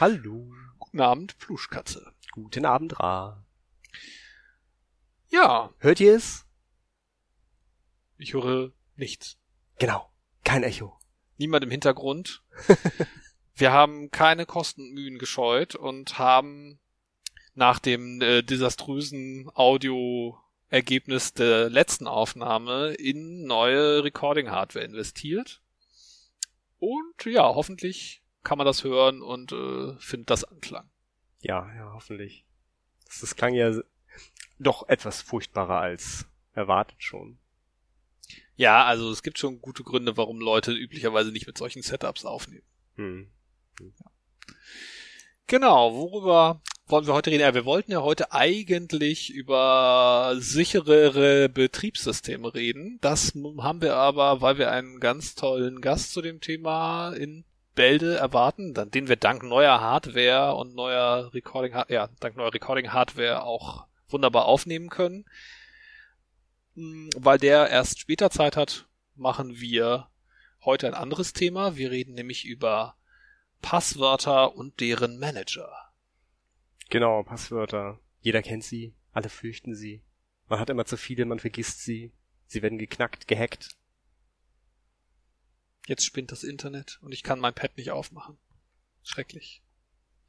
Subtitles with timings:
[0.00, 0.54] Hallo.
[0.78, 2.12] Guten Abend, Pluschkatze.
[2.30, 3.44] Guten Abend, Ra.
[5.28, 6.46] Ja, Hört ihr es?
[8.16, 9.38] ich höre nichts.
[9.80, 10.08] Genau.
[10.44, 11.00] Kein Echo.
[11.36, 12.44] Niemand im Hintergrund.
[13.56, 16.78] Wir haben keine Kosten und Mühen gescheut und haben
[17.54, 25.60] nach dem äh, desaströsen Audioergebnis der letzten Aufnahme in neue Recording-Hardware investiert.
[26.78, 30.88] Und ja, hoffentlich kann man das hören und äh, findet das Anklang.
[31.42, 32.46] Ja, ja, hoffentlich.
[33.04, 33.78] Das, das klang ja
[34.58, 37.38] doch etwas furchtbarer als erwartet schon.
[38.56, 42.64] Ja, also es gibt schon gute Gründe, warum Leute üblicherweise nicht mit solchen Setups aufnehmen.
[42.96, 43.30] Hm.
[45.46, 47.42] Genau, worüber wollen wir heute reden?
[47.42, 52.98] Ja, wir wollten ja heute eigentlich über sicherere Betriebssysteme reden.
[53.02, 57.44] Das haben wir aber, weil wir einen ganz tollen Gast zu dem Thema in
[57.78, 62.92] Bälde erwarten, dann, den wir dank neuer Hardware und neuer Recording, ja, dank neuer Recording
[62.92, 65.26] Hardware auch wunderbar aufnehmen können.
[66.74, 70.08] Hm, Weil der erst später Zeit hat, machen wir
[70.64, 71.76] heute ein anderes Thema.
[71.76, 72.96] Wir reden nämlich über
[73.62, 75.70] Passwörter und deren Manager.
[76.90, 78.00] Genau, Passwörter.
[78.22, 78.96] Jeder kennt sie.
[79.12, 80.02] Alle fürchten sie.
[80.48, 82.10] Man hat immer zu viele, man vergisst sie.
[82.48, 83.77] Sie werden geknackt, gehackt.
[85.88, 88.36] Jetzt spinnt das Internet und ich kann mein Pad nicht aufmachen.
[89.02, 89.62] Schrecklich.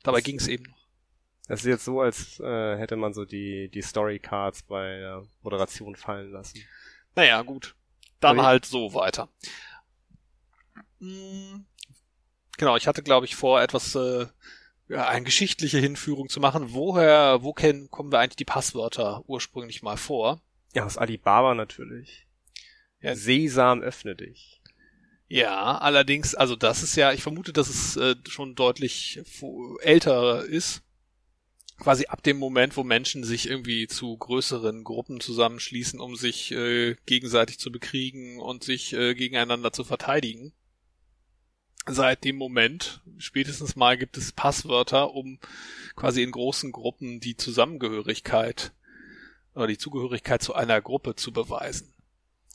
[0.03, 0.87] Dabei ging's eben noch.
[1.49, 5.97] Das ist jetzt so, als äh, hätte man so die, die Storycards bei der Moderation
[5.97, 6.61] fallen lassen.
[7.15, 7.75] Naja, gut.
[8.21, 9.27] Dann Aber- halt so weiter.
[10.99, 11.65] Hm,
[12.57, 14.27] Genau, ich hatte, glaube ich, vor, etwas, äh,
[14.89, 16.73] ja, eine geschichtliche Hinführung zu machen.
[16.73, 20.41] Woher, wo kennen, kommen wir eigentlich die Passwörter ursprünglich mal vor?
[20.73, 22.27] Ja, aus Alibaba natürlich.
[23.01, 23.15] Ja.
[23.15, 24.58] Sesam, öffne dich.
[25.31, 29.21] Ja, allerdings, also das ist ja, ich vermute, dass es äh, schon deutlich
[29.81, 30.81] älter ist.
[31.77, 36.95] Quasi ab dem Moment, wo Menschen sich irgendwie zu größeren Gruppen zusammenschließen, um sich äh,
[37.05, 40.51] gegenseitig zu bekriegen und sich äh, gegeneinander zu verteidigen.
[41.85, 45.39] Seit dem Moment, spätestens mal gibt es Passwörter, um
[45.95, 48.73] quasi in großen Gruppen die Zusammengehörigkeit
[49.53, 51.93] oder die Zugehörigkeit zu einer Gruppe zu beweisen.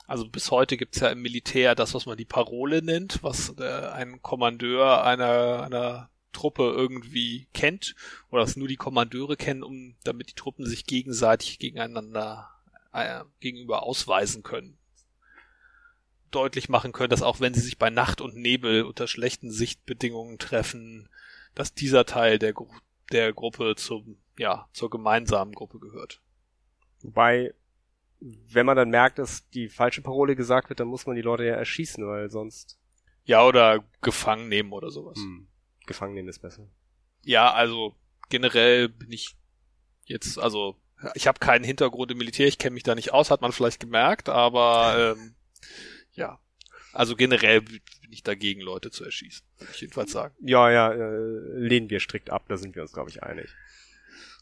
[0.06, 3.88] Also bis heute gibt's ja im Militär das, was man die Parole nennt, was äh,
[3.88, 7.94] ein Kommandeur einer, einer Truppe irgendwie kennt
[8.30, 12.50] oder was nur die Kommandeure kennen, um damit die Truppen sich gegenseitig gegeneinander
[12.92, 14.76] äh, gegenüber ausweisen können.
[16.30, 20.38] Deutlich machen können, dass auch wenn sie sich bei Nacht und Nebel unter schlechten Sichtbedingungen
[20.38, 21.08] treffen,
[21.54, 22.68] dass dieser Teil der, Gru
[23.12, 26.20] der Gruppe zum, ja, zur gemeinsamen Gruppe gehört.
[27.02, 27.54] Wobei,
[28.20, 31.44] wenn man dann merkt, dass die falsche Parole gesagt wird, dann muss man die Leute
[31.44, 32.78] ja erschießen, weil sonst
[33.24, 35.16] Ja, oder gefangen nehmen oder sowas.
[35.18, 35.48] hm,
[35.86, 36.66] gefangen nehmen ist besser.
[37.22, 37.94] Ja, also
[38.30, 39.36] generell bin ich
[40.04, 40.76] jetzt, also
[41.14, 43.80] ich habe keinen Hintergrund im Militär, ich kenne mich da nicht aus, hat man vielleicht
[43.80, 45.34] gemerkt, aber ähm,
[46.12, 46.38] ja,
[46.92, 47.80] also generell bin
[48.10, 50.34] ich dagegen, Leute zu erschießen, würde ich jedenfalls sagen.
[50.40, 53.50] Ja, ja, äh, lehnen wir strikt ab, da sind wir uns, glaube ich, einig.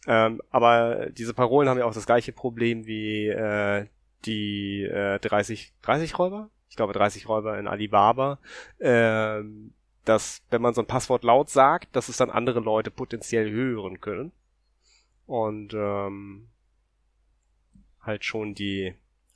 [0.07, 3.87] Ähm, aber diese Parolen haben ja auch das gleiche Problem wie äh,
[4.25, 6.51] die äh, 30, 30 Räuber?
[6.69, 8.39] Ich glaube 30 Räuber in Alibaba.
[8.81, 9.75] Ähm,
[10.05, 14.01] dass, wenn man so ein Passwort laut sagt, dass es dann andere Leute potenziell hören
[14.01, 14.33] können.
[15.27, 16.49] Und ähm,
[18.01, 18.95] halt schon die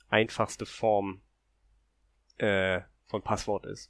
[0.09, 1.21] einfachste Form
[2.37, 3.89] äh, von Passwort ist.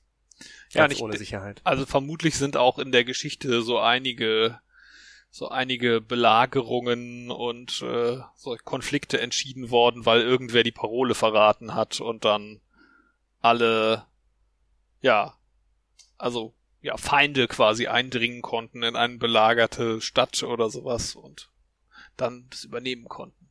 [0.72, 1.62] Ja, nicht- ohne Sicherheit.
[1.64, 4.60] Also vermutlich sind auch in der Geschichte so einige
[5.30, 12.00] so einige Belagerungen und äh, so Konflikte entschieden worden, weil irgendwer die Parole verraten hat
[12.00, 12.62] und dann
[13.42, 14.06] alle
[15.02, 15.38] ja
[16.18, 21.52] also ja Feinde quasi eindringen konnten in eine belagerte Stadt oder sowas und
[22.16, 23.50] dann das übernehmen konnten.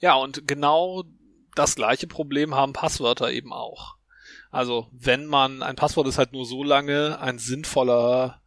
[0.00, 1.04] Ja, und genau
[1.54, 3.96] das gleiche Problem haben Passwörter eben auch.
[4.50, 8.41] Also, wenn man, ein Passwort ist halt nur so lange ein sinnvoller,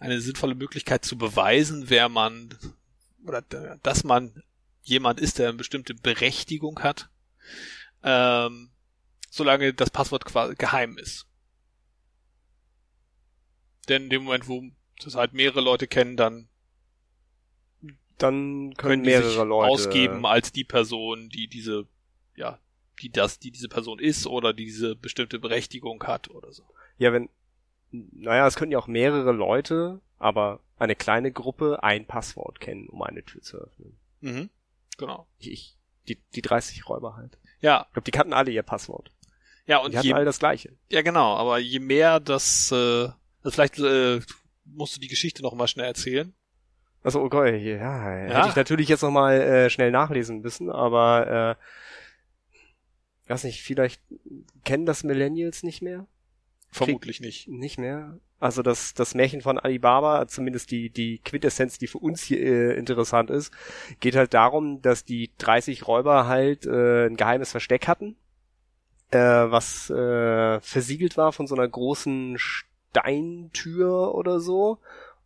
[0.00, 2.56] eine sinnvolle Möglichkeit zu beweisen, wer man,
[3.24, 3.42] oder
[3.82, 4.42] dass man
[4.82, 7.08] jemand ist, der eine bestimmte Berechtigung hat,
[8.02, 8.70] ähm,
[9.30, 11.26] solange das Passwort quasi geheim ist.
[13.88, 14.62] Denn in dem Moment, wo
[15.02, 16.48] das halt mehrere Leute kennen, dann
[18.18, 21.86] Dann können, können die mehrere sich Leute ausgeben als die Person, die diese,
[22.34, 22.58] ja,
[23.00, 26.64] die das, die diese Person ist oder die diese bestimmte Berechtigung hat oder so.
[26.98, 27.28] Ja, wenn,
[27.90, 33.02] naja, es könnten ja auch mehrere Leute, aber eine kleine Gruppe ein Passwort kennen, um
[33.02, 33.98] eine Tür zu öffnen.
[34.20, 34.50] Mhm.
[34.96, 35.26] Genau.
[35.38, 35.76] Ich, ich
[36.08, 37.38] die, die 30 Räuber halt.
[37.60, 39.10] Ja, Ich glaube, die kannten alle ihr Passwort.
[39.66, 40.72] Ja, und die hatten je, alle das Gleiche.
[40.90, 42.74] ja genau, aber je mehr das, äh,
[43.42, 44.20] also vielleicht äh,
[44.64, 46.32] musst du die Geschichte noch mal schnell erzählen.
[47.02, 47.76] Also okay, ja,
[48.26, 48.34] Ja.
[48.36, 51.56] hätte ich natürlich jetzt noch mal äh, schnell nachlesen müssen, aber
[53.26, 54.00] äh, weiß nicht, vielleicht
[54.64, 56.06] kennen das Millennials nicht mehr?
[56.70, 57.48] Vermutlich nicht.
[57.48, 58.18] Nicht mehr.
[58.40, 62.78] Also das, das Märchen von Alibaba, zumindest die, die Quintessenz, die für uns hier äh,
[62.78, 63.52] interessant ist,
[64.00, 68.16] geht halt darum, dass die 30 Räuber halt äh, ein geheimes Versteck hatten,
[69.10, 74.78] äh, was äh, versiegelt war von so einer großen Steintür oder so.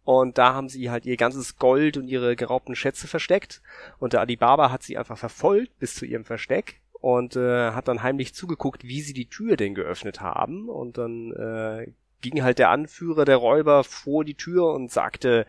[0.04, 3.62] Und da haben sie halt ihr ganzes Gold und ihre geraubten Schätze versteckt.
[3.98, 8.04] Und der Alibaba hat sie einfach verfolgt bis zu ihrem Versteck und äh, hat dann
[8.04, 10.68] heimlich zugeguckt, wie sie die Tür denn geöffnet haben.
[10.68, 15.44] Und dann äh, ging halt der Anführer der Räuber vor die Tür und sagte,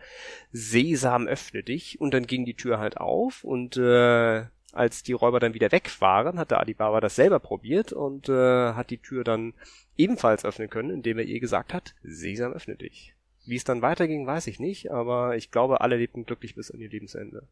[0.50, 2.00] Sesam, öffne dich.
[2.00, 6.00] Und dann ging die Tür halt auf und äh, als die Räuber dann wieder weg
[6.00, 9.54] waren, hat der Alibaba das selber probiert und äh, hat die Tür dann
[9.96, 13.14] ebenfalls öffnen können, indem er ihr gesagt hat, Sesam, öffne dich.
[13.46, 16.80] Wie es dann weiterging, weiß ich nicht, aber ich glaube, alle lebten glücklich bis an
[16.80, 17.46] ihr Lebensende.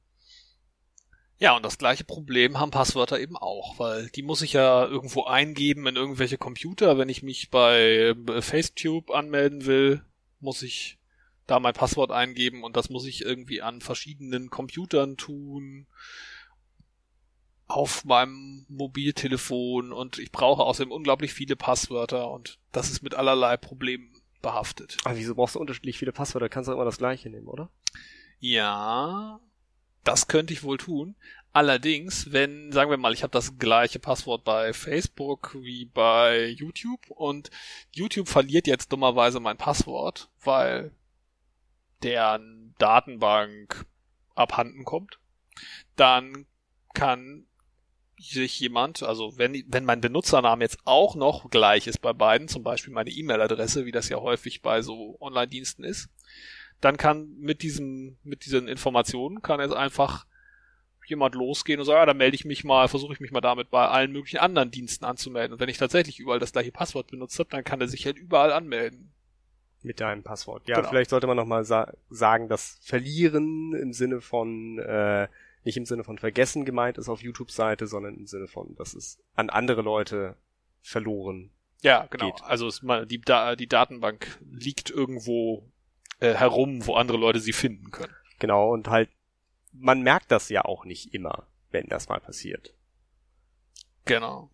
[1.38, 5.24] Ja, und das gleiche Problem haben Passwörter eben auch, weil die muss ich ja irgendwo
[5.24, 6.98] eingeben in irgendwelche Computer.
[6.98, 10.04] Wenn ich mich bei äh, Facetube anmelden will,
[10.38, 10.98] muss ich
[11.46, 15.86] da mein Passwort eingeben und das muss ich irgendwie an verschiedenen Computern tun.
[17.66, 23.56] Auf meinem Mobiltelefon und ich brauche außerdem unglaublich viele Passwörter und das ist mit allerlei
[23.56, 24.98] Problemen behaftet.
[25.04, 26.48] Aber wieso brauchst du unterschiedlich viele Passwörter?
[26.48, 27.70] Kannst du immer das gleiche nehmen, oder?
[28.40, 29.40] Ja,
[30.04, 31.14] das könnte ich wohl tun.
[31.52, 37.10] Allerdings, wenn, sagen wir mal, ich habe das gleiche Passwort bei Facebook wie bei YouTube
[37.10, 37.50] und
[37.90, 40.92] YouTube verliert jetzt dummerweise mein Passwort, weil
[42.02, 43.84] deren Datenbank
[44.34, 45.18] abhanden kommt,
[45.94, 46.46] dann
[46.94, 47.46] kann
[48.18, 52.62] sich jemand, also wenn, wenn mein Benutzername jetzt auch noch gleich ist bei beiden, zum
[52.62, 56.08] Beispiel meine E-Mail-Adresse, wie das ja häufig bei so Online-Diensten ist,
[56.82, 60.26] dann kann mit diesem, mit diesen Informationen kann jetzt einfach
[61.06, 63.70] jemand losgehen und sagen, ja, dann melde ich mich mal, versuche ich mich mal damit
[63.70, 65.52] bei allen möglichen anderen Diensten anzumelden.
[65.54, 68.18] Und wenn ich tatsächlich überall das gleiche Passwort benutzt habe, dann kann er sich halt
[68.18, 69.12] überall anmelden.
[69.82, 70.68] Mit deinem Passwort.
[70.68, 70.88] Ja, Genau.
[70.88, 75.28] vielleicht sollte man nochmal sa sagen, dass Verlieren im Sinne von, äh,
[75.64, 79.18] nicht im Sinne von Vergessen gemeint ist auf YouTube-Seite, sondern im Sinne von, dass es
[79.34, 80.36] an andere Leute
[80.82, 81.50] verloren.
[81.82, 82.30] Ja, genau.
[82.30, 82.42] Geht.
[82.44, 85.64] Also es, die, da die Datenbank liegt irgendwo
[86.22, 88.14] äh, herum, wo andere Leute sie finden können.
[88.38, 89.10] Genau, und halt,
[89.72, 92.74] man merkt das ja auch nicht immer, wenn das mal passiert.
[94.04, 94.50] Genau.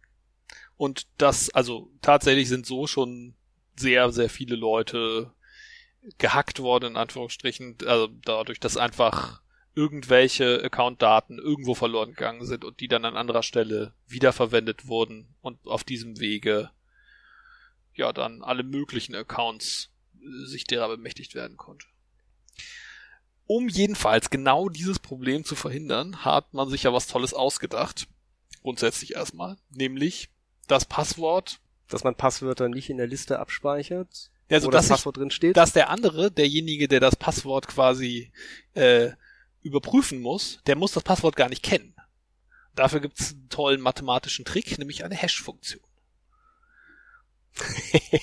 [0.76, 3.34] Und das, also tatsächlich sind so schon
[3.76, 5.32] sehr, sehr viele Leute
[6.16, 9.42] gehackt worden, in Anführungsstrichen, also dadurch, dass einfach
[9.74, 15.58] irgendwelche Accountdaten irgendwo verloren gegangen sind und die dann an anderer Stelle wiederverwendet wurden und
[15.66, 16.70] auf diesem Wege
[17.94, 19.90] ja dann alle möglichen Accounts
[20.46, 21.86] sich derer bemächtigt werden konnte.
[23.46, 28.06] Um jedenfalls genau dieses Problem zu verhindern, hat man sich ja was Tolles ausgedacht.
[28.62, 29.56] Grundsätzlich erstmal.
[29.70, 30.28] Nämlich
[30.66, 31.60] das Passwort.
[31.88, 35.30] Dass man Passwörter nicht in der Liste abspeichert, Also, wo das dass, ich, Passwort drin
[35.30, 35.56] steht.
[35.56, 38.30] dass der andere, derjenige, der das Passwort quasi
[38.74, 39.12] äh,
[39.62, 41.94] überprüfen muss, der muss das Passwort gar nicht kennen.
[42.74, 45.82] Dafür gibt's einen tollen mathematischen Trick, nämlich eine Hash-Funktion.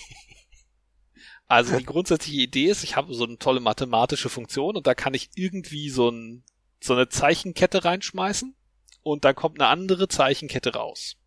[1.47, 5.13] also die grundsätzliche Idee ist, ich habe so eine tolle mathematische Funktion und da kann
[5.13, 6.43] ich irgendwie so, ein,
[6.81, 8.55] so eine Zeichenkette reinschmeißen
[9.03, 11.17] und da kommt eine andere Zeichenkette raus.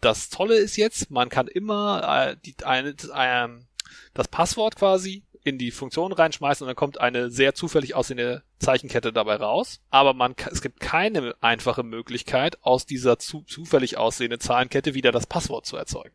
[0.00, 3.66] Das Tolle ist jetzt, man kann immer äh, die, eine, ähm,
[4.14, 9.12] das Passwort quasi in die Funktion reinschmeißen und dann kommt eine sehr zufällig aussehende Zeichenkette
[9.12, 9.80] dabei raus.
[9.90, 15.26] Aber man es gibt keine einfache Möglichkeit, aus dieser zu, zufällig aussehenden Zahlenkette wieder das
[15.26, 16.14] Passwort zu erzeugen.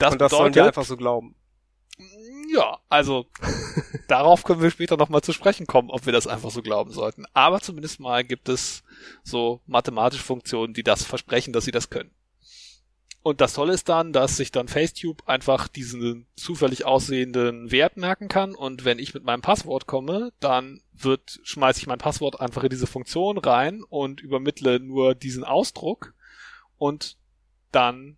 [0.00, 1.34] Das, und das sollen bedeutet, wir einfach so glauben.
[2.52, 3.26] ja, also
[4.08, 7.26] darauf können wir später nochmal zu sprechen kommen, ob wir das einfach so glauben sollten.
[7.34, 8.82] Aber zumindest mal gibt es
[9.22, 12.10] so mathematische Funktionen, die das versprechen, dass sie das können.
[13.22, 18.28] Und das Tolle ist dann, dass sich dann Facetube einfach diesen zufällig aussehenden Wert merken
[18.28, 22.64] kann und wenn ich mit meinem Passwort komme, dann wird, schmeiße ich mein Passwort einfach
[22.64, 26.14] in diese Funktion rein und übermittle nur diesen Ausdruck
[26.78, 27.18] und
[27.72, 28.16] dann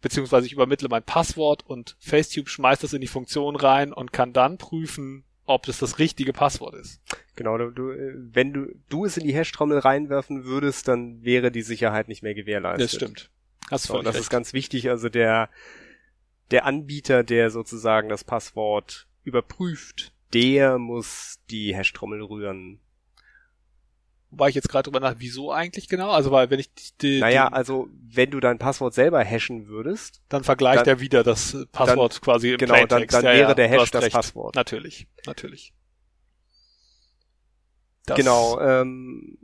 [0.00, 4.32] beziehungsweise ich übermittle mein Passwort und Facetube schmeißt das in die Funktion rein und kann
[4.32, 7.00] dann prüfen, ob das das richtige Passwort ist.
[7.36, 11.62] Genau, du, äh, wenn du, du es in die Hash-Trommel reinwerfen würdest, dann wäre die
[11.62, 12.84] Sicherheit nicht mehr gewährleistet.
[12.84, 13.30] Das stimmt.
[13.70, 14.22] Hast So, das recht.
[14.22, 14.90] ist ganz wichtig.
[14.90, 15.48] Also der,
[16.50, 22.80] der Anbieter, der sozusagen das Passwort überprüft, der muss die Hash-Trommel rühren.
[24.38, 26.10] Wobei ich jetzt gerade drüber nach, wieso eigentlich genau?
[26.10, 26.68] Also weil wenn ich
[27.00, 31.24] die, Naja, also wenn du dein Passwort selber hashen würdest, dann vergleicht dann- er wieder
[31.24, 33.14] das Passwort quasi im genau, dann, Plaintext.
[33.16, 34.12] dann Ja, wäre ja, der Hash das recht.
[34.14, 34.54] Passwort.
[34.54, 35.72] Natürlich, natürlich.
[38.04, 39.38] Das- Genau, ähm,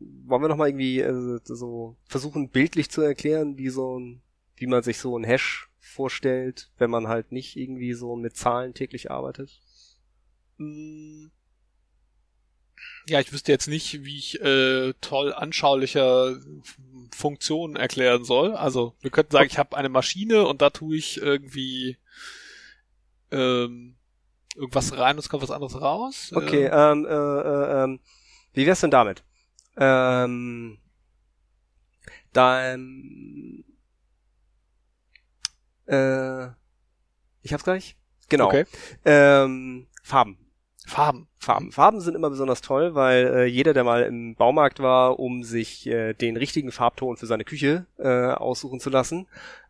[0.00, 4.20] wollen wir nochmal irgendwie äh, so versuchen, bildlich zu erklären, wie so ein,
[4.56, 8.74] wie man sich so ein Hash vorstellt, wenn man halt nicht irgendwie so mit Zahlen
[8.74, 9.60] täglich arbeitet?
[10.58, 11.26] Mm.
[13.06, 16.36] Ja, ich wüsste jetzt nicht, wie ich äh, toll anschaulicher
[17.14, 18.54] Funktionen erklären soll.
[18.54, 21.98] Also wir könnten sagen, ich habe eine Maschine und da tue ich irgendwie
[23.30, 23.96] ähm,
[24.54, 26.32] irgendwas rein und es kommt was anderes raus.
[26.34, 28.00] Okay, Ähm, ähm, äh, äh, ähm,
[28.54, 29.22] wie wär's denn damit?
[29.76, 30.78] Ähm,
[32.32, 33.64] dann,
[35.86, 36.46] äh,
[37.42, 37.96] ich hab's gleich.
[38.28, 38.46] Genau.
[38.46, 38.64] Okay.
[39.04, 40.38] Ähm, Farben.
[40.86, 41.28] Farben.
[41.38, 41.72] Farben.
[41.72, 45.86] Farben sind immer besonders toll, weil äh, jeder, der mal im Baumarkt war, um sich
[45.86, 49.26] äh, den richtigen Farbton für seine Küche äh, aussuchen zu lassen,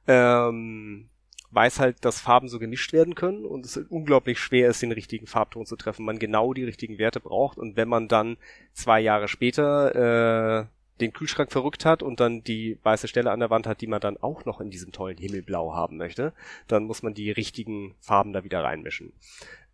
[0.09, 1.09] ähm,
[1.53, 5.29] weiß halt, dass Farben so gemischt werden können und es unglaublich schwer ist, den richtigen
[5.29, 6.05] Farbton zu treffen.
[6.05, 8.37] Man genau die richtigen Werte braucht und wenn man dann
[8.73, 10.67] zwei Jahre später äh,
[11.01, 14.01] den Kühlschrank verrückt hat und dann die weiße Stelle an der Wand hat, die man
[14.01, 16.33] dann auch noch in diesem tollen Himmelblau haben möchte,
[16.69, 19.13] dann muss man die richtigen Farben da wieder reinmischen.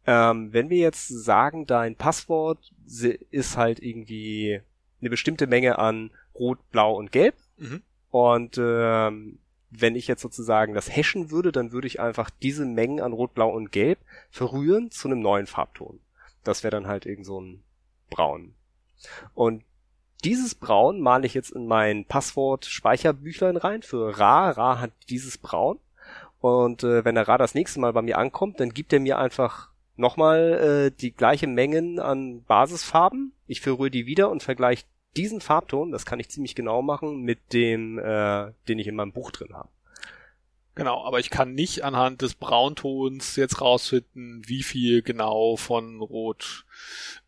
[0.07, 2.73] Ähm, wenn wir jetzt sagen, dein Passwort
[3.31, 4.61] ist halt irgendwie
[5.01, 7.83] eine bestimmte Menge an Rot, Blau und Gelb Mhm.
[8.11, 9.39] und ähm,
[9.71, 13.35] wenn ich jetzt sozusagen das hashen würde, dann würde ich einfach diese Mengen an Rot,
[13.35, 13.99] Blau und Gelb
[14.31, 16.01] verrühren zu einem neuen Farbton.
[16.43, 17.63] Das wäre dann halt irgend so ein
[18.09, 18.55] Braun.
[19.35, 19.63] Und
[20.25, 24.51] dieses Braun male ich jetzt in mein Passwort-Speicherbüchlein rein für Ra.
[24.51, 25.79] Ra hat dieses Braun.
[26.41, 29.19] Und äh, wenn der Ra das nächste Mal bei mir ankommt, dann gibt er mir
[29.19, 29.70] einfach
[30.01, 33.33] nochmal äh, die gleiche Mengen an Basisfarben.
[33.47, 34.85] Ich verrühre die wieder und vergleiche
[35.17, 39.13] diesen Farbton, das kann ich ziemlich genau machen, mit dem, äh, den ich in meinem
[39.13, 39.69] Buch drin habe.
[40.77, 46.65] Genau, aber ich kann nicht anhand des Brauntons jetzt rausfinden, wie viel genau von Rot,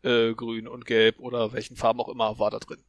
[0.01, 2.83] äh, Grün und Gelb oder welchen Farben auch immer war da drin.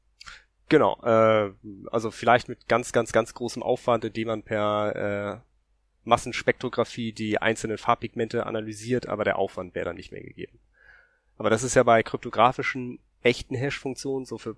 [0.69, 1.53] Genau, äh,
[1.91, 5.54] also vielleicht mit ganz, ganz, ganz großem Aufwand, indem man per äh,
[6.05, 10.59] Massenspektrographie die einzelnen Farbpigmente analysiert, aber der Aufwand wäre dann nicht mehr gegeben.
[11.39, 14.57] Aber das ist ja bei kryptografischen echten Hash-Funktionen, so für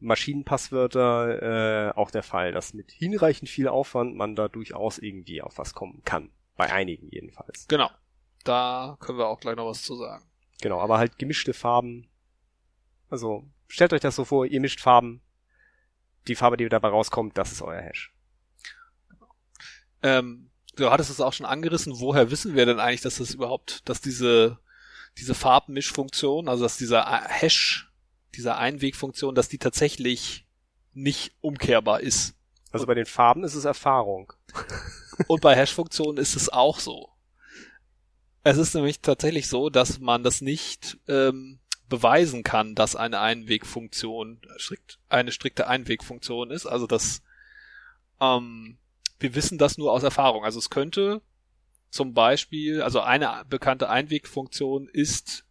[0.00, 5.58] Maschinenpasswörter, äh, auch der Fall, dass mit hinreichend viel Aufwand man da durchaus irgendwie auf
[5.58, 6.30] was kommen kann.
[6.56, 7.68] Bei einigen jedenfalls.
[7.68, 7.90] Genau.
[8.44, 10.24] Da können wir auch gleich noch was zu sagen.
[10.60, 12.08] Genau, aber halt gemischte Farben.
[13.08, 15.22] Also stellt euch das so vor, ihr mischt Farben.
[16.26, 18.12] Die Farbe, die dabei rauskommt, das ist euer Hash.
[20.02, 21.98] Ähm, du hattest es auch schon angerissen.
[21.98, 24.58] Woher wissen wir denn eigentlich, dass das überhaupt, dass diese,
[25.18, 27.90] diese Farbmischfunktion, also dass dieser Hash,
[28.34, 30.46] dieser Einwegfunktion, dass die tatsächlich
[30.94, 32.34] nicht umkehrbar ist?
[32.70, 34.32] Also bei den Farben ist es Erfahrung.
[35.26, 37.10] Und bei Hash-Funktionen ist es auch so.
[38.44, 44.40] Es ist nämlich tatsächlich so, dass man das nicht ähm, beweisen kann, dass eine Einwegfunktion
[44.58, 46.66] strikt, eine strikte Einwegfunktion ist.
[46.66, 47.22] Also dass
[48.20, 48.78] ähm,
[49.22, 50.44] wir wissen das nur aus Erfahrung.
[50.44, 51.22] Also es könnte
[51.90, 55.44] zum Beispiel, also eine bekannte Einwegfunktion ist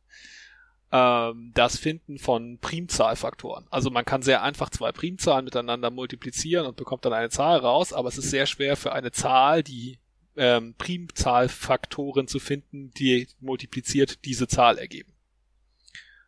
[0.92, 3.66] ähm, das Finden von Primzahlfaktoren.
[3.70, 7.94] Also man kann sehr einfach zwei Primzahlen miteinander multiplizieren und bekommt dann eine Zahl raus,
[7.94, 10.00] aber es ist sehr schwer für eine Zahl, die
[10.36, 15.14] ähm, Primzahlfaktoren zu finden, die multipliziert diese Zahl ergeben.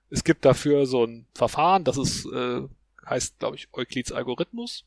[0.09, 2.61] Es gibt dafür so ein Verfahren, das ist, äh,
[3.05, 4.85] heißt, glaube ich, Euklids Algorithmus.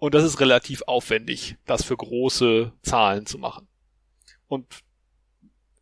[0.00, 3.68] Und das ist relativ aufwendig, das für große Zahlen zu machen.
[4.48, 4.66] Und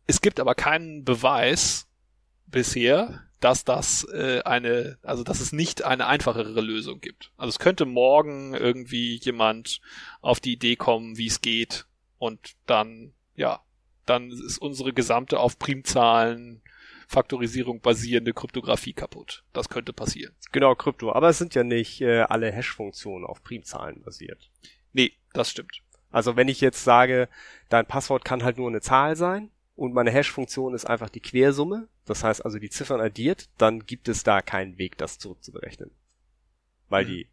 [0.07, 1.87] es gibt aber keinen Beweis
[2.45, 7.31] bisher, dass das äh, eine, also dass es nicht eine einfachere Lösung gibt.
[7.37, 9.79] Also es könnte morgen irgendwie jemand
[10.19, 11.85] auf die Idee kommen, wie es geht,
[12.17, 13.63] und dann, ja,
[14.05, 16.61] dann ist unsere gesamte auf Primzahlen
[17.11, 19.43] Faktorisierung basierende Kryptographie kaputt.
[19.51, 20.35] Das könnte passieren.
[20.51, 21.11] Genau, Krypto.
[21.11, 24.51] Aber es sind ja nicht äh, alle Hash-Funktionen auf Primzahlen basiert.
[24.93, 25.81] Nee, das stimmt.
[26.11, 27.27] Also wenn ich jetzt sage,
[27.67, 31.87] dein Passwort kann halt nur eine Zahl sein und meine Hash-Funktion ist einfach die Quersumme,
[32.05, 35.89] das heißt also die Ziffern addiert, dann gibt es da keinen Weg, das zurückzuberechnen.
[36.89, 37.09] Weil Mhm.
[37.09, 37.27] die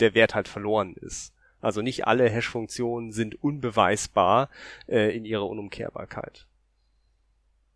[0.00, 1.32] der Wert halt verloren ist.
[1.62, 4.50] Also nicht alle Hash-Funktionen sind unbeweisbar
[4.86, 6.46] äh, in ihrer Unumkehrbarkeit.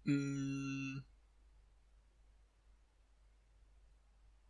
[0.09, 1.03] Mm.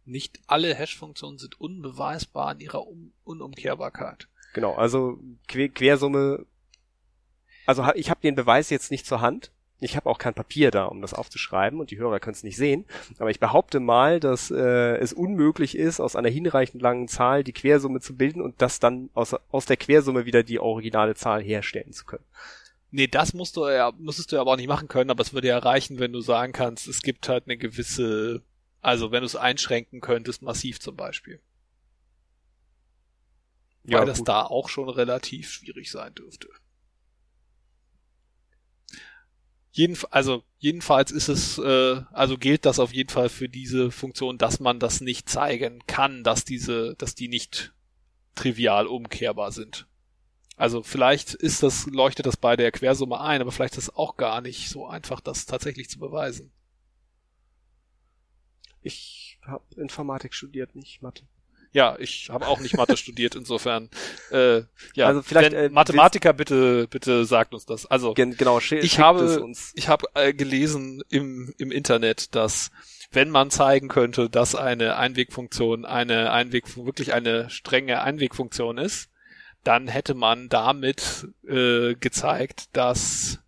[0.05, 4.29] Nicht alle Hash-Funktionen sind unbeweisbar in ihrer um Unumkehrbarkeit.
[4.55, 6.47] Genau, also Que Quersumme.
[7.67, 9.51] Also ich habe den Beweis jetzt nicht zur Hand,
[9.81, 12.57] ich habe auch kein Papier da, um das aufzuschreiben und die Hörer können es nicht
[12.57, 12.85] sehen.
[13.19, 17.53] Aber ich behaupte mal, dass äh, es unmöglich ist, aus einer hinreichend langen Zahl die
[17.53, 21.93] Quersumme zu bilden und das dann aus, aus der Quersumme wieder die originale Zahl herstellen
[21.93, 22.25] zu können.
[22.91, 25.33] Nee, das musst du ja, müsstest du ja aber auch nicht machen können, aber es
[25.35, 28.43] würde ja reichen, wenn du sagen kannst, es gibt halt eine gewisse,
[28.81, 31.41] also wenn du es einschränken könntest, massiv zum Beispiel.
[33.85, 34.29] Ja, Weil das gut.
[34.29, 36.49] da auch schon relativ schwierig sein dürfte.
[39.71, 44.39] Jeden, also jedenfalls ist es, äh, also gilt das auf jeden Fall für diese Funktion,
[44.39, 47.73] dass man das nicht zeigen kann, dass diese, dass die nicht
[48.35, 49.87] trivial umkehrbar sind.
[50.59, 54.17] Also vielleicht ist das, leuchtet das bei der Quersumme ein, aber vielleicht ist es auch
[54.17, 56.51] gar nicht so einfach, das tatsächlich zu beweisen.
[58.83, 61.23] Ich habe Informatik studiert, nicht Mathe.
[61.71, 63.89] Ja, ich habe auch nicht Mathe studiert, insofern.
[64.31, 64.63] Äh,
[64.95, 67.87] ja, also vielleicht äh, Mathematiker bitte bitte sagt uns das.
[67.87, 72.71] Also genau, ich habe ich habe äh, gelesen im im Internet, dass
[73.13, 79.11] wenn man zeigen könnte, dass eine Einwegfunktion eine Einweg wirklich eine strenge Einwegfunktion ist,
[79.69, 83.39] dann hätte man damit äh, gezeigt, dass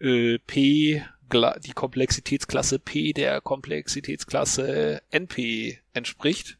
[0.00, 6.58] äh, P die Komplexitätsklasse P der Komplexitätsklasse NP entspricht.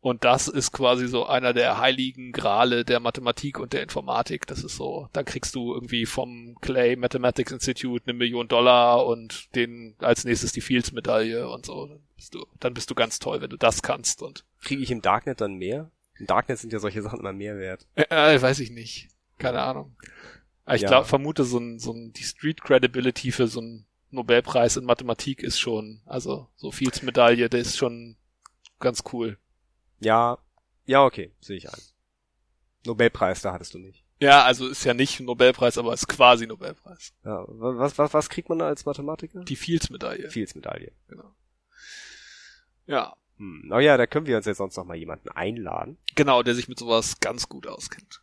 [0.00, 4.46] Und das ist quasi so einer der heiligen Grale der Mathematik und der Informatik.
[4.46, 9.54] Das ist so, dann kriegst du irgendwie vom Clay Mathematics Institute eine Million Dollar und
[9.54, 11.86] den als nächstes die Fields Medaille und so.
[11.86, 14.44] Dann bist du, dann bist du ganz toll, wenn du das kannst und.
[14.60, 15.90] Kriege ich im Darknet dann mehr?
[16.18, 17.86] Im Darknet sind ja solche Sachen immer mehr wert.
[17.94, 18.04] Äh,
[18.34, 19.08] äh weiß ich nicht.
[19.38, 19.96] Keine Ahnung.
[20.64, 20.88] Aber ich ja.
[20.88, 25.42] glaube, vermute so ein, so ein, die Street Credibility für so einen Nobelpreis in Mathematik
[25.42, 28.16] ist schon, also so Fields Medaille, der ist schon
[28.78, 29.38] ganz cool.
[30.00, 30.38] Ja,
[30.84, 31.80] ja, okay, sehe ich ein.
[32.84, 34.04] Nobelpreis, da hattest du nicht.
[34.20, 37.12] Ja, also ist ja nicht Nobelpreis, aber ist quasi Nobelpreis.
[37.24, 39.44] Ja, was, was, was kriegt man da als Mathematiker?
[39.44, 40.30] Die Fields-Medaille.
[40.30, 40.92] Fields-Medaille.
[41.08, 41.34] Genau.
[42.86, 43.16] Ja.
[43.38, 43.70] Hm.
[43.72, 45.98] Oh ja, da können wir uns jetzt sonst noch mal jemanden einladen.
[46.14, 48.22] Genau, der sich mit sowas ganz gut auskennt.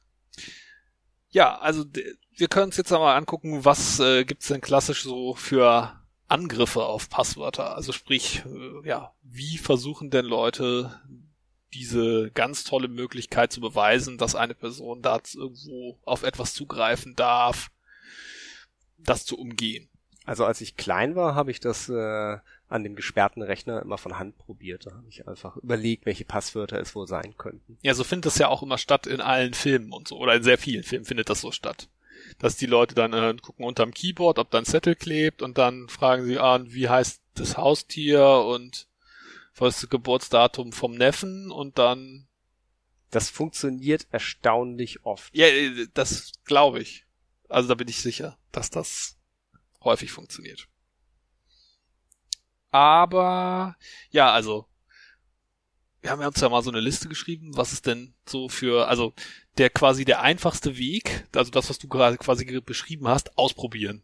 [1.30, 1.86] Ja, also
[2.36, 7.10] wir können uns jetzt einmal angucken, was äh, gibt's denn klassisch so für Angriffe auf
[7.10, 7.76] Passwörter?
[7.76, 11.00] Also sprich, äh, ja, wie versuchen denn Leute
[11.74, 17.70] diese ganz tolle Möglichkeit zu beweisen, dass eine Person da irgendwo auf etwas zugreifen darf,
[18.98, 19.90] das zu umgehen.
[20.26, 22.38] Also als ich klein war, habe ich das äh,
[22.70, 24.86] an dem gesperrten Rechner immer von Hand probiert.
[24.86, 27.78] Da habe ich einfach überlegt, welche Passwörter es wohl sein könnten.
[27.82, 30.18] Ja, so findet das ja auch immer statt in allen Filmen und so.
[30.18, 31.90] Oder in sehr vielen Filmen findet das so statt.
[32.38, 35.90] Dass die Leute dann äh, gucken unterm Keyboard, ob da ein Zettel klebt und dann
[35.90, 38.88] fragen sie an, ah, wie heißt das Haustier und
[39.56, 42.28] was das Geburtsdatum vom Neffen und dann.
[43.12, 45.36] Das funktioniert erstaunlich oft.
[45.36, 47.08] Ja, äh, das glaube ich.
[47.48, 49.18] Also da bin ich sicher, dass das
[49.84, 50.68] häufig funktioniert.
[52.72, 53.76] Aber
[54.12, 54.66] ja, also
[56.02, 59.14] wir haben uns ja mal so eine Liste geschrieben, was ist denn so für, also
[59.58, 64.04] der quasi der einfachste Weg, also das, was du gerade quasi beschrieben hast, ausprobieren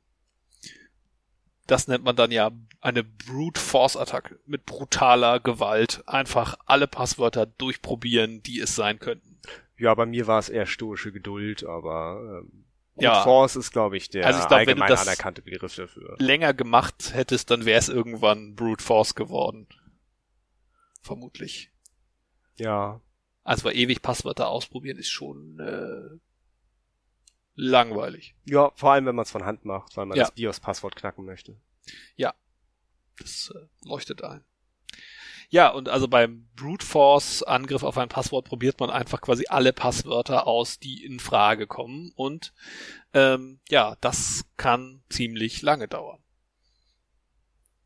[1.67, 2.51] das nennt man dann ja
[2.81, 6.03] eine Brute Force Attacke mit brutaler Gewalt.
[6.05, 9.39] Einfach alle Passwörter durchprobieren, die es sein könnten.
[9.77, 12.64] Ja, bei mir war es eher stoische Geduld, aber ähm,
[13.03, 13.23] ja.
[13.23, 16.15] Force ist, glaube ich, der also ich glaub, allgemein anerkannte Begriff dafür.
[16.19, 19.67] Länger gemacht hättest, dann wäre es irgendwann Brute Force geworden.
[21.01, 21.71] Vermutlich.
[22.57, 23.01] Ja.
[23.43, 26.17] Also bei ewig Passwörter ausprobieren ist schon äh,
[27.55, 28.35] langweilig.
[28.45, 30.23] Ja, vor allem, wenn man es von Hand macht, weil man ja.
[30.23, 31.57] das BIOS-Passwort knacken möchte.
[32.15, 32.33] Ja,
[33.19, 34.43] das äh, leuchtet ein.
[35.49, 39.73] Ja, und also beim Brute Force Angriff auf ein Passwort probiert man einfach quasi alle
[39.73, 42.11] Passwörter aus, die in Frage kommen.
[42.15, 42.53] Und
[43.13, 46.23] ähm, ja, das kann ziemlich lange dauern.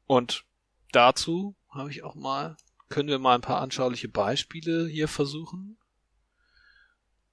[0.05, 0.45] Und
[0.91, 2.57] dazu habe ich auch mal,
[2.89, 5.77] können wir mal ein paar anschauliche Beispiele hier versuchen.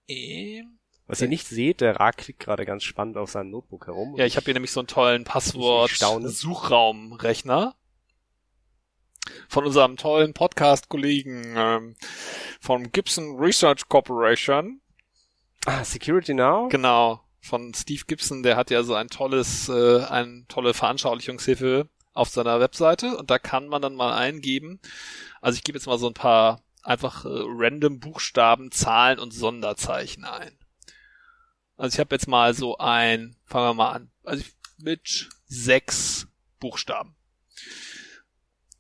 [0.09, 4.17] Ähm, was ihr nicht seht, der Ra klickt gerade ganz spannend auf seinem Notebook herum.
[4.17, 7.77] Ja, ich habe hier nämlich so einen tollen Passwort-Suchraumrechner
[9.49, 11.97] von unserem tollen Podcast-Kollegen ähm,
[12.61, 14.81] von Gibson Research Corporation.
[15.65, 16.69] Ah, Security Now?
[16.69, 22.29] Genau, von Steve Gibson, der hat ja so ein tolles, äh, eine tolle Veranschaulichungshilfe auf
[22.29, 24.81] seiner Webseite und da kann man dann mal eingeben.
[25.41, 30.25] Also ich gebe jetzt mal so ein paar einfach äh, random Buchstaben, Zahlen und Sonderzeichen
[30.25, 30.57] ein.
[31.77, 34.45] Also ich habe jetzt mal so ein, fangen wir mal an, also
[34.79, 36.27] mit sechs
[36.59, 37.17] Buchstaben.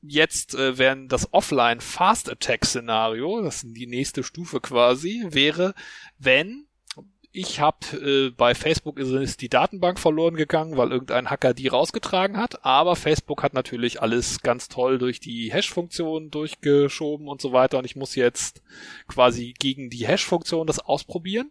[0.00, 5.74] jetzt äh, wären das Offline Fast Attack Szenario, das ist die nächste Stufe quasi, wäre,
[6.18, 6.66] wenn
[7.36, 11.66] ich habe äh, bei Facebook ist, ist die Datenbank verloren gegangen, weil irgendein Hacker die
[11.66, 12.64] rausgetragen hat.
[12.64, 17.78] Aber Facebook hat natürlich alles ganz toll durch die Hash-Funktion durchgeschoben und so weiter.
[17.78, 18.62] Und ich muss jetzt
[19.08, 21.50] quasi gegen die Hash-Funktion das ausprobieren.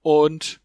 [0.00, 0.60] Und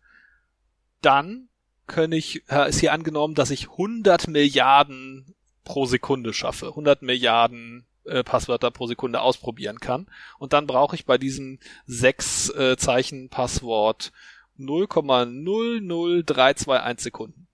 [1.02, 1.50] dann
[1.88, 5.34] kann ich, äh, ist hier angenommen, dass ich 100 Milliarden
[5.64, 6.68] pro Sekunde schaffe.
[6.68, 10.08] 100 Milliarden äh, Passwörter pro Sekunde ausprobieren kann.
[10.38, 14.12] Und dann brauche ich bei diesem sechs äh, Zeichen Passwort
[14.58, 17.48] 0,00321 Sekunden.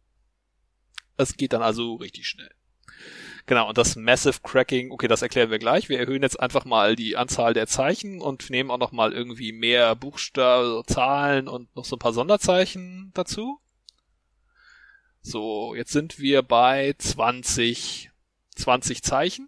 [1.18, 2.52] Es geht dann also richtig schnell.
[3.48, 5.88] Genau, und das Massive Cracking, okay, das erklären wir gleich.
[5.88, 9.52] Wir erhöhen jetzt einfach mal die Anzahl der Zeichen und nehmen auch noch mal irgendwie
[9.52, 13.60] mehr Buchstaben, Zahlen und noch so ein paar Sonderzeichen dazu.
[15.22, 18.10] So, jetzt sind wir bei 20,
[18.56, 19.48] 20 Zeichen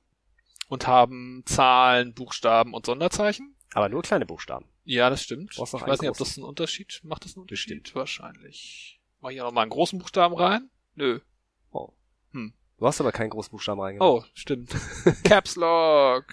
[0.67, 3.56] und haben Zahlen, Buchstaben und Sonderzeichen.
[3.73, 4.65] Aber nur kleine Buchstaben.
[4.84, 5.51] Ja, das stimmt.
[5.53, 7.25] Ich weiß nicht, ob das einen Unterschied macht.
[7.25, 7.84] Das einen Unterschied?
[7.84, 7.95] Bestimmt.
[7.95, 9.01] Wahrscheinlich.
[9.19, 10.69] Mach ich auch noch mal einen großen Buchstaben rein?
[10.95, 11.19] Nö.
[11.71, 11.89] Oh.
[12.32, 12.53] Hm.
[12.77, 14.10] Du hast aber keinen großen Buchstaben reingemacht.
[14.10, 14.73] Oh, stimmt.
[15.23, 16.25] Caps Lock.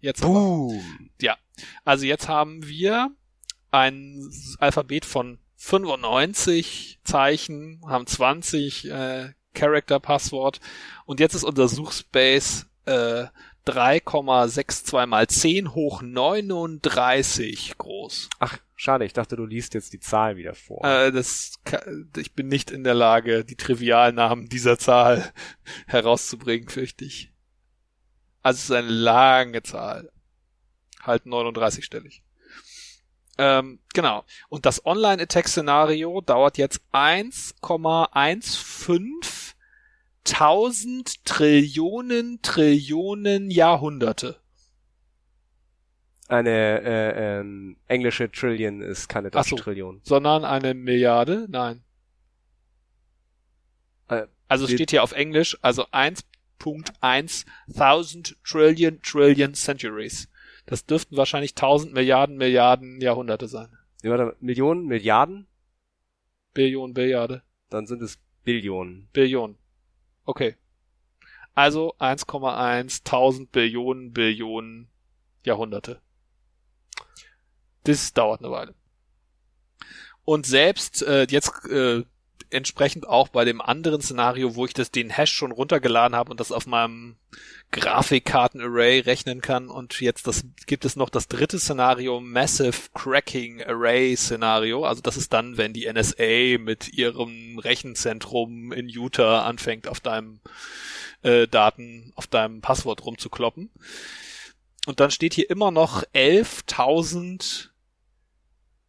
[0.00, 0.72] Jetzt Boom.
[0.72, 1.10] Aber.
[1.20, 1.36] Ja.
[1.84, 3.10] Also jetzt haben wir
[3.70, 10.60] ein Alphabet von 95 Zeichen, haben 20 äh, Character Passwort
[11.04, 13.28] und jetzt ist unser Suchspace äh,
[13.66, 18.28] 3,62 mal 10 hoch 39 groß.
[18.38, 20.84] Ach, schade, ich dachte, du liest jetzt die Zahl wieder vor.
[20.84, 21.60] Äh, das,
[22.16, 25.30] ich bin nicht in der Lage, die Trivialnamen dieser Zahl
[25.86, 27.30] herauszubringen, fürchte ich.
[28.42, 30.10] Also es ist eine lange Zahl.
[31.02, 32.22] Halt 39-stellig.
[33.38, 34.24] Ähm, genau.
[34.48, 39.22] Und das Online-Attack-Szenario dauert jetzt 1,15
[40.24, 44.40] tausend Trillionen Trillionen Jahrhunderte.
[46.28, 50.00] Eine äh, ähm, englische Trillion ist keine deutsche so, Trillion.
[50.04, 51.46] Sondern eine Milliarde?
[51.48, 51.82] Nein.
[54.08, 60.28] Äh, also steht hier auf Englisch, also 1.1 1000 Trillion Trillion Centuries.
[60.66, 63.76] Das dürften wahrscheinlich 1000 Milliarden Milliarden Jahrhunderte sein.
[64.02, 65.48] Ja, warte, Millionen, Milliarden?
[66.54, 67.42] Billionen, Billiarde.
[67.70, 69.08] Dann sind es Billionen.
[69.12, 69.56] Billionen.
[70.30, 70.54] Okay.
[71.56, 74.88] Also 1,1 1000 Billionen Billionen
[75.44, 76.00] Jahrhunderte.
[77.82, 78.74] Das dauert eine Weile.
[80.24, 82.04] Und selbst äh, jetzt äh,
[82.50, 86.40] entsprechend auch bei dem anderen Szenario, wo ich das den Hash schon runtergeladen habe und
[86.40, 87.16] das auf meinem
[87.70, 89.68] Grafikkarten-Array rechnen kann.
[89.68, 94.84] Und jetzt das gibt es noch das dritte Szenario, Massive Cracking Array Szenario.
[94.84, 100.40] Also das ist dann, wenn die NSA mit ihrem Rechenzentrum in Utah anfängt, auf deinem
[101.22, 103.70] äh, Daten, auf deinem Passwort rumzukloppen.
[104.86, 107.69] Und dann steht hier immer noch 11.000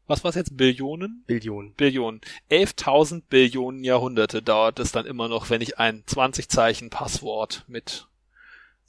[0.08, 0.58] was war es jetzt?
[0.58, 1.24] Billionen?
[1.28, 1.74] Billionen.
[1.76, 2.22] Billionen.
[2.50, 8.08] 11.000 Billionen Jahrhunderte dauert es dann immer noch, wenn ich ein 20 Zeichen Passwort mit,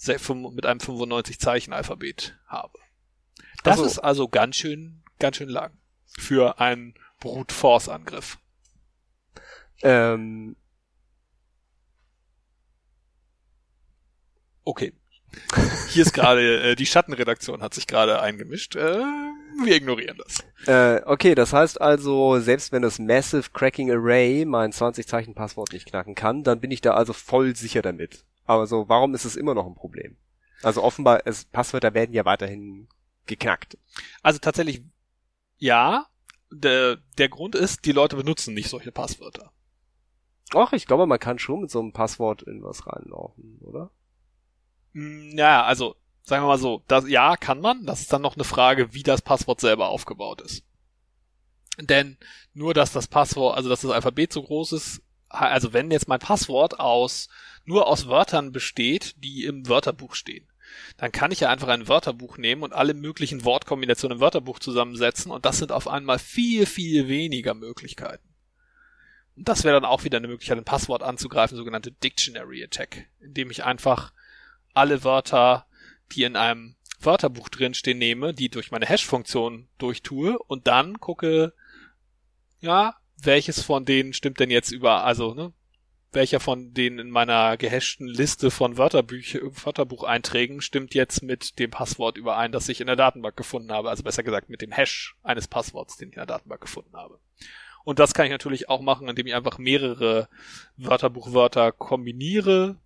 [0.07, 2.79] mit einem 95 Zeichen Alphabet habe.
[3.63, 5.77] Das also, ist also ganz schön, ganz schön lang.
[6.19, 8.39] Für einen Brute Force Angriff.
[9.83, 10.57] Ähm,
[14.65, 14.93] Okay.
[15.89, 18.77] Hier ist gerade, äh, die Schattenredaktion hat sich gerade eingemischt.
[18.77, 19.03] Äh,
[19.65, 20.45] wir ignorieren das.
[20.67, 26.15] Äh, okay, das heißt also, selbst wenn das Massive Cracking Array mein 20-Zeichen-Passwort nicht knacken
[26.15, 28.25] kann, dann bin ich da also voll sicher damit.
[28.45, 30.17] Aber so, warum ist es immer noch ein Problem?
[30.63, 32.89] Also offenbar, es, Passwörter werden ja weiterhin
[33.27, 33.79] geknackt.
[34.23, 34.83] Also tatsächlich,
[35.59, 36.07] ja.
[36.55, 39.53] Der, der Grund ist, die Leute benutzen nicht solche Passwörter.
[40.55, 43.91] Ach, ich glaube, man kann schon mit so einem Passwort in was reinlaufen, oder?
[44.93, 47.85] Mm, Ja, also sagen wir mal so, das, ja, kann man.
[47.87, 50.65] Das ist dann noch eine Frage, wie das Passwort selber aufgebaut ist.
[51.79, 52.19] Denn
[52.53, 56.21] nur, dass das Passwort, also dass das Alphabet so groß ist, also wenn jetzt mein
[56.21, 57.29] Passwort aus
[57.65, 60.47] nur aus Wörtern besteht, die im Wörterbuch stehen,
[60.97, 65.31] dann kann ich ja einfach ein Wörterbuch nehmen und alle möglichen Wortkombinationen im Wörterbuch zusammensetzen
[65.31, 68.29] und das sind auf einmal viel, viel weniger Möglichkeiten.
[69.37, 73.51] Und das wäre dann auch wieder eine Möglichkeit, ein Passwort anzugreifen, sogenannte Dictionary Attack, indem
[73.51, 74.13] ich einfach
[74.75, 75.67] alle Wörter,
[76.13, 81.53] die in einem Wörterbuch drinstehen, nehme, die durch meine Hash-Funktion durchtue und dann gucke,
[82.61, 85.53] ja, welches von denen stimmt denn jetzt über, also, ne,
[86.13, 92.19] welcher von denen in meiner gehashten Liste von Wörterbüch Wörterbucheinträgen stimmt jetzt mit dem Passwort
[92.19, 95.49] überein, das ich in der Datenbank gefunden habe, also besser gesagt mit dem Hash eines
[95.49, 97.19] Passworts, den ich in der Datenbank gefunden habe.
[97.85, 100.29] Und das kann ich natürlich auch machen, indem ich einfach mehrere
[100.77, 102.77] Wörterbuchwörter kombiniere.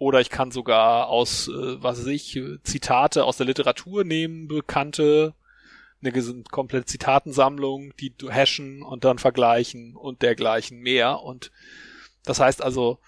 [0.00, 5.34] Oder ich kann sogar aus, äh, was weiß ich, Zitate aus der Literatur nehmen, bekannte,
[6.02, 11.20] eine komplette Zitatensammlung, die du hashen und dann vergleichen und dergleichen mehr.
[11.20, 11.52] Und
[12.24, 12.98] das heißt also,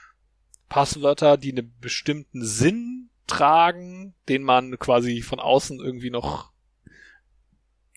[0.69, 6.53] Passwörter, die einen bestimmten Sinn tragen, den man quasi von außen irgendwie noch,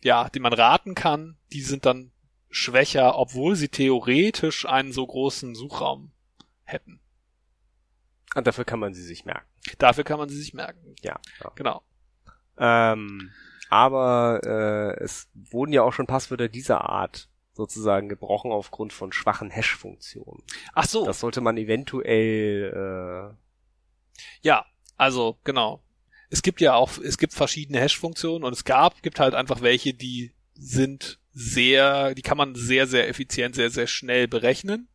[0.04, 2.14] ja, den man raten kann, die sind dann
[2.50, 6.14] schwächer, obwohl sie theoretisch einen so großen Suchraum
[6.64, 7.02] hätten.
[8.36, 9.48] Und dafür kann man sie sich merken.
[9.78, 10.96] Dafür kann man sie sich merken.
[11.02, 11.20] Ja.
[11.42, 11.52] ja.
[11.56, 11.82] Genau.
[12.58, 13.32] Ähm,
[13.70, 19.50] aber äh, es wurden ja auch schon Passwörter dieser Art sozusagen gebrochen aufgrund von schwachen
[19.50, 20.44] Hash-Funktionen.
[20.74, 21.06] Ach so.
[21.06, 23.36] Das sollte man eventuell äh,
[24.42, 24.66] Ja,
[24.98, 25.82] also genau.
[26.30, 29.94] Es gibt ja auch, es gibt verschiedene Hash-Funktionen und es gab, gibt halt einfach welche,
[29.94, 34.90] die sind sehr, die kann man sehr, sehr effizient, sehr, sehr schnell berechnen.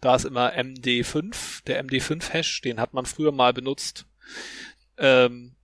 [0.00, 4.06] Da ist immer MD5, der MD5-Hash, den hat man früher mal benutzt.
[4.98, 5.56] Ähm,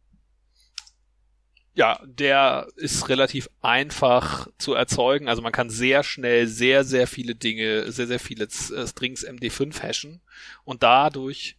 [1.74, 5.28] ja, der ist relativ einfach zu erzeugen.
[5.28, 9.82] Also man kann sehr schnell sehr, sehr viele Dinge, sehr, sehr viele äh, Strings MD5
[9.82, 10.20] hashen
[10.64, 11.56] und dadurch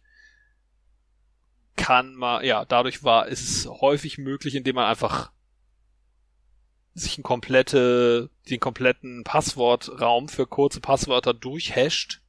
[1.76, 5.32] kann man, ja, dadurch war, ist es häufig möglich, indem man einfach
[6.94, 12.20] sich ein komplette, den kompletten Passwortraum für kurze Passwörter durchhasht,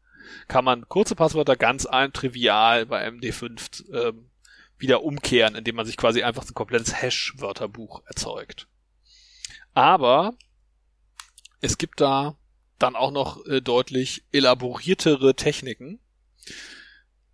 [0.47, 4.29] kann man kurze Passwörter ganz ein trivial bei MD5 ähm,
[4.77, 8.67] wieder umkehren, indem man sich quasi einfach ein komplettes Hash-Wörterbuch erzeugt.
[9.73, 10.33] Aber
[11.61, 12.37] es gibt da
[12.79, 15.99] dann auch noch äh, deutlich elaboriertere Techniken,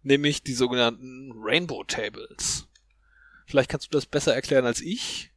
[0.03, 2.67] nämlich die sogenannten Rainbow Tables.
[3.45, 5.31] Vielleicht kannst du das besser erklären als ich.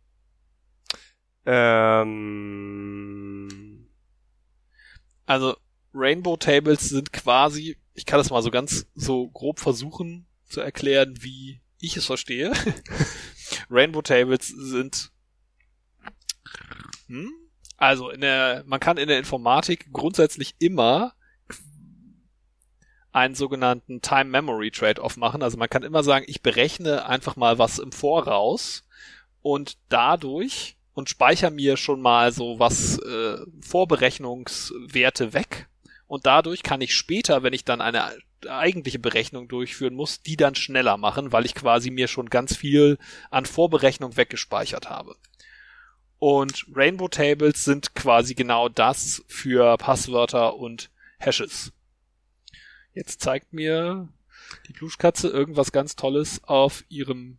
[1.46, 2.54] ähm,
[5.26, 5.56] Also
[5.94, 11.14] Rainbow Tables sind quasi, ich kann das mal so ganz so grob versuchen zu erklären,
[11.20, 12.52] wie ich es verstehe.
[13.70, 15.10] Rainbow Tables sind
[17.06, 17.30] hm?
[17.76, 21.14] also in der man kann in der Informatik grundsätzlich immer
[23.12, 25.42] einen sogenannten Time Memory Trade-off machen.
[25.42, 28.84] Also man kann immer sagen, ich berechne einfach mal was im Voraus
[29.40, 35.68] und dadurch und speichere mir schon mal so was äh, Vorberechnungswerte weg
[36.14, 38.16] und dadurch kann ich später, wenn ich dann eine
[38.48, 42.98] eigentliche Berechnung durchführen muss, die dann schneller machen, weil ich quasi mir schon ganz viel
[43.32, 45.16] an Vorberechnung weggespeichert habe.
[46.20, 51.72] Und Rainbow Tables sind quasi genau das für Passwörter und Hashes.
[52.92, 54.08] Jetzt zeigt mir
[54.68, 57.38] die Pluschkatze irgendwas ganz Tolles auf ihrem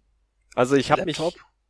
[0.54, 1.22] also ich habe mich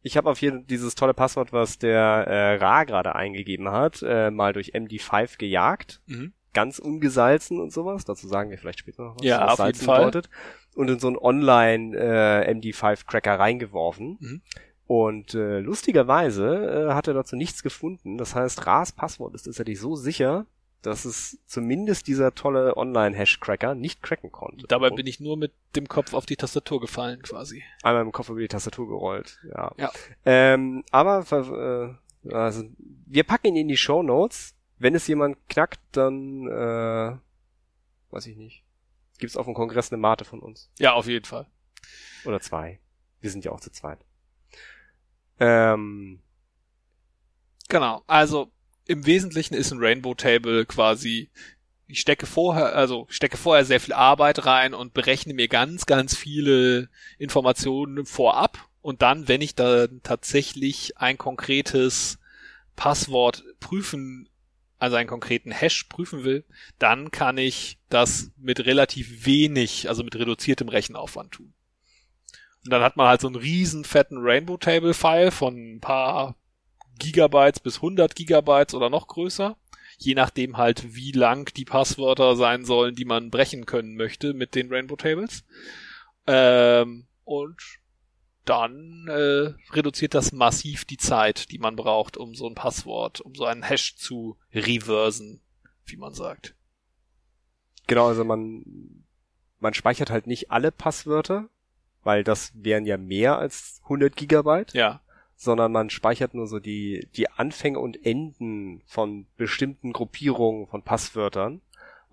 [0.01, 4.29] ich habe auf jeden dieses tolle Passwort, was der äh, Ra gerade eingegeben hat, äh,
[4.31, 5.99] mal durch MD5 gejagt.
[6.05, 6.33] Mhm.
[6.55, 8.03] Ganz ungesalzen und sowas.
[8.05, 10.05] Dazu sagen wir vielleicht später noch was, Ja, was auf jeden Salzen Fall.
[10.05, 10.29] bedeutet.
[10.73, 14.17] Und in so einen Online äh, MD5-Cracker reingeworfen.
[14.19, 14.41] Mhm.
[14.87, 18.17] Und äh, lustigerweise äh, hat er dazu nichts gefunden.
[18.17, 20.45] Das heißt, Ras Passwort ist tatsächlich so sicher,
[20.81, 24.67] dass es zumindest dieser tolle Online-Hash-Cracker nicht cracken konnte.
[24.67, 27.63] Dabei Und bin ich nur mit dem Kopf auf die Tastatur gefallen quasi.
[27.83, 29.39] einmal im Kopf über die Tastatur gerollt.
[29.49, 29.71] Ja.
[29.77, 29.91] Ja.
[30.25, 32.63] Ähm, aber äh, also,
[33.07, 34.54] wir packen ihn in die Show Notes.
[34.77, 37.17] Wenn es jemand knackt, dann äh,
[38.11, 38.63] weiß ich nicht.
[39.17, 41.47] Gibt's auf dem Kongress eine Mate von uns Ja, auf jeden Fall.
[42.25, 42.79] oder zwei.
[43.21, 43.99] Wir sind ja auch zu zweit.
[45.39, 46.21] Ähm,
[47.67, 48.03] Genau.
[48.07, 48.51] Also
[48.85, 51.29] im Wesentlichen ist ein Rainbow Table quasi,
[51.87, 55.85] ich stecke vorher, also ich stecke vorher sehr viel Arbeit rein und berechne mir ganz,
[55.85, 58.59] ganz viele Informationen vorab.
[58.81, 62.19] Und dann, wenn ich da tatsächlich ein konkretes
[62.75, 64.29] Passwort prüfen,
[64.77, 66.45] also einen konkreten Hash prüfen will,
[66.79, 71.53] dann kann ich das mit relativ wenig, also mit reduziertem Rechenaufwand tun.
[72.63, 76.35] Und dann hat man halt so einen riesen fetten Rainbow Table File von ein paar
[76.97, 79.57] Gigabytes bis 100 Gigabytes oder noch größer.
[79.97, 84.55] Je nachdem halt, wie lang die Passwörter sein sollen, die man brechen können möchte mit
[84.55, 85.45] den Rainbow Tables.
[86.27, 87.57] Ähm, und
[88.45, 93.35] dann äh, reduziert das massiv die Zeit, die man braucht, um so ein Passwort, um
[93.35, 95.41] so einen Hash zu reversen,
[95.85, 96.55] wie man sagt.
[97.87, 99.03] genau, also man,
[99.59, 101.49] man speichert halt nicht alle Passwörter,
[102.03, 104.73] weil das wären ja mehr als 100 Gigabyte.
[104.73, 105.01] Ja,
[105.35, 111.61] sondern man speichert nur so die, die Anfänge und Enden von bestimmten Gruppierungen von Passwörtern.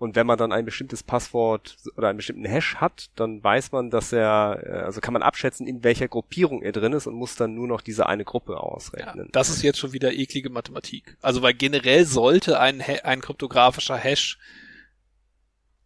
[0.03, 3.89] Und wenn man dann ein bestimmtes Passwort oder einen bestimmten Hash hat, dann weiß man,
[3.89, 7.37] dass er, äh, also kann man abschätzen, in welcher Gruppierung er drin ist und muss
[7.37, 8.57] dann nur noch diese eine Gruppe ja.
[8.57, 9.29] ausrechnen.
[9.31, 11.15] Das ist jetzt schon wieder eklige Mathematik.
[11.21, 14.39] Also weil generell sollte ein, ein kryptografischer Hash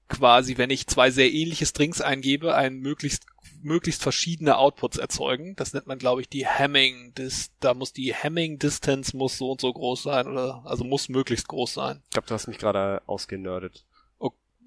[0.09, 3.27] quasi, wenn ich zwei sehr ähnliche Strings eingebe, ein möglichst
[3.61, 5.55] möglichst verschiedene Outputs erzeugen.
[5.57, 7.11] Das nennt man, glaube ich, die Hamming.
[7.13, 11.07] Das, da muss die Hamming Distance muss so und so groß sein oder also muss
[11.07, 12.01] möglichst groß sein.
[12.05, 13.85] Ich glaube, du hast mich gerade ausgenördet.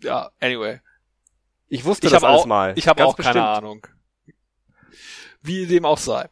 [0.03, 0.81] Ja, anyway.
[1.69, 2.73] Ich wusste Ich das alles auch, mal.
[2.77, 3.47] ich habe auch keine bestimmt.
[3.47, 3.87] Ahnung.
[5.43, 6.29] Wie dem auch sei.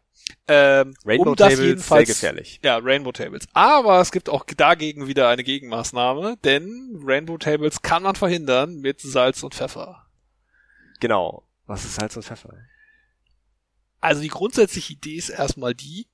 [0.47, 2.61] Ähm, Rainbow um das Tables, sehr gefährlich.
[2.63, 3.47] Ja, Rainbow Tables.
[3.53, 9.01] Aber es gibt auch dagegen wieder eine Gegenmaßnahme, denn Rainbow Tables kann man verhindern mit
[9.01, 10.07] Salz und Pfeffer.
[11.01, 11.45] Genau.
[11.67, 12.55] Was ist Salz und Pfeffer?
[14.01, 16.07] Also die grundsätzliche Idee ist erstmal die,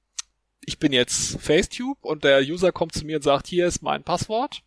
[0.64, 4.02] ich bin jetzt Facetube und der User kommt zu mir und sagt, hier ist mein
[4.02, 4.62] Passwort.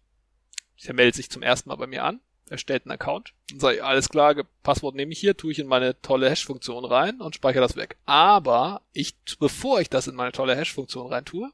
[0.85, 4.09] Der meldet sich zum ersten Mal bei mir an, erstellt einen Account und sage, alles
[4.09, 7.75] klar, Passwort nehme ich hier, tue ich in meine tolle Hash-Funktion rein und speichere das
[7.75, 7.97] weg.
[8.05, 11.51] Aber ich, bevor ich das in meine tolle Hash-Funktion rein tue,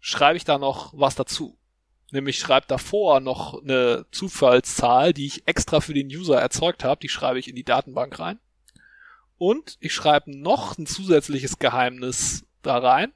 [0.00, 1.58] schreibe ich da noch was dazu.
[2.10, 7.08] Nämlich schreibe davor noch eine Zufallszahl, die ich extra für den User erzeugt habe, die
[7.08, 8.38] schreibe ich in die Datenbank rein.
[9.36, 13.12] Und ich schreibe noch ein zusätzliches Geheimnis da rein.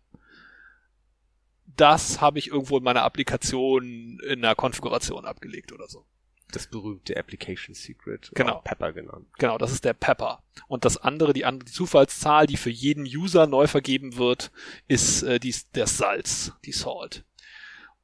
[1.77, 6.05] Das habe ich irgendwo in meiner Applikation in einer Konfiguration abgelegt oder so.
[6.53, 8.31] Das berühmte Application Secret.
[8.35, 8.51] Genau.
[8.51, 9.27] Oder auch Pepper genannt.
[9.39, 10.43] Genau, das ist der Pepper.
[10.67, 14.51] Und das andere, die andere die Zufallszahl, die für jeden User neu vergeben wird,
[14.87, 17.25] ist äh, die, der Salz, die Salt.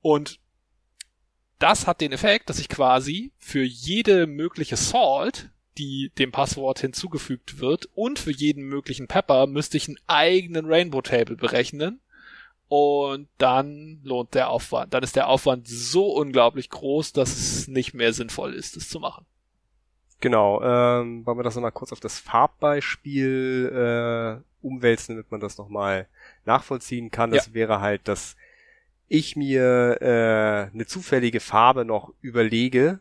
[0.00, 0.40] Und
[1.58, 7.58] das hat den Effekt, dass ich quasi für jede mögliche Salt, die dem Passwort hinzugefügt
[7.58, 12.00] wird, und für jeden möglichen Pepper müsste ich einen eigenen Rainbow Table berechnen.
[12.76, 14.94] Und dann lohnt der Aufwand.
[14.94, 18.98] Dann ist der Aufwand so unglaublich groß, dass es nicht mehr sinnvoll ist, es zu
[18.98, 19.24] machen.
[20.18, 25.56] Genau, ähm, wollen wir das nochmal kurz auf das Farbbeispiel äh, umwälzen, damit man das
[25.56, 26.08] nochmal
[26.46, 27.30] nachvollziehen kann.
[27.30, 28.34] Das wäre halt, dass
[29.06, 32.98] ich mir äh, eine zufällige Farbe noch überlege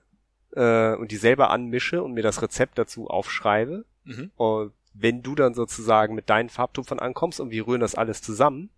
[0.56, 3.86] äh, und die selber anmische und mir das Rezept dazu aufschreibe.
[4.04, 4.30] Mhm.
[4.36, 8.70] Und wenn du dann sozusagen mit deinen Farbtupfern ankommst und wir rühren das alles zusammen,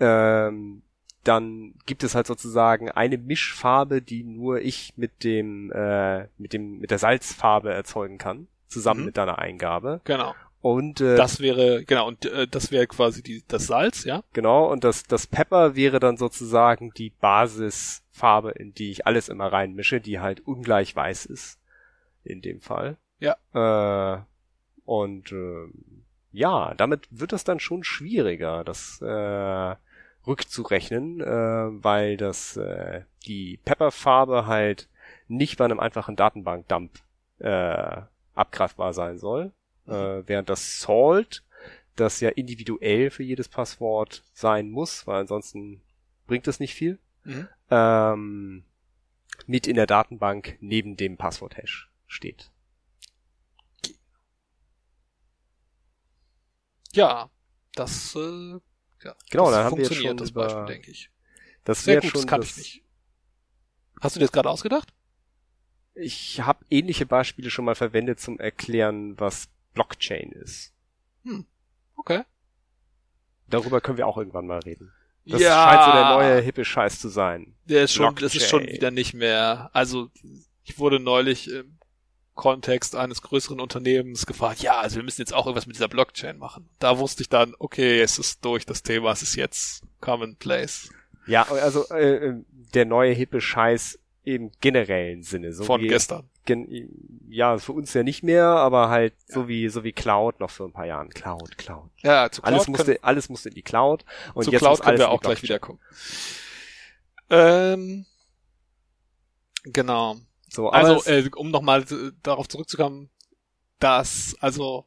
[0.00, 0.82] ähm,
[1.24, 6.78] dann gibt es halt sozusagen eine Mischfarbe, die nur ich mit dem äh, mit dem
[6.78, 9.06] mit der Salzfarbe erzeugen kann, zusammen Mhm.
[9.06, 10.00] mit deiner Eingabe.
[10.04, 10.34] Genau.
[10.62, 14.22] Und äh, Das wäre, genau, und äh, das wäre quasi die, das Salz, ja?
[14.32, 19.52] genau und das das Pepper wäre dann sozusagen die Basisfarbe, in die ich alles immer
[19.52, 21.58] reinmische, die halt ungleich weiß ist
[22.24, 22.96] in dem Fall.
[23.20, 23.36] Ja.
[23.54, 24.22] Äh,
[24.84, 25.68] und äh,
[26.32, 29.74] ja, damit wird das dann schon schwieriger, das äh,
[30.26, 34.88] rückzurechnen, äh, weil das äh, die Pepperfarbe halt
[35.28, 36.98] nicht bei einem einfachen Datenbankdump
[37.38, 38.02] äh,
[38.34, 39.52] abgreifbar sein soll,
[39.86, 41.44] äh, während das Salt,
[41.96, 45.80] das ja individuell für jedes Passwort sein muss, weil ansonsten
[46.26, 47.48] bringt es nicht viel, Mhm.
[47.70, 48.64] ähm,
[49.46, 52.50] mit in der Datenbank neben dem Passwort-Hash steht.
[56.92, 57.30] Ja,
[57.74, 58.58] das, äh,
[59.06, 61.10] ja, Genau, das dann haben wir jetzt schon das über- Beispiel, denke ich.
[61.64, 62.82] Das Sehr wäre gut, schon das kann ich nicht.
[64.00, 64.92] Hast du dir das gerade ausgedacht?
[65.94, 70.72] Ich habe ähnliche Beispiele schon mal verwendet zum Erklären, was Blockchain ist.
[71.96, 72.22] Okay.
[73.48, 74.92] Darüber können wir auch irgendwann mal reden.
[75.24, 77.56] Das ja, scheint so der neue hippe Scheiß zu sein.
[77.64, 80.10] der ist schon, das ist schon wieder nicht mehr, also,
[80.64, 81.75] ich wurde neulich im
[82.36, 86.38] Kontext eines größeren Unternehmens gefragt, ja, also wir müssen jetzt auch irgendwas mit dieser Blockchain
[86.38, 86.68] machen.
[86.78, 90.90] Da wusste ich dann, okay, es ist durch das Thema, es ist jetzt commonplace.
[91.26, 92.34] Ja, also äh,
[92.74, 95.52] der neue hippe Scheiß im generellen Sinne.
[95.52, 96.28] So Von wie, gestern.
[96.44, 96.88] Gen
[97.28, 99.34] ja, für uns ja nicht mehr, aber halt ja.
[99.34, 101.10] so wie so wie Cloud noch vor ein paar Jahren.
[101.10, 101.90] Cloud, Cloud.
[102.02, 104.98] Ja, zu Cloud alles musste alles musste in die Cloud und zu jetzt Cloud können
[104.98, 105.80] wir auch gleich wiederkommen.
[107.30, 108.04] Ähm,
[109.64, 110.16] genau.
[110.56, 111.84] So, also äh, um nochmal
[112.22, 113.10] darauf zurückzukommen,
[113.78, 114.86] dass also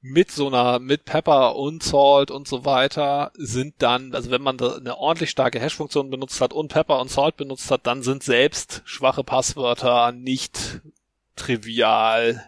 [0.00, 4.56] mit so einer, mit Pepper und Salt und so weiter sind dann, also wenn man
[4.56, 8.22] da eine ordentlich starke Hash-Funktion benutzt hat und Pepper und Salt benutzt hat, dann sind
[8.22, 10.80] selbst schwache Passwörter nicht
[11.36, 12.42] trivial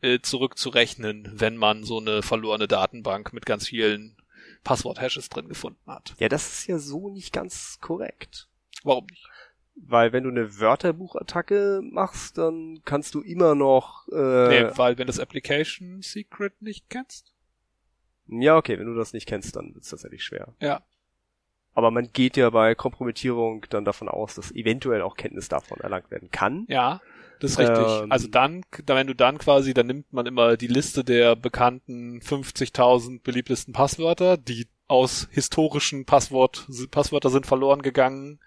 [0.00, 4.16] äh, zurückzurechnen, wenn man so eine verlorene Datenbank mit ganz vielen
[4.64, 6.16] Passwort-Hashes drin gefunden hat.
[6.18, 8.48] Ja, das ist ja so nicht ganz korrekt.
[8.82, 9.28] Warum nicht?
[9.74, 14.06] Weil wenn du eine Wörterbuchattacke machst, dann kannst du immer noch.
[14.08, 17.32] Äh, nee, weil wenn du das Application Secret nicht kennst.
[18.28, 20.54] Ja, okay, wenn du das nicht kennst, dann ist das tatsächlich schwer.
[20.60, 20.82] Ja.
[21.74, 26.10] Aber man geht ja bei Kompromittierung dann davon aus, dass eventuell auch Kenntnis davon erlangt
[26.10, 26.66] werden kann.
[26.68, 27.00] Ja,
[27.40, 28.02] das ist richtig.
[28.02, 32.20] Ähm, also dann, wenn du dann quasi, dann nimmt man immer die Liste der bekannten
[32.20, 38.38] 50.000 beliebtesten Passwörter, die aus historischen Passwort, Passwörter sind verloren gegangen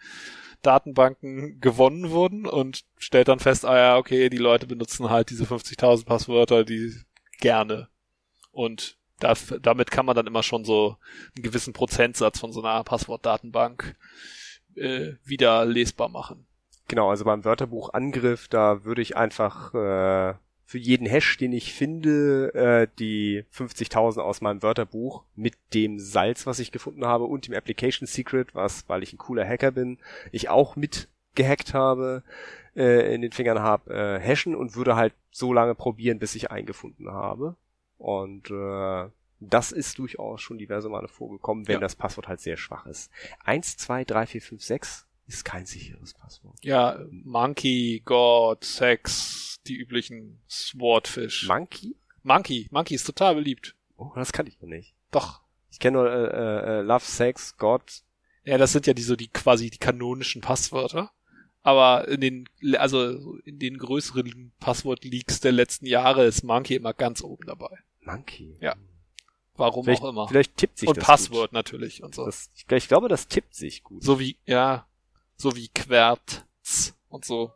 [0.66, 5.46] Datenbanken gewonnen wurden und stellt dann fest, ah ja, okay, die Leute benutzen halt diese
[5.46, 6.94] 50.000 Passwörter, die
[7.40, 7.90] gerne.
[8.52, 10.98] Und da, damit kann man dann immer schon so
[11.36, 13.96] einen gewissen Prozentsatz von so einer Passwortdatenbank
[14.76, 16.46] äh, wieder lesbar machen.
[16.88, 20.36] Genau, also beim Wörterbuchangriff, da würde ich einfach äh,
[20.66, 26.48] für jeden Hash, den ich finde, äh, die 50.000 aus meinem Wörterbuch mit dem Salz,
[26.48, 30.00] was ich gefunden habe und dem Application Secret, was, weil ich ein cooler Hacker bin,
[30.32, 32.24] ich auch mit gehackt habe,
[32.76, 36.50] äh, in den Fingern habe, äh, hashen und würde halt so lange probieren, bis ich
[36.50, 37.56] eingefunden habe.
[37.98, 39.10] Und äh,
[39.40, 41.80] das ist durchaus schon diverse Male vorgekommen, wenn ja.
[41.80, 43.12] das Passwort halt sehr schwach ist.
[43.44, 46.58] 1, 2, 3, 4, 5, 6 ist kein sicheres Passwort.
[46.64, 51.48] Ja, Monkey, God, Sex, die üblichen Swordfish.
[51.48, 51.96] Monkey?
[52.24, 53.76] Monkey, Monkey ist total beliebt.
[53.98, 54.94] Oh, das kann ich noch nicht.
[55.12, 55.42] Doch.
[55.72, 57.84] Ich kenne nur äh, äh, Love, Sex, God.
[58.44, 61.12] Ja, das sind ja die so die quasi die kanonischen Passwörter.
[61.64, 67.24] Aber in den, also in den größeren Passwort-Leaks der letzten Jahre ist Monkey immer ganz
[67.24, 67.80] oben dabei.
[68.02, 68.56] Monkey?
[68.62, 68.76] Ja.
[69.56, 70.28] Warum vielleicht, auch immer.
[70.28, 71.54] Vielleicht tippt sich und das Passwort gut.
[71.54, 72.26] natürlich und so.
[72.26, 74.04] Das, ich, ich glaube, das tippt sich gut.
[74.04, 74.86] So wie, ja,
[75.38, 76.44] so wie Quertz
[77.10, 77.54] und so.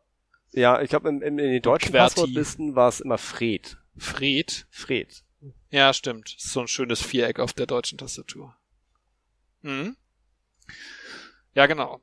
[0.51, 1.91] Ja, ich glaube, in, in, in den deutschen.
[1.93, 3.77] Passwortlisten war es immer Fred.
[3.97, 4.67] Fred?
[4.71, 5.23] Fred.
[5.69, 6.35] Ja, stimmt.
[6.37, 8.55] So ein schönes Viereck auf der deutschen Tastatur.
[9.61, 9.95] Mhm.
[11.53, 12.01] Ja, genau.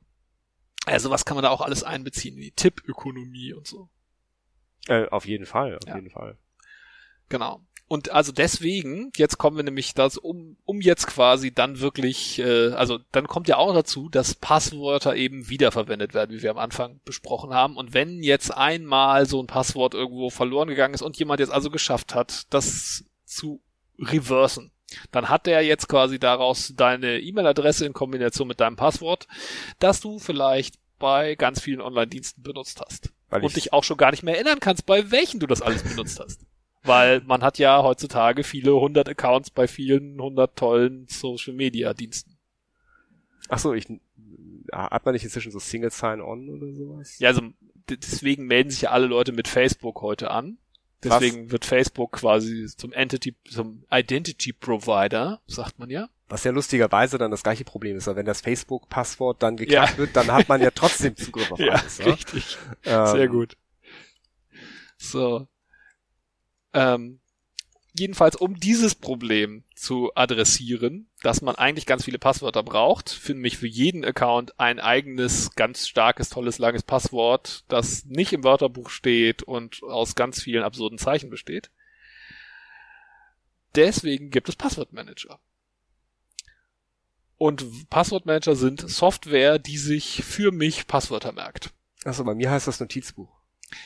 [0.85, 2.37] Also was kann man da auch alles einbeziehen?
[2.37, 3.89] Die Tippökonomie und so.
[4.87, 5.95] Äh, auf jeden Fall, auf Ja.
[5.95, 6.37] jeden Fall.
[7.29, 7.61] Genau.
[7.89, 12.73] Und also deswegen, jetzt kommen wir nämlich das, um, um jetzt quasi dann wirklich, äh,
[12.73, 16.99] also dann kommt ja auch dazu, dass Passwörter eben wiederverwendet werden, wie wir am Anfang
[17.05, 17.77] besprochen haben.
[17.77, 21.69] Und wenn jetzt einmal so ein Passwort irgendwo verloren gegangen ist und jemand jetzt also
[21.69, 23.61] geschafft hat, das zu
[23.97, 24.71] reversen,
[25.11, 29.27] dann hat der jetzt quasi daraus deine E-Mail-Adresse in Kombination mit deinem Passwort,
[29.79, 33.13] das du vielleicht bei ganz vielen Online-Diensten benutzt hast.
[33.29, 35.61] Weil und ich, dich auch schon gar nicht mehr erinnern kannst, bei welchen du das
[35.61, 36.41] alles benutzt hast.
[36.83, 42.37] Weil man hat ja heutzutage viele hundert Accounts bei vielen hundert tollen Social Media Diensten.
[43.49, 43.87] ach so, ich,
[44.71, 47.19] hat man nicht inzwischen so Single Sign-On oder sowas?
[47.19, 47.41] Ja, also
[47.89, 50.57] deswegen melden sich ja alle Leute mit Facebook heute an.
[51.03, 56.09] Deswegen wird Facebook quasi zum Entity, zum Identity Provider, sagt man ja.
[56.27, 60.15] Was ja lustigerweise dann das gleiche Problem ist, weil wenn das Facebook-Passwort dann geknackt wird,
[60.15, 61.99] dann hat man ja trotzdem Zugriff auf alles.
[61.99, 62.05] Ja?
[62.05, 62.57] richtig.
[62.83, 63.55] Ähm, Sehr gut.
[64.97, 65.47] So.
[66.77, 67.19] Ähm,
[67.93, 73.57] jedenfalls, um dieses Problem zu adressieren, dass man eigentlich ganz viele Passwörter braucht, für mich
[73.57, 79.41] für jeden Account ein eigenes, ganz starkes, tolles, langes Passwort, das nicht im Wörterbuch steht
[79.41, 81.71] und aus ganz vielen absurden Zeichen besteht.
[83.75, 85.39] Deswegen gibt es Passwortmanager.
[87.37, 91.71] Und Passwortmanager sind Software, die sich für mich Passwörter merkt.
[92.03, 93.36] Achso, bei mir heißt das Notizbuch.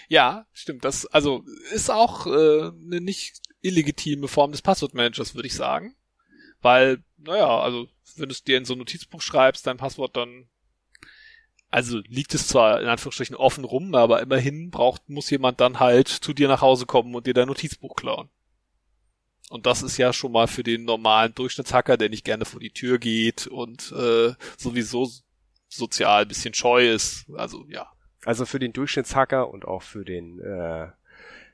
[0.07, 0.85] Ja, stimmt.
[0.85, 5.95] Das also ist auch äh, eine nicht illegitime Form des Passwortmanagers, würde ich sagen.
[6.61, 10.47] Weil, naja, also wenn du es dir in so ein Notizbuch schreibst, dein Passwort dann
[11.71, 16.09] also liegt es zwar in Anführungsstrichen offen rum, aber immerhin braucht, muss jemand dann halt
[16.09, 18.29] zu dir nach Hause kommen und dir dein Notizbuch klauen.
[19.49, 22.71] Und das ist ja schon mal für den normalen Durchschnittshacker, der nicht gerne vor die
[22.71, 25.09] Tür geht und äh, sowieso
[25.69, 27.25] sozial bisschen scheu ist.
[27.35, 27.89] Also ja.
[28.25, 30.89] Also für den Durchschnittshacker und auch für den äh,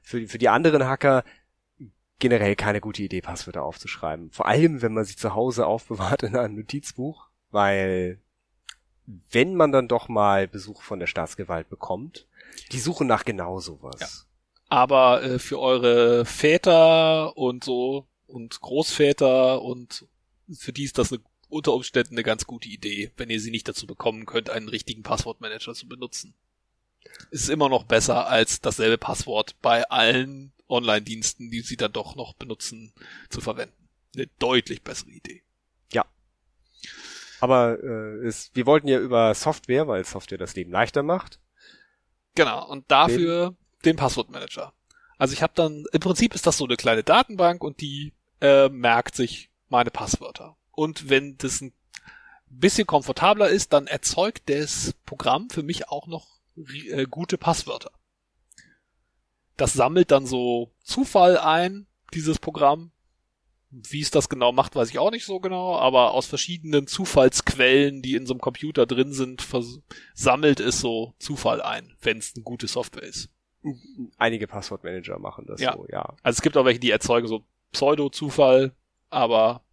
[0.01, 1.24] für, für die anderen Hacker
[2.20, 4.32] generell keine gute Idee, Passwörter aufzuschreiben.
[4.32, 8.20] Vor allem, wenn man sie zu Hause aufbewahrt in einem Notizbuch, weil
[9.30, 12.28] wenn man dann doch mal Besuch von der Staatsgewalt bekommt,
[12.72, 13.99] die suchen nach genau sowas.
[13.99, 14.07] Ja.
[14.70, 20.05] Aber äh, für eure Väter und so und Großväter und
[20.51, 23.68] für die ist das eine, unter Umständen eine ganz gute Idee, wenn ihr sie nicht
[23.68, 26.34] dazu bekommen könnt, einen richtigen Passwortmanager zu benutzen.
[27.32, 32.34] Ist immer noch besser als dasselbe Passwort bei allen Online-Diensten, die sie dann doch noch
[32.34, 32.93] benutzen,
[33.30, 33.89] zu verwenden.
[34.16, 35.43] Eine deutlich bessere Idee.
[35.91, 36.05] Ja.
[37.39, 41.39] Aber äh, ist, wir wollten ja über Software, weil Software das Leben leichter macht.
[42.36, 44.74] Genau, und dafür den, den Passwortmanager.
[45.18, 48.70] Also ich habe dann, im Prinzip ist das so eine kleine Datenbank und die äh,
[48.70, 50.55] merkt sich meine Passwörter.
[50.72, 51.74] Und wenn das ein
[52.49, 57.91] bisschen komfortabler ist, dann erzeugt das Programm für mich auch noch äh, gute Passwörter.
[59.55, 62.91] Das sammelt dann so Zufall ein, dieses Programm.
[63.70, 68.01] Wie es das genau macht, weiß ich auch nicht so genau, aber aus verschiedenen Zufallsquellen,
[68.01, 69.45] die in so einem Computer drin sind,
[70.14, 73.30] sammelt es so Zufall ein, wenn es eine gute Software ist.
[74.18, 75.74] Einige Passwortmanager machen das ja.
[75.74, 76.16] so, ja.
[76.24, 77.43] Also es gibt auch welche, die erzeugen so
[77.74, 78.74] Pseudo-Zufall,
[79.10, 79.66] aber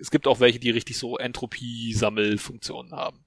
[0.00, 3.24] es gibt auch welche, die richtig so Entropie-Sammelfunktionen haben.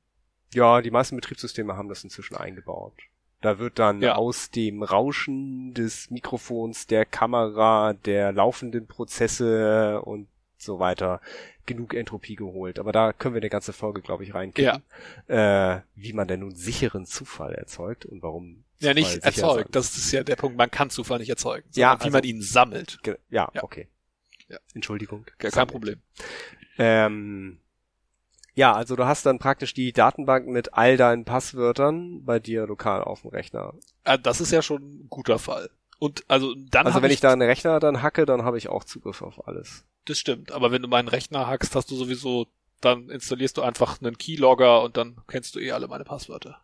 [0.54, 2.94] Ja, die meisten Betriebssysteme haben das inzwischen eingebaut.
[3.42, 4.16] Da wird dann ja.
[4.16, 10.28] aus dem Rauschen des Mikrofons, der Kamera, der laufenden Prozesse und
[10.58, 11.20] so weiter
[11.66, 12.80] genug Entropie geholt.
[12.80, 14.82] Aber da können wir eine ganze Folge, glaube ich, reinkippen.
[15.28, 15.76] Ja.
[15.76, 18.64] Äh, wie man denn nun sicheren Zufall erzeugt und warum.
[18.80, 19.76] Ja, nicht erzeugt.
[19.76, 20.58] Das ist ja der Punkt.
[20.58, 21.68] Man kann Zufall nicht erzeugen.
[21.74, 23.00] Ja, wie also, man ihn sammelt.
[23.06, 23.64] Ja, ja.
[23.64, 23.88] okay.
[24.48, 24.58] Ja.
[24.74, 25.26] Entschuldigung.
[25.38, 25.72] Kein sammelt.
[25.72, 26.02] Problem.
[26.78, 27.60] Ähm,
[28.54, 33.04] ja, also du hast dann praktisch die Datenbank mit all deinen Passwörtern bei dir lokal
[33.04, 33.74] auf dem Rechner.
[34.04, 35.70] Ah, das ist ja schon ein guter Fall.
[36.00, 38.70] Und also dann Also wenn ich, ich da einen Rechner dann hacke, dann habe ich
[38.70, 39.86] auch Zugriff auf alles.
[40.06, 42.48] Das stimmt, aber wenn du meinen Rechner hackst, hast du sowieso
[42.84, 46.62] dann installierst du einfach einen Keylogger und dann kennst du eh alle meine Passwörter.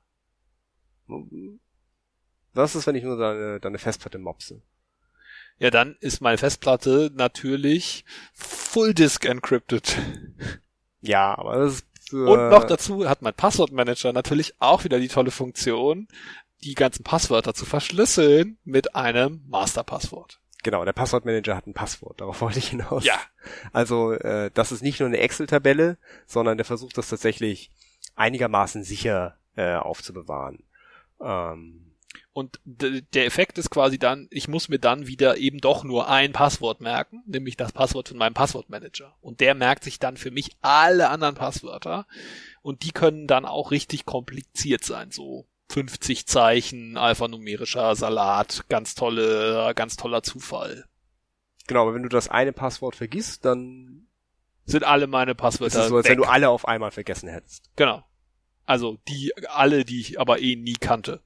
[2.53, 4.61] Was ist, wenn ich nur deine, deine Festplatte mopse?
[5.59, 9.97] Ja, dann ist meine Festplatte natürlich Full Disk encrypted.
[11.01, 15.31] Ja, aber das ist und noch dazu hat mein Passwortmanager natürlich auch wieder die tolle
[15.31, 16.07] Funktion,
[16.63, 20.39] die ganzen Passwörter zu verschlüsseln mit einem Masterpasswort.
[20.63, 23.05] Genau, der Passwortmanager hat ein Passwort, darauf wollte ich hinaus.
[23.05, 23.19] Ja.
[23.71, 27.71] Also äh, das ist nicht nur eine Excel-Tabelle, sondern der versucht das tatsächlich
[28.15, 30.63] einigermaßen sicher äh, aufzubewahren.
[31.21, 31.88] Ähm,
[32.39, 36.31] und der Effekt ist quasi dann, ich muss mir dann wieder eben doch nur ein
[36.31, 39.15] Passwort merken, nämlich das Passwort von meinem Passwortmanager.
[39.21, 42.07] Und der merkt sich dann für mich alle anderen Passwörter.
[42.61, 49.73] Und die können dann auch richtig kompliziert sein, so 50 Zeichen, alphanumerischer Salat, ganz tolle,
[49.75, 50.85] ganz toller Zufall.
[51.67, 54.07] Genau, aber wenn du das eine Passwort vergisst, dann
[54.65, 55.77] sind alle meine Passwörter.
[55.77, 56.11] Es ist so, als weg.
[56.11, 57.69] wenn du alle auf einmal vergessen hättest.
[57.75, 58.03] Genau.
[58.65, 61.21] Also die, alle, die ich aber eh nie kannte.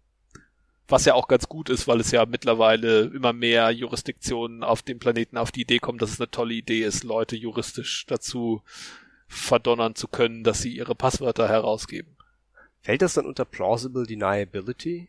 [0.88, 5.00] Was ja auch ganz gut ist, weil es ja mittlerweile immer mehr Jurisdiktionen auf dem
[5.00, 8.62] Planeten auf die Idee kommen, dass es eine tolle Idee ist, Leute juristisch dazu
[9.28, 12.16] verdonnern zu können, dass sie ihre Passwörter herausgeben.
[12.82, 15.08] Fällt das dann unter plausible deniability?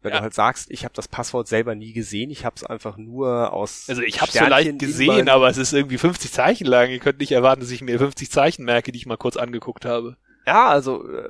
[0.00, 0.18] Wenn ja.
[0.18, 3.52] du halt sagst, ich habe das Passwort selber nie gesehen, ich habe es einfach nur
[3.52, 6.90] aus Also ich habe es vielleicht gesehen, aber es ist irgendwie 50 Zeichen lang.
[6.90, 9.84] Ihr könnt nicht erwarten, dass ich mir 50 Zeichen merke, die ich mal kurz angeguckt
[9.84, 10.16] habe.
[10.46, 11.28] Ja, also äh,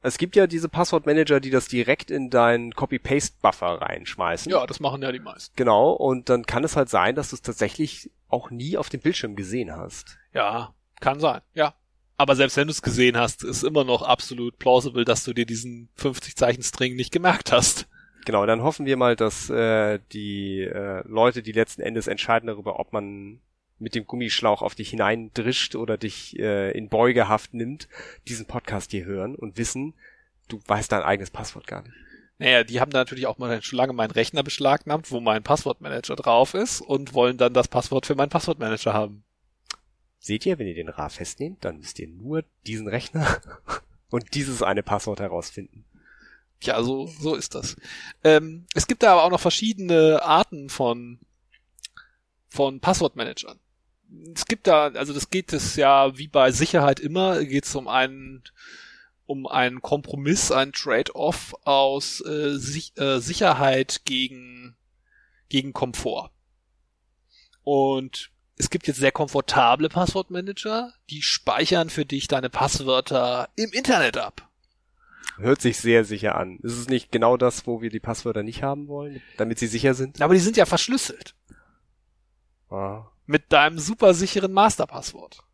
[0.00, 4.50] es gibt ja diese Passwortmanager, die das direkt in deinen Copy-Paste-Buffer reinschmeißen.
[4.50, 5.54] Ja, das machen ja die meisten.
[5.56, 9.00] Genau, und dann kann es halt sein, dass du es tatsächlich auch nie auf dem
[9.00, 10.18] Bildschirm gesehen hast.
[10.32, 11.74] Ja, kann sein, ja.
[12.16, 15.46] Aber selbst wenn du es gesehen hast, ist immer noch absolut plausible, dass du dir
[15.46, 17.88] diesen 50 Zeichen String nicht gemerkt hast.
[18.24, 22.78] Genau, dann hoffen wir mal, dass äh, die äh, Leute, die letzten Endes entscheiden darüber,
[22.78, 23.40] ob man
[23.78, 27.88] mit dem Gummischlauch auf dich hineindrischt oder dich äh, in Beugehaft nimmt,
[28.26, 29.94] diesen Podcast hier hören und wissen,
[30.48, 31.94] du weißt dein eigenes Passwort gar nicht.
[32.38, 36.14] Naja, die haben da natürlich auch mal schon lange meinen Rechner beschlagnahmt, wo mein Passwortmanager
[36.14, 39.24] drauf ist und wollen dann das Passwort für meinen Passwortmanager haben.
[40.20, 43.40] Seht ihr, wenn ihr den RAR festnehmt, dann müsst ihr nur diesen Rechner
[44.10, 45.84] und dieses eine Passwort herausfinden.
[46.60, 47.76] Ja, so, so ist das.
[48.24, 51.20] Ähm, es gibt da aber auch noch verschiedene Arten von,
[52.48, 53.58] von Passwortmanagern
[54.34, 57.88] es gibt da, also das geht es ja wie bei Sicherheit immer, geht es um
[57.88, 58.42] einen
[59.26, 64.76] um einen Kompromiss, einen Trade-off aus äh, sich, äh, Sicherheit gegen
[65.50, 66.30] gegen Komfort.
[67.62, 74.16] Und es gibt jetzt sehr komfortable Passwortmanager, die speichern für dich deine Passwörter im Internet
[74.16, 74.48] ab.
[75.36, 76.58] hört sich sehr sicher an.
[76.62, 79.92] Ist es nicht genau das, wo wir die Passwörter nicht haben wollen, damit sie sicher
[79.92, 80.22] sind?
[80.22, 81.34] Aber die sind ja verschlüsselt.
[82.70, 83.06] Ah.
[83.28, 85.44] Mit deinem super sicheren Masterpasswort.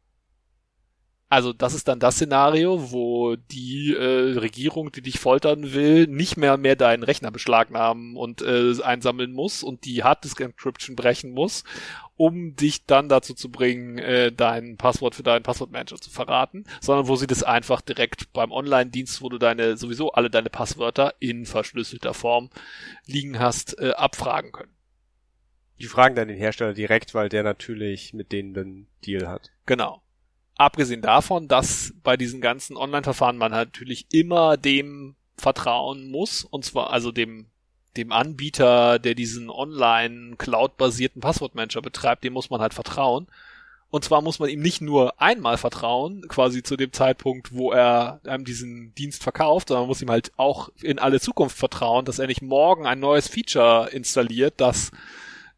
[1.28, 6.36] Also das ist dann das Szenario, wo die äh, Regierung, die dich foltern will, nicht
[6.36, 11.64] mehr mehr deinen Rechner beschlagnahmen und äh, einsammeln muss und die Harddisk Encryption brechen muss,
[12.14, 17.08] um dich dann dazu zu bringen, äh, dein Passwort für deinen Passwortmanager zu verraten, sondern
[17.08, 21.44] wo sie das einfach direkt beim Online-Dienst, wo du deine sowieso alle deine Passwörter in
[21.46, 22.50] verschlüsselter Form
[23.06, 24.73] liegen hast, äh, abfragen können.
[25.80, 29.50] Die fragen dann den Hersteller direkt, weil der natürlich mit denen den Deal hat.
[29.66, 30.02] Genau.
[30.56, 36.90] Abgesehen davon, dass bei diesen ganzen Online-Verfahren man natürlich immer dem vertrauen muss, und zwar
[36.90, 37.46] also dem
[37.96, 43.28] dem Anbieter, der diesen online Cloud-basierten Passwortmanager betreibt, dem muss man halt vertrauen.
[43.90, 48.20] Und zwar muss man ihm nicht nur einmal vertrauen, quasi zu dem Zeitpunkt, wo er
[48.24, 52.18] einem diesen Dienst verkauft, sondern man muss ihm halt auch in alle Zukunft vertrauen, dass
[52.18, 54.90] er nicht morgen ein neues Feature installiert, das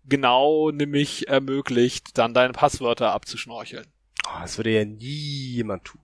[0.08, 3.86] genau nämlich ermöglicht, dann deine Passwörter abzuschnorcheln.
[4.26, 5.06] Oh, das würde ja nie
[5.54, 6.00] jemand tun.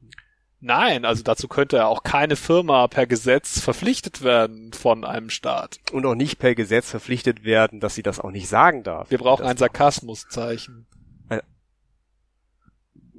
[0.60, 5.80] Nein, also dazu könnte ja auch keine Firma per Gesetz verpflichtet werden von einem Staat.
[5.90, 9.10] Und auch nicht per Gesetz verpflichtet werden, dass sie das auch nicht sagen darf.
[9.10, 10.86] Wir brauchen ein Sarkasmuszeichen.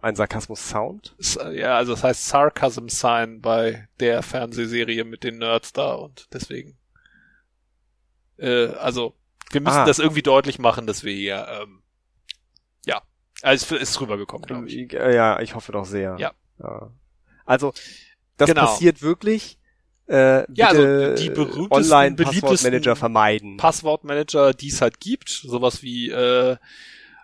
[0.02, 1.16] Ein Sarkasmus-Sound?
[1.18, 6.28] S- Ja, also das heißt Sarcasm Sign bei der Fernsehserie mit den Nerds da und
[6.34, 6.78] deswegen.
[8.38, 9.16] Äh, also,
[9.54, 9.86] wir müssen Ah.
[9.86, 11.82] das irgendwie deutlich machen, dass wir hier, ähm,
[12.86, 13.02] ja,
[13.42, 14.94] also es ist rübergekommen, glaube ich.
[14.94, 16.16] Äh, Ja, ich hoffe doch sehr.
[16.20, 16.32] Ja.
[16.60, 16.92] ja.
[17.46, 17.74] Also,
[18.38, 18.62] das Genau.
[18.66, 19.58] passiert wirklich.
[20.08, 20.82] Äh, Ja, also
[21.16, 23.58] die berühmtesten, Online-Passwortmanager beliebtesten vermeiden.
[23.58, 26.58] Passwortmanager, die es halt gibt, sowas wie äh,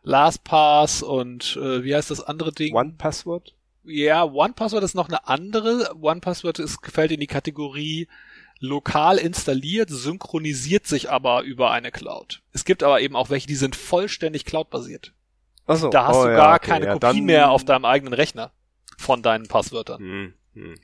[0.03, 2.73] LastPass und äh, wie heißt das andere Ding?
[2.75, 3.53] One-Password?
[3.83, 5.95] Ja, OnePassword ist noch eine andere.
[5.99, 8.07] OnePassword ist, fällt in die Kategorie
[8.59, 12.41] lokal installiert, synchronisiert sich aber über eine Cloud.
[12.51, 15.13] Es gibt aber eben auch welche, die sind vollständig cloud-basiert.
[15.65, 15.89] Achso.
[15.89, 18.51] Da hast oh, du ja, gar okay, keine ja, Kopie mehr auf deinem eigenen Rechner
[18.97, 19.99] von deinen Passwörtern.
[19.99, 20.75] Hm, hm.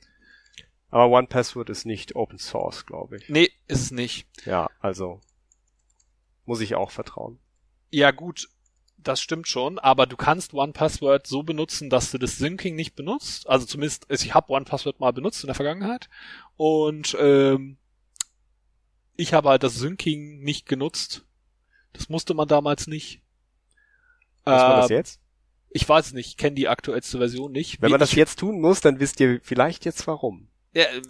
[0.90, 3.28] Aber One-Password ist nicht Open Source, glaube ich.
[3.28, 4.26] Nee, ist es nicht.
[4.46, 5.20] Ja, also
[6.44, 7.38] muss ich auch vertrauen.
[7.90, 8.48] Ja gut,
[9.06, 13.48] das stimmt schon, aber du kannst OnePassword so benutzen, dass du das Syncing nicht benutzt.
[13.48, 16.08] Also zumindest, ich habe OnePassword mal benutzt in der Vergangenheit
[16.56, 17.76] und ähm,
[19.16, 21.24] ich habe halt das Syncing nicht genutzt.
[21.92, 23.22] Das musste man damals nicht.
[24.44, 25.20] Muss man das Ähm, jetzt?
[25.70, 27.82] Ich weiß es nicht, ich kenne die aktuellste Version nicht.
[27.82, 30.48] Wenn man das jetzt tun muss, dann wisst ihr vielleicht jetzt warum.
[30.74, 31.02] ja, äh,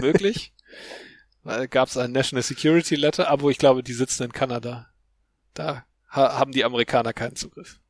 [0.00, 0.52] möglich.
[1.70, 4.88] Gab es ein National Security Letter, aber ich glaube, die sitzen in Kanada.
[5.54, 7.80] Da ha haben die Amerikaner keinen Zugriff.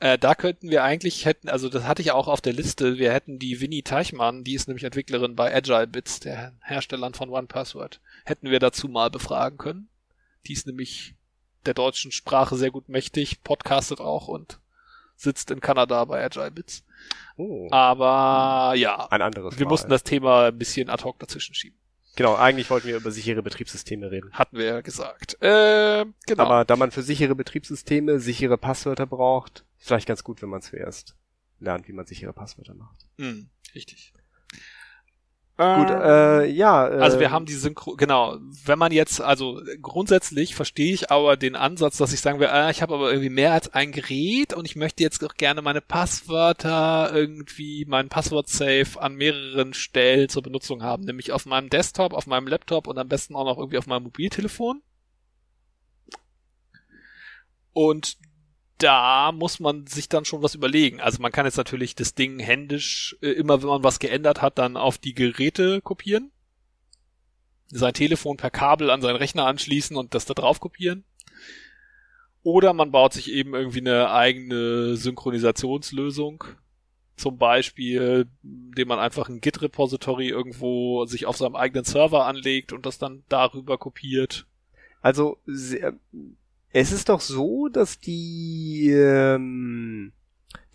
[0.00, 3.12] Äh, da könnten wir eigentlich hätten, also das hatte ich auch auf der Liste, wir
[3.12, 8.00] hätten die Winnie Teichmann, die ist nämlich Entwicklerin bei Agile Bits, der Herstellern von OnePassword,
[8.24, 9.88] hätten wir dazu mal befragen können.
[10.46, 11.14] Die ist nämlich
[11.66, 14.60] der deutschen Sprache sehr gut mächtig, podcastet auch und
[15.16, 16.84] sitzt in Kanada bei Agile Bits.
[17.36, 19.70] Oh, Aber ja, ein anderes wir Mal.
[19.70, 21.77] mussten das Thema ein bisschen ad hoc dazwischen schieben.
[22.18, 24.32] Genau, eigentlich wollten wir über sichere Betriebssysteme reden.
[24.32, 25.40] Hatten wir ja gesagt.
[25.40, 26.42] Äh, genau.
[26.42, 30.60] Aber da man für sichere Betriebssysteme sichere Passwörter braucht, ist vielleicht ganz gut, wenn man
[30.60, 31.14] zuerst
[31.60, 33.06] lernt, wie man sichere Passwörter macht.
[33.18, 34.14] Hm, richtig.
[35.58, 36.86] Gut, äh, ja.
[36.88, 41.36] Äh, Also wir haben die Synchro, genau, wenn man jetzt, also grundsätzlich verstehe ich aber
[41.36, 44.54] den Ansatz, dass ich sagen will, ah, ich habe aber irgendwie mehr als ein Gerät
[44.54, 50.42] und ich möchte jetzt auch gerne meine Passwörter irgendwie, mein Passwort-Safe an mehreren Stellen zur
[50.42, 53.78] Benutzung haben, nämlich auf meinem Desktop, auf meinem Laptop und am besten auch noch irgendwie
[53.78, 54.80] auf meinem Mobiltelefon.
[57.72, 58.16] Und
[58.78, 61.00] da muss man sich dann schon was überlegen.
[61.00, 64.58] Also man kann jetzt natürlich das Ding händisch, äh, immer wenn man was geändert hat,
[64.58, 66.30] dann auf die Geräte kopieren.
[67.70, 71.04] Sein Telefon per Kabel an seinen Rechner anschließen und das da drauf kopieren.
[72.42, 76.44] Oder man baut sich eben irgendwie eine eigene Synchronisationslösung.
[77.16, 82.86] Zum Beispiel, indem man einfach ein Git-Repository irgendwo sich auf seinem eigenen Server anlegt und
[82.86, 84.46] das dann darüber kopiert.
[85.02, 85.94] Also sehr,
[86.72, 90.12] es ist doch so, dass die ähm,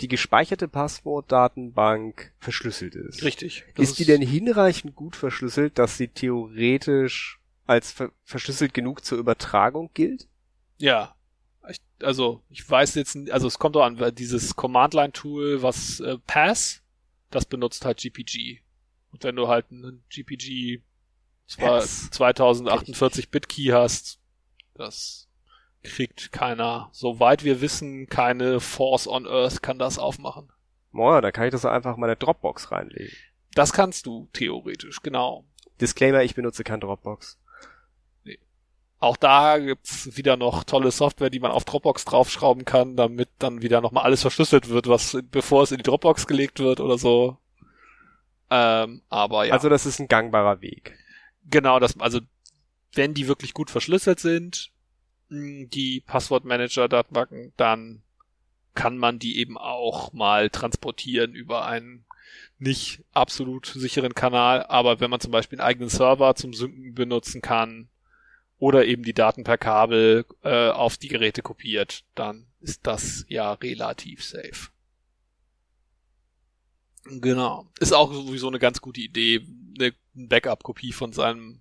[0.01, 3.23] die gespeicherte Passwortdatenbank verschlüsselt ist.
[3.23, 3.63] Richtig.
[3.77, 9.89] Ist die denn hinreichend gut verschlüsselt, dass sie theoretisch als ver verschlüsselt genug zur Übertragung
[9.93, 10.27] gilt?
[10.77, 11.15] Ja.
[11.69, 16.17] Ich, also, ich weiß jetzt, also es kommt doch an, weil dieses Command-Line-Tool, was äh,
[16.27, 16.81] Pass,
[17.31, 18.59] das benutzt halt GPG.
[19.11, 20.81] Und wenn du halt einen GPG
[21.47, 22.11] zwar Pass.
[22.11, 24.19] 2048-Bit-Key hast,
[24.73, 25.29] das
[25.83, 30.51] kriegt keiner, soweit wir wissen, keine Force on Earth kann das aufmachen.
[30.91, 33.15] Boah, da kann ich das einfach in meine Dropbox reinlegen.
[33.53, 35.45] Das kannst du theoretisch, genau.
[35.81, 37.39] Disclaimer, ich benutze kein Dropbox.
[38.99, 43.61] Auch da gibt's wieder noch tolle Software, die man auf Dropbox draufschrauben kann, damit dann
[43.61, 47.37] wieder nochmal alles verschlüsselt wird, was bevor es in die Dropbox gelegt wird oder so.
[48.49, 49.53] Ähm, aber ja.
[49.53, 50.97] Also das ist ein gangbarer Weg.
[51.49, 52.21] Genau, das, also
[52.93, 54.71] wenn die wirklich gut verschlüsselt sind,
[55.33, 58.01] die Passwortmanager-Datenbanken, dann
[58.75, 62.05] kann man die eben auch mal transportieren über einen
[62.57, 64.63] nicht absolut sicheren Kanal.
[64.63, 67.89] Aber wenn man zum Beispiel einen eigenen Server zum Synken benutzen kann,
[68.63, 73.51] oder eben die Daten per Kabel äh, auf die Geräte kopiert, dann ist das ja
[73.51, 74.69] relativ safe.
[77.03, 77.67] Genau.
[77.81, 79.45] Ist auch sowieso eine ganz gute Idee,
[79.77, 81.59] eine Backup-Kopie von seinem,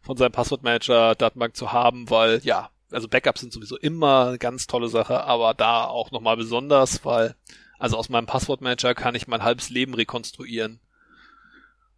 [0.00, 4.66] von seinem Passwortmanager Datenbank zu haben, weil ja, also Backups sind sowieso immer eine ganz
[4.66, 7.34] tolle Sache, aber da auch nochmal besonders, weil,
[7.78, 10.80] also aus meinem Passwortmanager kann ich mein halbes Leben rekonstruieren.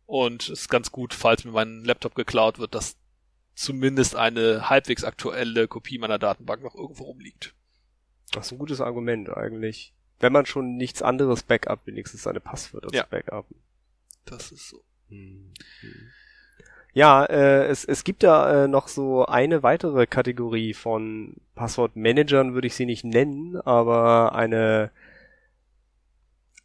[0.06, 2.96] Und es ist ganz gut, falls mir mein Laptop geklaut wird, dass
[3.54, 7.54] zumindest eine halbwegs aktuelle Kopie meiner Datenbank noch irgendwo rumliegt.
[8.32, 9.92] Das ist ein gutes Argument eigentlich.
[10.18, 13.04] Wenn man schon nichts anderes Backup, wenigstens seine Passwörter ja.
[13.04, 13.46] Backup.
[14.24, 14.82] Das ist so.
[15.08, 15.52] Hm.
[16.92, 22.66] Ja, äh, es, es gibt da äh, noch so eine weitere Kategorie von Passwortmanagern, würde
[22.66, 24.90] ich sie nicht nennen, aber eine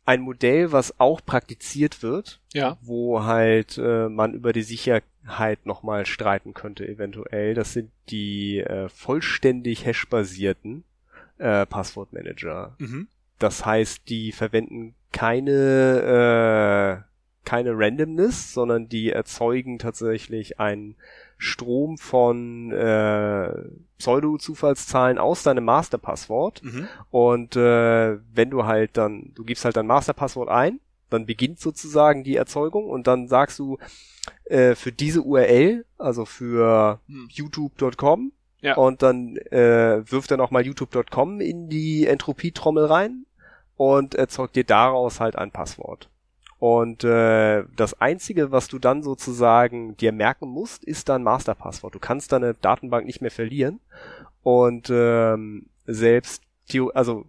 [0.05, 2.78] ein Modell, was auch praktiziert wird, ja.
[2.82, 7.55] wo halt äh, man über die Sicherheit nochmal streiten könnte eventuell.
[7.55, 10.84] Das sind die äh, vollständig hash-basierten
[11.39, 12.76] äh, Passwortmanager.
[12.78, 13.07] Mhm.
[13.39, 17.14] Das heißt, die verwenden keine äh,
[17.45, 20.95] keine Randomness, sondern die erzeugen tatsächlich einen
[21.37, 23.49] Strom von äh,
[23.97, 26.63] Pseudo-Zufallszahlen aus deinem Masterpasswort.
[26.63, 26.87] Mhm.
[27.11, 30.79] Und äh, wenn du halt dann, du gibst halt dein Masterpasswort ein,
[31.09, 33.77] dann beginnt sozusagen die Erzeugung und dann sagst du
[34.45, 37.27] äh, für diese URL, also für Hm.
[37.31, 38.31] youtube.com,
[38.61, 38.75] Ja.
[38.75, 43.25] und dann äh, wirft er nochmal youtube.com in die Entropietrommel rein
[43.77, 46.09] und erzeugt dir daraus halt ein Passwort.
[46.57, 51.93] Und äh, das Einzige, was du dann sozusagen dir merken musst, ist dein Masterpasswort.
[51.93, 53.79] Du kannst deine Datenbank nicht mehr verlieren.
[54.41, 56.43] Und ähm, selbst,
[56.93, 57.25] also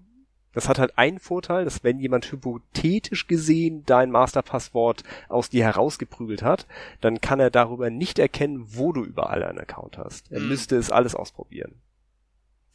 [0.52, 6.42] das hat halt einen Vorteil, dass wenn jemand hypothetisch gesehen dein Masterpasswort aus dir herausgeprügelt
[6.42, 6.66] hat,
[7.02, 10.32] dann kann er darüber nicht erkennen, wo du überall einen Account hast.
[10.32, 10.48] Er Hm.
[10.48, 11.74] müsste es alles ausprobieren.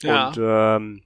[0.01, 0.27] Ja.
[0.27, 1.01] Und ähm,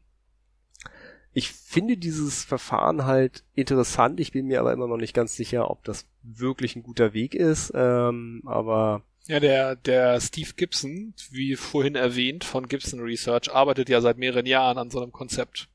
[1.38, 4.22] ich finde dieses Verfahren halt interessant.
[4.22, 7.36] Ich bin mir aber immer noch nicht ganz sicher, ob das wirklich ein guter Weg
[7.36, 7.74] ist.
[7.76, 14.00] Ähm, aber Ja, der, der Steve Gibson, wie vorhin erwähnt, von Gibson Research, arbeitet ja
[14.00, 15.68] seit mehreren Jahren an so einem Konzept.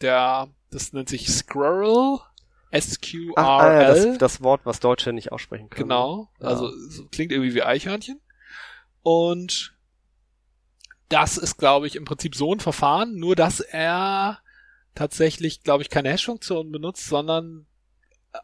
[0.00, 2.18] Der, das nennt sich Squirrel,
[2.72, 3.34] S-Q-R-L.
[3.36, 5.88] ah, ja, das, das Wort, was Deutsche nicht aussprechen können.
[5.88, 6.28] Genau.
[6.40, 6.48] Ja.
[6.48, 8.20] Also so, klingt irgendwie wie Eichhörnchen.
[9.04, 9.76] Und
[11.08, 14.40] das ist, glaube ich, im Prinzip so ein Verfahren, nur dass er
[14.94, 17.66] tatsächlich, glaube ich, keine Hash-Funktion benutzt, sondern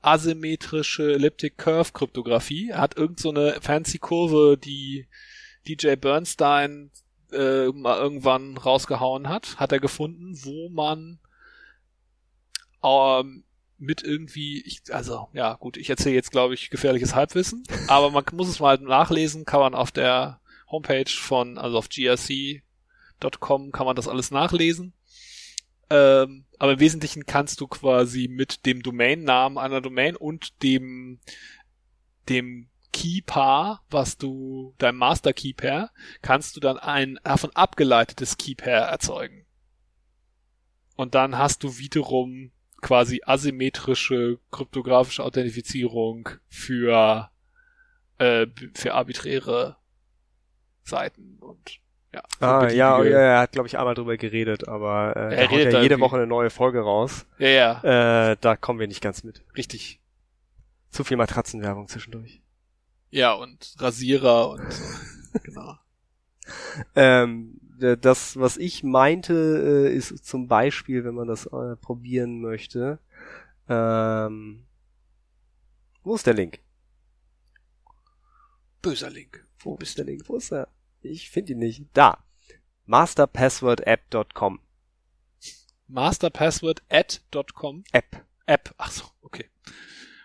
[0.03, 2.70] asymmetrische Elliptic Curve Kryptographie.
[2.70, 5.07] Er hat irgend so eine fancy Kurve, die
[5.66, 6.90] DJ Bernstein
[7.32, 11.18] äh, mal irgendwann rausgehauen hat, hat er gefunden, wo man
[12.82, 13.44] ähm,
[13.78, 18.24] mit irgendwie, ich, also ja gut, ich erzähle jetzt glaube ich gefährliches Halbwissen, aber man
[18.32, 20.40] muss es mal nachlesen, kann man auf der
[20.70, 24.92] Homepage von, also auf grc.com kann man das alles nachlesen.
[25.91, 31.18] Ähm, aber im Wesentlichen kannst du quasi mit dem Domainnamen einer Domain und dem
[32.28, 35.91] dem Key-Paar, was du, dein Master Key-Pair,
[36.22, 39.47] kannst du dann ein davon abgeleitetes Key-Pair erzeugen.
[40.97, 47.30] Und dann hast du wiederum quasi asymmetrische kryptografische Authentifizierung für,
[48.18, 49.76] äh, für arbiträre
[50.82, 51.80] Seiten und
[52.12, 52.22] ja.
[52.38, 55.44] für Ah, ja, ja, beliebige- er hat, glaube ich, einmal drüber geredet, aber äh, Er
[55.48, 57.26] haut redet ja da jede Woche eine neue Folge raus.
[57.38, 59.42] ja, ja, Äh, da kommen wir nicht ganz mit.
[59.56, 60.00] richtig.
[60.90, 62.40] Zu viel Matratzenwerbung zwischendurch.
[63.11, 64.84] Ja, und Rasierer und so.
[65.44, 65.76] genau.
[66.96, 67.61] Ähm,
[68.00, 72.98] das, was ich meinte, äh, ist zum Beispiel, wenn man das äh, probieren möchte.
[73.68, 74.64] Ähm,
[76.02, 76.58] wo ist der Link?
[78.82, 79.46] Böser Link.
[79.61, 80.22] Wo ist der Link?
[80.28, 80.68] Wo ist er?
[81.03, 81.84] Ich finde ihn nicht.
[81.94, 82.18] Da.
[82.86, 84.61] Masterpasswordapp.com.
[85.88, 88.24] Masterpasswordapp.com App.
[88.46, 88.74] App.
[88.78, 89.46] Ach so, okay.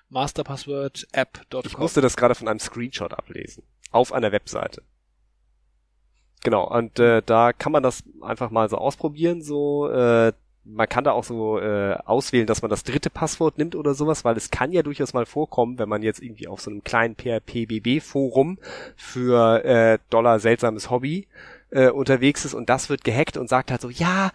[0.09, 1.63] Masterpasswordapp.com.
[1.65, 3.63] Ich musste das gerade von einem Screenshot ablesen.
[3.91, 4.83] Auf einer Webseite.
[6.43, 9.41] Genau, und äh, da kann man das einfach mal so ausprobieren.
[9.41, 10.33] So, äh,
[10.65, 14.25] man kann da auch so äh, auswählen, dass man das dritte Passwort nimmt oder sowas,
[14.25, 17.15] weil es kann ja durchaus mal vorkommen, wenn man jetzt irgendwie auf so einem kleinen
[17.15, 18.57] PHP-BB-Forum
[18.95, 21.27] für äh, Dollar seltsames Hobby
[21.69, 24.31] äh, unterwegs ist und das wird gehackt und sagt halt so, ja,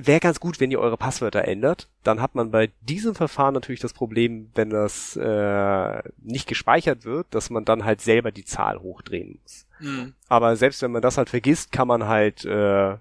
[0.00, 1.88] wäre ganz gut, wenn ihr eure Passwörter ändert.
[2.02, 7.26] Dann hat man bei diesem Verfahren natürlich das Problem, wenn das äh, nicht gespeichert wird,
[7.30, 9.66] dass man dann halt selber die Zahl hochdrehen muss.
[9.80, 10.14] Mhm.
[10.28, 12.96] Aber selbst wenn man das halt vergisst, kann man halt äh,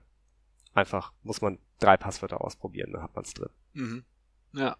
[0.73, 3.49] einfach, muss man drei Passwörter ausprobieren, dann hat man es drin.
[3.73, 4.05] Mhm.
[4.53, 4.77] Ja.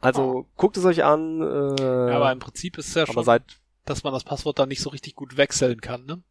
[0.00, 0.46] Also oh.
[0.56, 1.40] guckt es euch an.
[1.40, 4.68] Äh, ja, aber im Prinzip ist es ja schon, seit, dass man das Passwort dann
[4.68, 6.22] nicht so richtig gut wechseln kann, ne?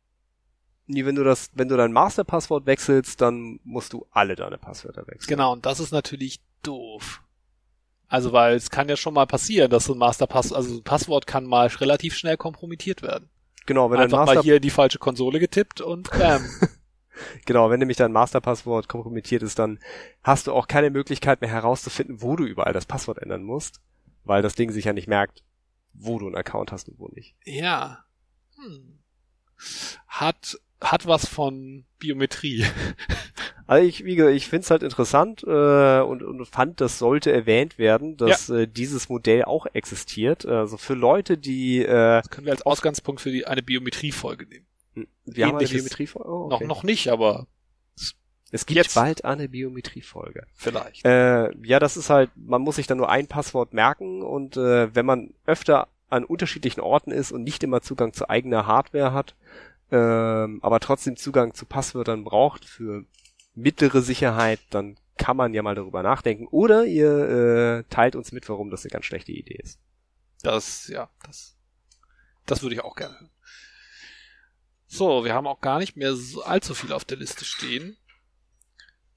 [0.87, 5.07] Nee, wenn du das, wenn du dein Masterpasswort wechselst, dann musst du alle deine Passwörter
[5.07, 5.29] wechseln.
[5.29, 7.21] Genau, und das ist natürlich doof.
[8.09, 11.27] Also, weil es kann ja schon mal passieren, dass so ein Masterpass, also ein Passwort
[11.27, 13.29] kann mal relativ schnell kompromittiert werden.
[13.65, 16.43] Genau, wenn Einfach dein Master mal hier die falsche Konsole getippt und bam.
[17.45, 19.79] genau, wenn nämlich dein Masterpasswort kompromittiert ist, dann
[20.23, 23.81] hast du auch keine Möglichkeit mehr herauszufinden, wo du überall das Passwort ändern musst,
[24.23, 25.43] weil das Ding sich ja nicht merkt,
[25.93, 27.35] wo du einen Account hast und wo nicht.
[27.45, 28.05] Ja.
[28.55, 28.99] Hm.
[30.07, 32.65] Hat hat was von Biometrie.
[33.67, 37.31] Also ich, wie gesagt, ich finde es halt interessant äh, und, und fand, das sollte
[37.31, 38.57] erwähnt werden, dass ja.
[38.57, 40.45] äh, dieses Modell auch existiert.
[40.45, 44.65] Also für Leute, die äh, das können wir als Ausgangspunkt für die, eine Biometrie-Folge nehmen.
[45.25, 46.29] Wir haben eine Biometrie-Folge?
[46.29, 46.65] Oh, okay.
[46.65, 47.47] Noch, noch nicht, aber
[48.51, 48.95] es gibt Jetzt.
[48.95, 50.45] bald eine Biometrie-Folge.
[50.55, 51.05] Vielleicht.
[51.05, 54.93] Äh, ja, das ist halt, man muss sich dann nur ein Passwort merken und äh,
[54.93, 59.35] wenn man öfter an unterschiedlichen Orten ist und nicht immer Zugang zu eigener Hardware hat,
[59.91, 63.05] ähm, aber trotzdem Zugang zu Passwörtern braucht für
[63.55, 66.47] mittlere Sicherheit, dann kann man ja mal darüber nachdenken.
[66.47, 69.79] Oder ihr äh, teilt uns mit, warum das eine ganz schlechte Idee ist.
[70.43, 71.55] Das, ja, das,
[72.45, 73.29] das würde ich auch gerne hören.
[74.93, 77.95] So, wir haben auch gar nicht mehr so allzu viel auf der Liste stehen.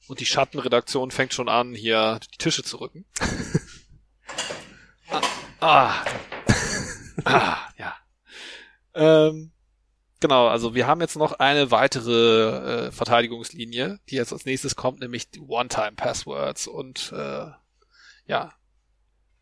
[0.07, 3.05] Und die Schattenredaktion fängt schon an, hier die Tische zu rücken.
[5.11, 5.21] ah,
[5.61, 6.05] ah,
[7.25, 7.97] ah, ja.
[8.95, 9.51] Ähm,
[10.21, 15.01] Genau, also wir haben jetzt noch eine weitere äh, Verteidigungslinie, die jetzt als nächstes kommt,
[15.01, 17.51] nämlich die One-Time-Passwords und äh,
[18.27, 18.55] ja.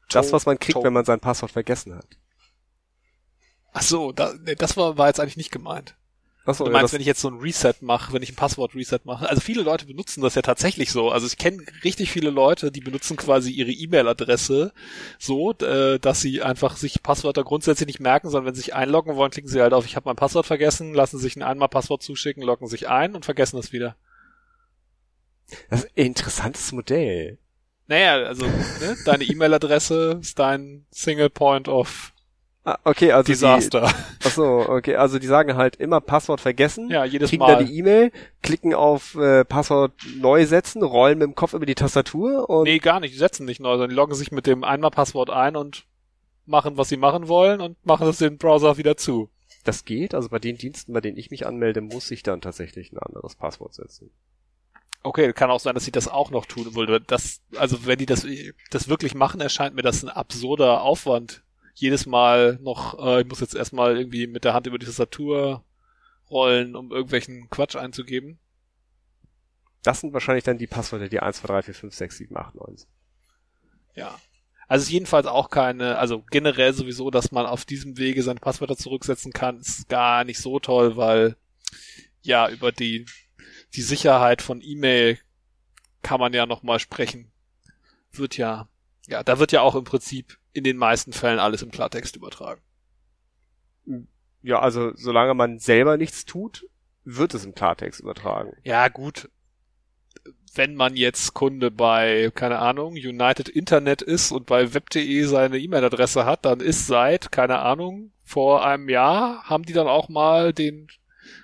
[0.08, 2.08] Das, was man kriegt, wenn man sein Passwort vergessen hat.
[3.72, 5.94] Ach so, da, nee, das war, war jetzt eigentlich nicht gemeint.
[6.44, 9.00] Achso, du meinst, ja, wenn ich jetzt so ein Reset mache, wenn ich ein Passwort-Reset
[9.04, 9.28] mache.
[9.28, 11.10] Also viele Leute benutzen das ja tatsächlich so.
[11.10, 14.72] Also ich kenne richtig viele Leute, die benutzen quasi ihre E-Mail-Adresse
[15.20, 19.14] so, äh, dass sie einfach sich Passwörter grundsätzlich nicht merken, sondern wenn sie sich einloggen
[19.14, 22.02] wollen, klicken sie halt auf, ich habe mein Passwort vergessen, lassen sich ein einmal Passwort
[22.02, 23.94] zuschicken, loggen sich ein und vergessen es wieder.
[25.70, 27.38] Das ist ein interessantes Modell.
[27.86, 32.11] Naja, also ne, deine E-Mail-Adresse ist dein Single Point of
[32.64, 33.88] Ah, okay, also Desaster.
[33.88, 36.90] Die, ach so, okay, also die sagen halt immer Passwort vergessen.
[36.90, 37.56] Ja, jedes kriegen Mal.
[37.56, 41.74] da die E-Mail, klicken auf äh, Passwort neu setzen, rollen mit dem Kopf über die
[41.74, 44.62] Tastatur und Nee, gar nicht, die setzen nicht neu, sondern die loggen sich mit dem
[44.62, 45.86] einmal Passwort ein und
[46.46, 49.28] machen, was sie machen wollen und machen es den Browser wieder zu.
[49.64, 52.92] Das geht, also bei den Diensten, bei denen ich mich anmelde, muss ich dann tatsächlich
[52.92, 54.10] ein anderes Passwort setzen.
[55.02, 57.02] Okay, kann auch sein, dass sie das auch noch tun wollen.
[57.08, 58.24] Das, also wenn die das,
[58.70, 61.41] das wirklich machen, erscheint mir das ein absurder Aufwand
[61.74, 65.64] jedes Mal noch, äh, ich muss jetzt erstmal irgendwie mit der Hand über die Tastatur
[66.30, 68.38] rollen, um irgendwelchen Quatsch einzugeben.
[69.82, 72.54] Das sind wahrscheinlich dann die Passwörter, die 1, 2, 3, 4, 5, 6, 7, 8,
[72.54, 72.76] 9
[73.94, 74.18] Ja.
[74.68, 78.76] Also ist jedenfalls auch keine, also generell sowieso, dass man auf diesem Wege seine Passwörter
[78.76, 81.36] zurücksetzen kann, ist gar nicht so toll, weil
[82.22, 83.04] ja, über die,
[83.74, 85.18] die Sicherheit von E-Mail
[86.02, 87.32] kann man ja nochmal sprechen.
[88.12, 88.68] Wird ja,
[89.08, 92.60] ja, da wird ja auch im Prinzip in den meisten Fällen alles im Klartext übertragen.
[94.42, 96.66] Ja, also solange man selber nichts tut,
[97.04, 98.52] wird es im Klartext übertragen.
[98.64, 99.30] Ja, gut.
[100.54, 106.26] Wenn man jetzt Kunde bei, keine Ahnung, United Internet ist und bei web.de seine E-Mail-Adresse
[106.26, 110.88] hat, dann ist seit, keine Ahnung, vor einem Jahr haben die dann auch mal den,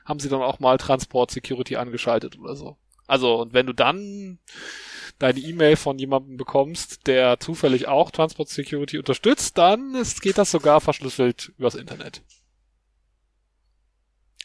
[0.05, 2.77] haben sie dann auch mal Transport Security angeschaltet oder so.
[3.07, 4.39] Also, und wenn du dann
[5.19, 10.51] deine E-Mail von jemandem bekommst, der zufällig auch Transport Security unterstützt, dann ist, geht das
[10.51, 12.23] sogar verschlüsselt übers Internet.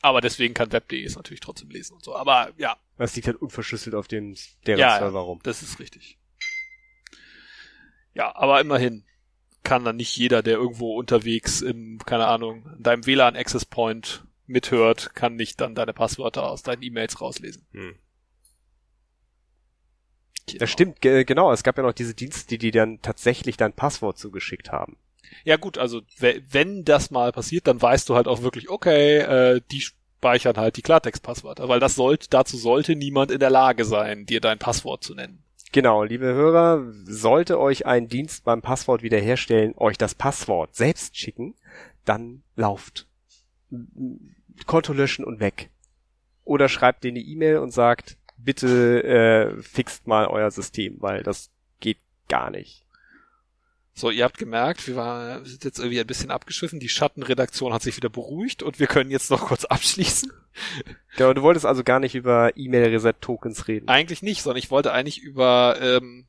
[0.02, 2.16] Aber deswegen kann Web.de es natürlich trotzdem lesen und so.
[2.16, 2.76] Aber ja.
[2.98, 4.36] Das liegt halt unverschlüsselt auf dem
[4.68, 5.40] deren ja, Server rum.
[5.44, 6.18] Das ist richtig.
[8.14, 9.06] Ja, aber immerhin
[9.64, 14.26] kann dann nicht jeder, der irgendwo unterwegs im, keine Ahnung, in deinem WLAN Access Point
[14.46, 17.66] mithört, kann nicht dann deine Passwörter aus deinen E-Mails rauslesen.
[17.72, 17.96] Hm.
[20.48, 20.60] Genau.
[20.60, 21.52] Das stimmt, genau.
[21.52, 24.98] Es gab ja noch diese Dienste, die, die dann tatsächlich dein Passwort zugeschickt haben.
[25.46, 29.62] Ja gut, also wenn das mal passiert, dann weißt du halt auch wirklich, okay, äh,
[29.72, 34.26] die speichern halt die Klartext-Passwörter, weil das sollte, dazu sollte niemand in der Lage sein,
[34.26, 35.44] dir dein Passwort zu nennen.
[35.74, 41.56] Genau, liebe Hörer, sollte euch ein Dienst beim Passwort wiederherstellen, euch das Passwort selbst schicken,
[42.06, 43.08] dann lauft.
[44.68, 45.72] Konto löschen und weg.
[46.46, 51.50] Oder schreibt denen eine E-Mail und sagt, bitte äh, fixt mal euer System, weil das
[51.80, 52.86] geht gar nicht.
[53.96, 56.80] So, ihr habt gemerkt, wir, war, wir sind jetzt irgendwie ein bisschen abgeschwiffen.
[56.80, 60.32] Die Schattenredaktion hat sich wieder beruhigt und wir können jetzt noch kurz abschließen.
[61.18, 63.88] Genau, du wolltest also gar nicht über E-Mail-Reset-Tokens reden.
[63.88, 66.28] Eigentlich nicht, sondern ich wollte eigentlich über ähm,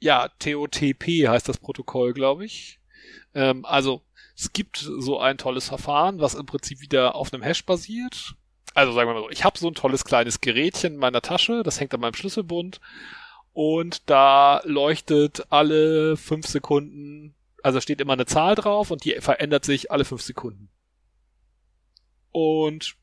[0.00, 2.80] ja, TOTP heißt das Protokoll, glaube ich.
[3.34, 4.02] Ähm, also
[4.36, 8.34] es gibt so ein tolles Verfahren, was im Prinzip wieder auf einem Hash basiert.
[8.74, 11.62] Also sagen wir mal so, ich habe so ein tolles kleines Gerätchen in meiner Tasche,
[11.62, 12.80] das hängt an meinem Schlüsselbund
[13.52, 19.64] und da leuchtet alle fünf Sekunden, also steht immer eine Zahl drauf und die verändert
[19.64, 20.70] sich alle fünf Sekunden.
[22.30, 22.96] Und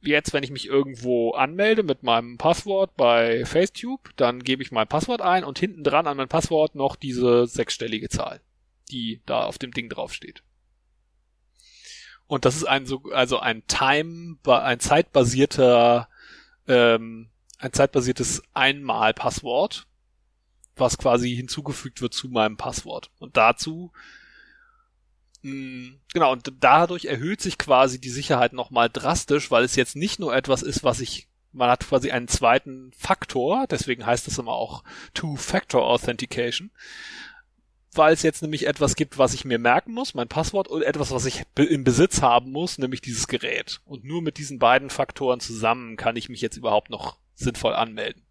[0.00, 4.88] jetzt, wenn ich mich irgendwo anmelde mit meinem Passwort bei Facetube, dann gebe ich mein
[4.88, 8.40] Passwort ein und hinten dran an mein Passwort noch diese sechsstellige Zahl,
[8.90, 10.42] die da auf dem Ding draufsteht.
[12.26, 16.08] Und das ist ein so, also ein Time, ein zeitbasierter
[16.68, 19.86] ähm, ein zeitbasiertes Einmal-Passwort,
[20.76, 23.10] was quasi hinzugefügt wird zu meinem Passwort.
[23.18, 23.92] Und dazu
[25.42, 29.96] mh, hm, genau, und dadurch erhöht sich quasi die Sicherheit nochmal drastisch, weil es jetzt
[29.96, 34.38] nicht nur etwas ist, was ich, man hat quasi einen zweiten Faktor, deswegen heißt es
[34.38, 34.82] immer auch
[35.14, 36.70] Two-Factor Authentication,
[37.94, 41.10] weil es jetzt nämlich etwas gibt, was ich mir merken muss, mein Passwort, und etwas,
[41.10, 43.80] was ich im Besitz haben muss, nämlich dieses Gerät.
[43.84, 48.22] Und nur mit diesen beiden Faktoren zusammen kann ich mich jetzt überhaupt noch sinnvoll anmelden.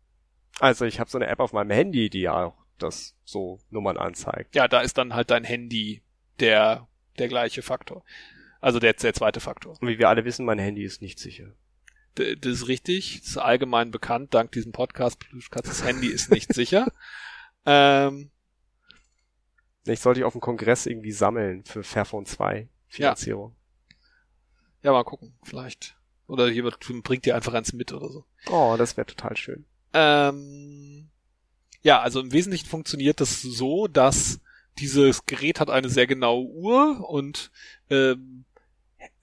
[0.59, 3.97] Also ich habe so eine App auf meinem Handy, die ja auch das so Nummern
[3.97, 4.55] anzeigt.
[4.55, 6.01] Ja, da ist dann halt dein Handy
[6.39, 6.88] der,
[7.20, 8.03] der gleiche Faktor.
[8.59, 9.78] Also der, der zweite Faktor.
[9.80, 11.53] Und wie wir alle wissen, mein Handy ist nicht sicher.
[12.18, 13.20] D das ist richtig.
[13.22, 15.20] Das ist allgemein bekannt, dank diesem Podcast.
[15.53, 16.91] Das Handy ist nicht sicher.
[17.64, 18.32] Ähm,
[19.86, 23.55] ich sollte ich auf dem Kongress irgendwie sammeln für Fairphone 2 Finanzierung.
[24.82, 24.89] Ja.
[24.89, 25.34] ja, mal gucken.
[25.43, 25.95] Vielleicht
[26.27, 28.25] oder jemand bringt dir einfach eins mit oder so.
[28.49, 29.65] Oh, das wäre total schön.
[29.93, 31.09] Ähm,
[31.82, 34.39] ja, also im Wesentlichen funktioniert das so, dass
[34.79, 37.51] dieses Gerät hat eine sehr genaue Uhr und
[37.89, 38.45] ähm,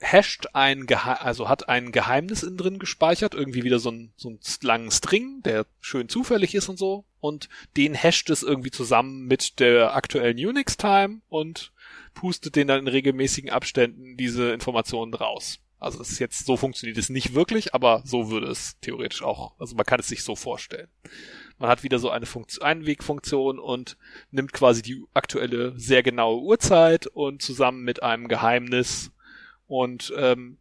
[0.03, 4.29] hasht ein Gehe also hat ein Geheimnis innen drin gespeichert, irgendwie wieder so ein, so
[4.29, 9.27] einen langen String, der schön zufällig ist und so, und den hasht es irgendwie zusammen
[9.27, 11.73] mit der aktuellen Unix-Time und
[12.15, 15.61] pustet den dann in regelmäßigen Abständen diese Informationen raus.
[15.81, 19.53] Also es ist jetzt, so funktioniert es nicht wirklich, aber so würde es theoretisch auch,
[19.61, 20.89] also man kann es sich so vorstellen.
[21.59, 23.97] Man hat wieder so eine Funktion, Einwegfunktion und
[24.31, 29.11] nimmt quasi die aktuelle sehr genaue Uhrzeit und zusammen mit einem Geheimnis
[29.69, 30.59] und ähm,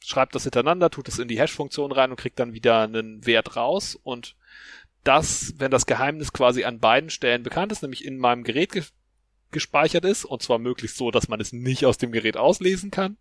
[0.00, 3.56] schreibt das hintereinander, tut es in die Hash-Funktion rein und kriegt dann wieder einen Wert
[3.56, 3.98] raus.
[4.02, 4.36] Und
[5.04, 8.82] das, wenn das Geheimnis quasi an beiden Stellen bekannt ist, nämlich in meinem Gerät ge
[9.50, 13.18] gespeichert ist, und zwar möglichst so, dass man es nicht aus dem Gerät auslesen kann,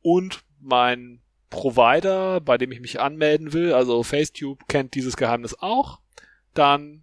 [0.00, 5.98] und mein Provider, bei dem ich mich anmelden will, also Facetube kennt dieses Geheimnis auch,
[6.54, 7.02] dann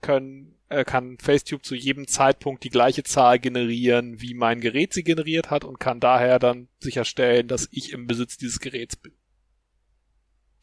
[0.00, 5.04] können, äh, kann Facetube zu jedem Zeitpunkt die gleiche Zahl generieren, wie mein Gerät sie
[5.04, 9.12] generiert hat und kann daher dann sicherstellen, dass ich im Besitz dieses Geräts bin.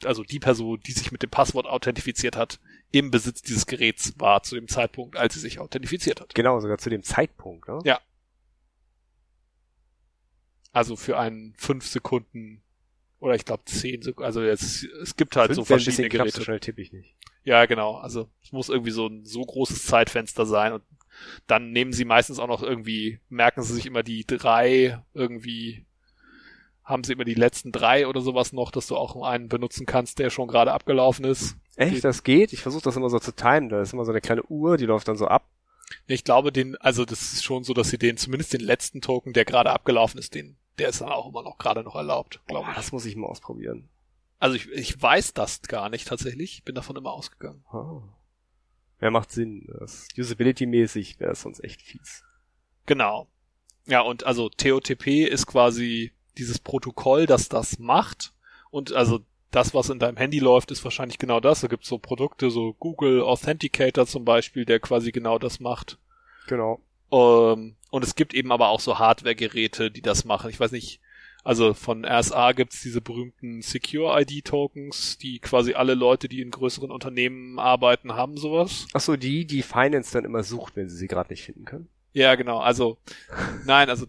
[0.03, 2.59] Also die Person, die sich mit dem Passwort authentifiziert hat,
[2.91, 6.33] im Besitz dieses Geräts war zu dem Zeitpunkt, als sie sich authentifiziert hat.
[6.33, 7.79] Genau, sogar zu dem Zeitpunkt, ne?
[7.83, 7.99] Ja.
[10.71, 12.61] Also für einen fünf Sekunden
[13.19, 14.25] oder ich glaube zehn Sekunden.
[14.25, 16.37] Also es, es gibt halt fünf so verschiedene Geräte.
[16.37, 17.15] So schnell tippe ich nicht.
[17.43, 17.95] Ja, genau.
[17.95, 20.83] Also es muss irgendwie so ein so großes Zeitfenster sein und
[21.47, 25.85] dann nehmen sie meistens auch noch irgendwie, merken sie sich immer die drei irgendwie,
[26.83, 30.19] haben sie immer die letzten drei oder sowas noch, dass du auch einen benutzen kannst,
[30.19, 31.57] der schon gerade abgelaufen ist.
[31.75, 32.53] Echt, das geht?
[32.53, 33.69] Ich versuche das immer so zu timen.
[33.69, 35.47] Da ist immer so eine kleine Uhr, die läuft dann so ab.
[36.05, 39.33] Ich glaube, den, also das ist schon so, dass sie den, zumindest den letzten Token,
[39.33, 42.69] der gerade abgelaufen ist, den, der ist dann auch immer noch gerade noch erlaubt, glaube
[42.69, 42.75] ich.
[42.75, 43.89] Das muss ich mal ausprobieren.
[44.39, 46.53] Also ich, ich weiß das gar nicht tatsächlich.
[46.53, 47.63] Ich bin davon immer ausgegangen.
[47.73, 48.03] Oh.
[49.01, 49.67] Ja, macht Sinn.
[50.17, 52.23] Usability-mäßig wäre es sonst echt fies.
[52.85, 53.27] Genau.
[53.85, 58.33] Ja, und also TOTP ist quasi dieses Protokoll, das das macht.
[58.69, 59.21] Und also
[59.51, 61.61] das, was in deinem Handy läuft, ist wahrscheinlich genau das.
[61.61, 65.97] Da gibt's so Produkte, so Google Authenticator zum Beispiel, der quasi genau das macht.
[66.47, 66.81] Genau.
[67.11, 70.49] Ähm, und es gibt eben aber auch so Hardware-Geräte, die das machen.
[70.49, 70.99] Ich weiß nicht,
[71.43, 77.57] also von RSA gibt's diese berühmten Secure-ID-Tokens, die quasi alle Leute, die in größeren Unternehmen
[77.57, 78.87] arbeiten, haben sowas.
[78.93, 81.87] Ach so, die, die Finance dann immer sucht, wenn sie sie gerade nicht finden können.
[82.11, 82.59] Ja, genau.
[82.59, 82.97] Also,
[83.65, 84.07] nein, also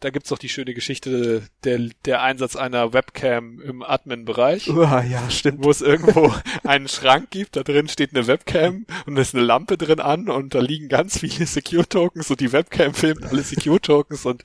[0.00, 4.66] da gibt's doch die schöne Geschichte, der, der Einsatz einer Webcam im Admin-Bereich.
[4.66, 5.64] Ja, stimmt.
[5.64, 9.44] Wo es irgendwo einen Schrank gibt, da drin steht eine Webcam und da ist eine
[9.44, 14.26] Lampe drin an und da liegen ganz viele Secure-Tokens und die Webcam filmt alle Secure-Tokens
[14.26, 14.44] und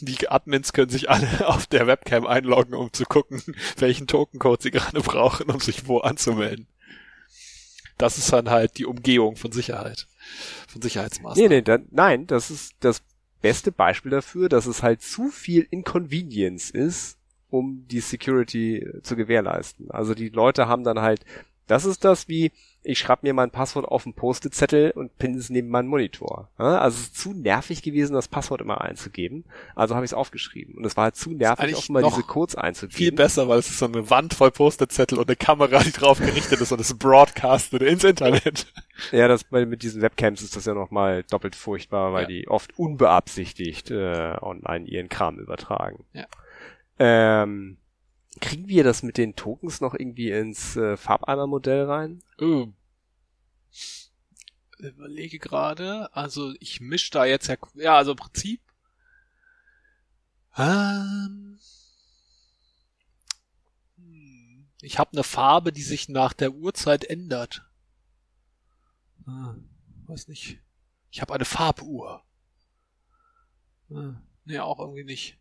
[0.00, 3.42] die Admins können sich alle auf der Webcam einloggen, um zu gucken,
[3.78, 6.66] welchen Tokencode sie gerade brauchen, um sich wo anzumelden.
[7.98, 10.06] Das ist dann halt die Umgehung von Sicherheit,
[10.68, 11.50] von Sicherheitsmaßnahmen.
[11.50, 13.02] Nee, nee, da, nein, das ist das
[13.40, 17.18] beste Beispiel dafür, dass es halt zu viel Inconvenience ist,
[17.50, 19.90] um die Security zu gewährleisten.
[19.90, 21.24] Also die Leute haben dann halt,
[21.70, 22.50] das ist das wie,
[22.82, 26.48] ich schreibe mir mein Passwort auf einen Post-it-Zettel und pinne es neben meinen Monitor.
[26.56, 29.44] Also es ist zu nervig gewesen, das Passwort immer einzugeben.
[29.76, 30.74] Also habe ich es aufgeschrieben.
[30.74, 32.96] Und es war halt zu nervig, auch mal diese Codes einzugeben.
[32.96, 36.18] Viel besser, weil es ist so eine Wand voll Post-it-Zettel und eine Kamera, die drauf
[36.18, 38.66] gerichtet ist und es broadcastet ins Internet.
[39.12, 42.28] Ja, das mit diesen Webcams ist das ja nochmal doppelt furchtbar, weil ja.
[42.28, 46.04] die oft unbeabsichtigt äh, online ihren Kram übertragen.
[46.12, 46.26] Ja.
[46.98, 47.78] Ähm,
[48.38, 52.22] Kriegen wir das mit den Tokens noch irgendwie ins äh, Farbeimer-Modell rein?
[52.40, 52.68] Oh.
[54.78, 58.60] Überlege gerade, also ich mische da jetzt ja, ja, also im Prinzip.
[60.56, 61.58] Ähm,
[63.96, 67.68] hm, ich habe eine Farbe, die sich nach der Uhrzeit ändert.
[69.24, 69.68] Hm,
[70.06, 70.60] weiß nicht.
[71.10, 72.24] Ich habe eine Farbuhr.
[73.88, 75.39] Hm, nee, auch irgendwie nicht.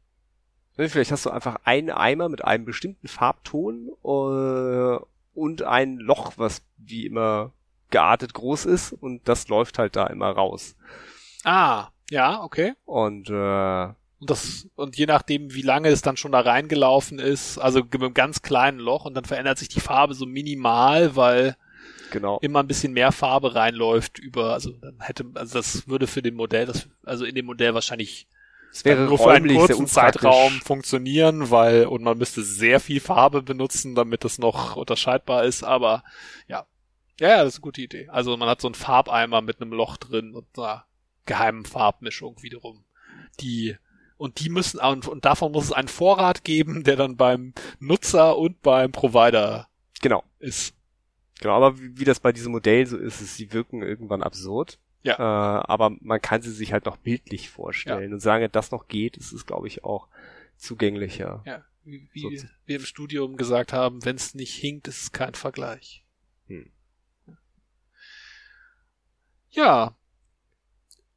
[0.76, 5.03] Vielleicht hast du einfach einen Eimer mit einem bestimmten Farbton äh,
[5.34, 7.51] und ein Loch, was wie immer
[7.89, 10.76] geartet groß ist und das läuft halt da immer raus.
[11.43, 12.74] Ah, ja, okay.
[12.86, 17.57] Und äh, und das und je nachdem, wie lange es dann schon da reingelaufen ist,
[17.57, 21.55] also mit einem ganz kleinen Loch und dann verändert sich die Farbe so minimal, weil
[22.11, 22.38] genau.
[22.41, 26.36] immer ein bisschen mehr Farbe reinläuft über, also dann hätte, also das würde für den
[26.36, 28.28] Modell, das, also in dem Modell wahrscheinlich
[28.72, 33.41] es wäre nur für einen kurzen Zeitraum funktionieren, weil und man müsste sehr viel Farbe
[33.41, 35.63] benutzen, damit es noch unterscheidbar ist.
[35.63, 36.03] Aber
[36.47, 36.65] ja,
[37.20, 38.07] ja, ja, das ist eine gute Idee.
[38.09, 40.86] Also man hat so einen Farbeimer mit einem Loch drin und einer
[41.26, 42.84] geheimen Farbmischung wiederum,
[43.39, 43.76] die
[44.17, 48.38] und die müssen und, und davon muss es einen Vorrat geben, der dann beim Nutzer
[48.38, 49.67] und beim Provider
[50.01, 50.76] genau ist.
[51.39, 54.78] Genau, aber wie, wie das bei diesem Modell so ist, ist sie wirken irgendwann absurd.
[55.02, 55.16] Ja.
[55.16, 58.10] Äh, aber man kann sie sich halt noch bildlich vorstellen.
[58.10, 58.14] Ja.
[58.16, 60.08] Und solange das noch geht, ist es, glaube ich, auch
[60.58, 61.41] zugänglicher.
[61.45, 65.12] Ja, wie, wie so wir im Studium gesagt haben, wenn es nicht hinkt, ist es
[65.12, 66.04] kein Vergleich.
[66.47, 66.72] Hm.
[69.52, 69.95] Ja.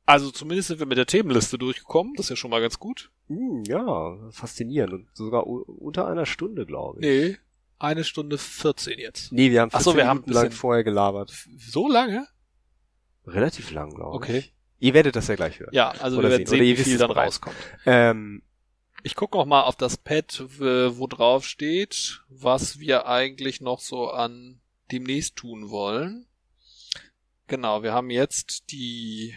[0.05, 2.14] Also zumindest sind wir mit der Themenliste durchgekommen.
[2.14, 3.11] Das ist ja schon mal ganz gut.
[3.28, 4.93] Hm, ja, faszinierend.
[4.93, 7.07] Und sogar unter einer Stunde, glaube ich.
[7.07, 7.39] Nee,
[7.78, 9.33] eine Stunde 14 jetzt.
[9.33, 11.47] Nee, wir haben 14 Ach so, wir Minuten haben lang vorher gelabert.
[11.57, 12.26] So lange?
[13.27, 14.39] Relativ lang, glaube okay.
[14.39, 14.45] ich.
[14.45, 14.53] Okay.
[14.81, 15.73] Ihr werdet das ja gleich hören.
[15.73, 17.57] Ja, also Oder wir werden sehen, sehen wie viel dann rauskommt.
[17.87, 18.43] Ähm,
[19.05, 24.11] ich gucke noch mal auf das Pad, wo drauf steht, was wir eigentlich noch so
[24.11, 24.61] an
[24.91, 26.27] demnächst tun wollen.
[27.47, 29.37] Genau, wir haben jetzt die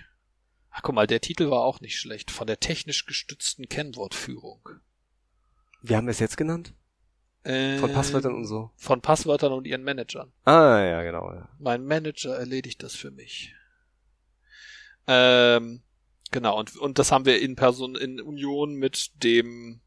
[0.78, 2.32] Ach guck mal, der Titel war auch nicht schlecht.
[2.32, 4.68] Von der technisch gestützten Kennwortführung.
[5.82, 6.74] Wie haben wir es jetzt genannt?
[7.43, 8.72] Äh, von Passwörtern und so.
[8.76, 10.34] Von Passwörtern und ihren Managern.
[10.43, 11.32] Ah, ja, genau.
[11.32, 11.47] Ja.
[11.59, 13.55] Mein Manager erledigt das für mich.
[15.08, 15.82] Ähm,
[16.32, 19.82] genau, und, und das haben wir in Person, in Union mit dem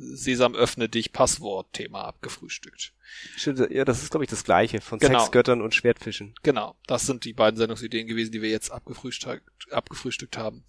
[0.00, 2.92] Sesam öffne dich Passwort-Thema abgefrühstückt.
[3.36, 5.18] Stimmt, ja, das ist, glaube ich, das gleiche von genau.
[5.20, 6.34] Sexgöttern und Schwertfischen.
[6.42, 10.64] Genau, das sind die beiden Sendungsideen gewesen, die wir jetzt abgefrühstückt, abgefrühstückt haben.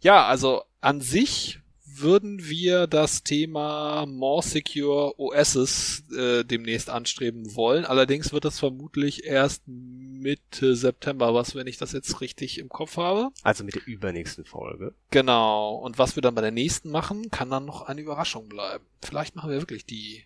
[0.00, 1.60] Ja, also an sich
[2.02, 7.84] würden wir das Thema More Secure OSs äh, demnächst anstreben wollen.
[7.84, 12.96] Allerdings wird das vermutlich erst Mitte September, was, wenn ich das jetzt richtig im Kopf
[12.96, 13.30] habe.
[13.42, 14.94] Also mit der übernächsten Folge.
[15.10, 15.76] Genau.
[15.76, 18.84] Und was wir dann bei der nächsten machen, kann dann noch eine Überraschung bleiben.
[19.02, 20.24] Vielleicht machen wir wirklich die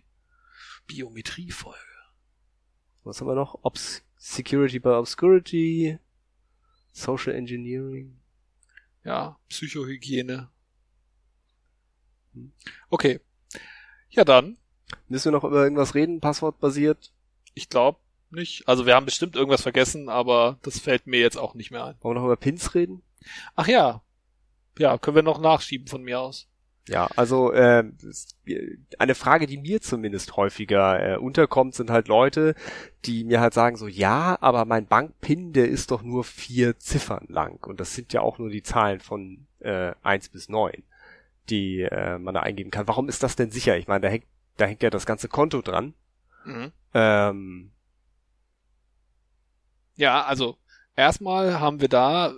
[0.87, 1.79] Biometrie-Folge.
[3.05, 3.59] Was haben wir noch?
[3.63, 5.99] Obs Security by Obscurity,
[6.93, 8.19] Social Engineering.
[9.05, 10.49] Ja, Psychohygiene.
[12.91, 13.21] Okay.
[14.11, 14.57] Ja, dann.
[15.09, 17.13] Müssen wir noch über irgendwas reden, passwortbasiert?
[17.55, 17.99] Ich glaube
[18.31, 18.67] nicht.
[18.69, 21.97] Also wir haben bestimmt irgendwas vergessen, aber das fällt mir jetzt auch nicht mehr ein.
[22.01, 23.03] Wollen wir noch über Pins reden?
[23.55, 24.03] Ach ja.
[24.79, 26.49] Ja, können wir noch nachschieben von mir aus.
[26.89, 27.85] Ja, also äh,
[28.99, 32.55] eine Frage, die mir zumindest häufiger äh, unterkommt, sind halt Leute,
[33.05, 37.27] die mir halt sagen so, ja, aber mein Bankpin, der ist doch nur vier Ziffern
[37.29, 40.85] lang und das sind ja auch nur die Zahlen von äh, eins bis neun
[41.51, 42.89] die äh, man da eingeben kann.
[42.89, 43.77] Warum ist das denn sicher?
[43.77, 45.95] Ich meine, da hängt, da hängt ja das ganze Konto dran.
[46.45, 46.73] Mhm.
[46.95, 47.73] Ähm,
[49.97, 50.59] ja, also
[50.95, 52.33] erstmal haben wir da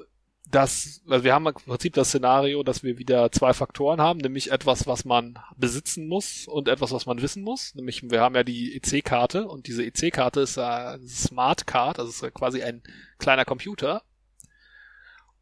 [0.51, 4.51] dass, also wir haben im Prinzip das Szenario, dass wir wieder zwei Faktoren haben, nämlich
[4.51, 7.75] etwas, was man besitzen muss und etwas, was man wissen muss.
[7.75, 12.35] Nämlich, wir haben ja die EC-Karte und diese EC-Karte ist eine Smart Card, also ist
[12.35, 12.83] quasi ein
[13.19, 14.03] kleiner Computer.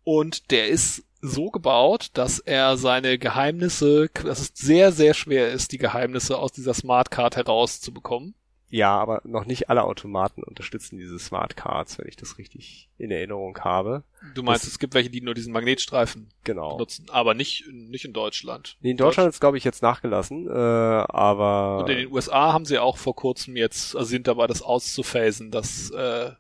[0.03, 5.73] Und der ist so gebaut, dass er seine Geheimnisse, dass es sehr, sehr schwer ist,
[5.73, 8.35] die Geheimnisse aus dieser Smart Card herauszubekommen.
[8.69, 13.13] Ja, aber noch nicht alle Automaten unterstützen diese Smart Cards, wenn ich das richtig in
[13.13, 14.03] Erinnerung habe.
[14.35, 16.75] Du meinst, das, es gibt welche, die nur diesen Magnetstreifen genau.
[16.75, 18.77] benutzen, aber nicht, nicht in Deutschland.
[18.81, 21.79] Nee, in Deutschland ist, glaube ich, jetzt nachgelassen, äh, aber...
[21.79, 25.53] Und in den USA haben sie auch vor kurzem jetzt, also sind dabei, das auszuphasen,
[25.53, 26.33] das äh,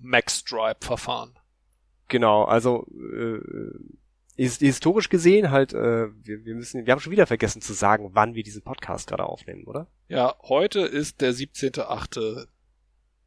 [0.00, 1.38] Max-Stripe-Verfahren.
[2.08, 3.40] Genau, also äh,
[4.36, 8.34] historisch gesehen halt, äh, wir, wir müssen, wir haben schon wieder vergessen zu sagen, wann
[8.34, 9.86] wir diesen Podcast gerade aufnehmen, oder?
[10.08, 12.46] Ja, heute ist der 17.8.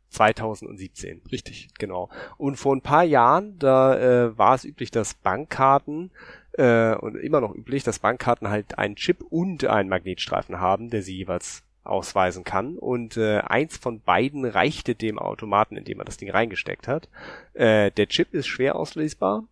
[0.10, 1.22] 2017.
[1.32, 1.70] Richtig.
[1.78, 2.10] Genau.
[2.38, 6.12] Und vor ein paar Jahren, da äh, war es üblich, dass Bankkarten
[6.54, 11.02] äh, und immer noch üblich, dass Bankkarten halt einen Chip und einen Magnetstreifen haben, der
[11.02, 12.78] sie jeweils ausweisen kann.
[12.78, 17.10] Und äh, eins von beiden reichte dem Automaten, in dem man das Ding reingesteckt hat.
[17.54, 19.44] Äh, der Chip ist schwer auslesbar.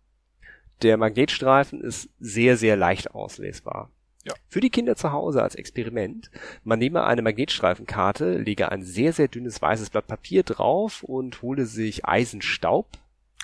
[0.82, 3.90] Der Magnetstreifen ist sehr, sehr leicht auslesbar.
[4.24, 4.34] Ja.
[4.48, 6.30] Für die Kinder zu Hause als Experiment,
[6.64, 11.64] man nehme eine Magnetstreifenkarte, lege ein sehr, sehr dünnes weißes Blatt Papier drauf und hole
[11.64, 12.88] sich Eisenstaub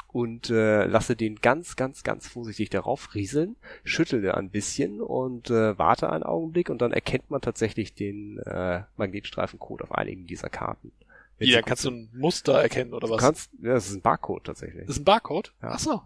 [0.08, 5.78] und äh, lasse den ganz, ganz, ganz vorsichtig darauf rieseln, schüttle ein bisschen und äh,
[5.78, 10.90] warte einen Augenblick und dann erkennt man tatsächlich den äh, Magnetstreifencode auf einigen dieser Karten.
[11.38, 13.20] Wenn Ja, kannst du ein Muster erkennen oder du was?
[13.22, 14.86] kannst, ja, das ist ein Barcode tatsächlich.
[14.86, 15.54] Das ist ein Barcode?
[15.62, 15.70] Ja.
[15.72, 16.02] Ach so.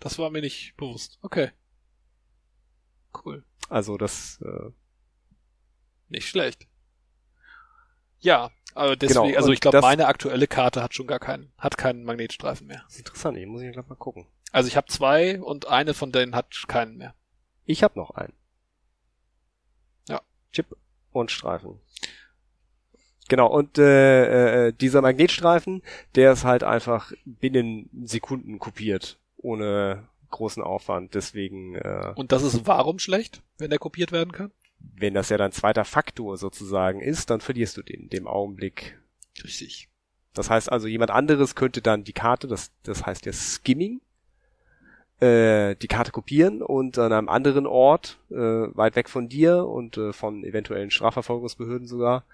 [0.00, 1.18] Das war mir nicht bewusst.
[1.22, 1.50] Okay.
[3.24, 3.44] Cool.
[3.68, 4.70] Also das äh,
[6.08, 6.66] Nicht schlecht.
[8.20, 11.78] Ja, aber deswegen, Genau, also ich glaube, meine aktuelle Karte hat schon gar keinen, hat
[11.78, 12.84] keinen Magnetstreifen mehr.
[12.88, 14.26] ist interessant, ich muss ich gleich mal gucken.
[14.52, 17.14] Also ich habe zwei und eine von denen hat keinen mehr.
[17.64, 18.32] Ich habe noch einen.
[20.08, 20.22] Ja.
[20.52, 20.76] Chip
[21.12, 21.80] und Streifen.
[23.28, 25.82] Genau, und äh, äh, dieser Magnetstreifen,
[26.14, 31.14] der ist halt einfach binnen Sekunden kopiert, ohne großen Aufwand.
[31.14, 34.52] Deswegen, äh, Und das ist warum schlecht, wenn der kopiert werden kann?
[34.80, 38.98] wenn das ja dein zweiter Faktor sozusagen ist, dann verlierst du den in dem Augenblick.
[39.42, 39.88] Richtig.
[40.34, 44.00] Das heißt also, jemand anderes könnte dann die Karte, das, das heißt ja Skimming,
[45.20, 49.96] äh, die Karte kopieren und an einem anderen Ort, äh, weit weg von dir und
[49.96, 52.24] äh, von eventuellen Strafverfolgungsbehörden sogar,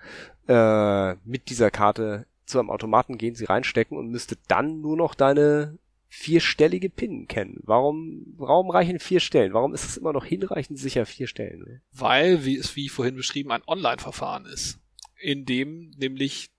[0.48, 5.14] äh, mit dieser Karte zu einem Automaten gehen, sie reinstecken und müsste dann nur noch
[5.14, 5.78] deine
[6.16, 7.58] vierstellige PIN kennen.
[7.64, 9.52] Warum, warum reichen vier Stellen?
[9.52, 11.82] Warum ist es immer noch hinreichend sicher vier Stellen?
[11.90, 14.78] Weil, wie es wie vorhin beschrieben, ein Online-Verfahren ist,
[15.20, 16.50] in dem nämlich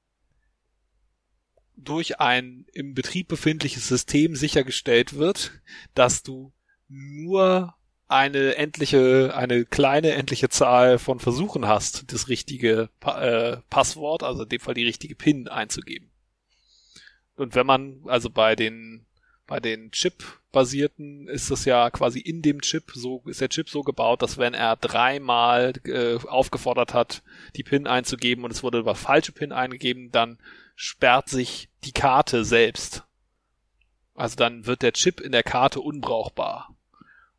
[1.77, 5.53] durch ein im Betrieb befindliches System sichergestellt wird,
[5.93, 6.51] dass du
[6.89, 7.75] nur
[8.07, 14.43] eine endliche, eine kleine endliche Zahl von Versuchen hast, das richtige pa äh, Passwort, also
[14.43, 16.11] in dem Fall die richtige PIN einzugeben.
[17.35, 19.04] Und wenn man, also bei den,
[19.47, 23.83] bei den Chip-basierten ist es ja quasi in dem Chip so, ist der Chip so
[23.83, 27.21] gebaut, dass wenn er dreimal äh, aufgefordert hat,
[27.55, 30.39] die PIN einzugeben und es wurde aber falsche PIN eingegeben, dann
[30.75, 33.03] sperrt sich die Karte selbst.
[34.15, 36.75] Also dann wird der Chip in der Karte unbrauchbar.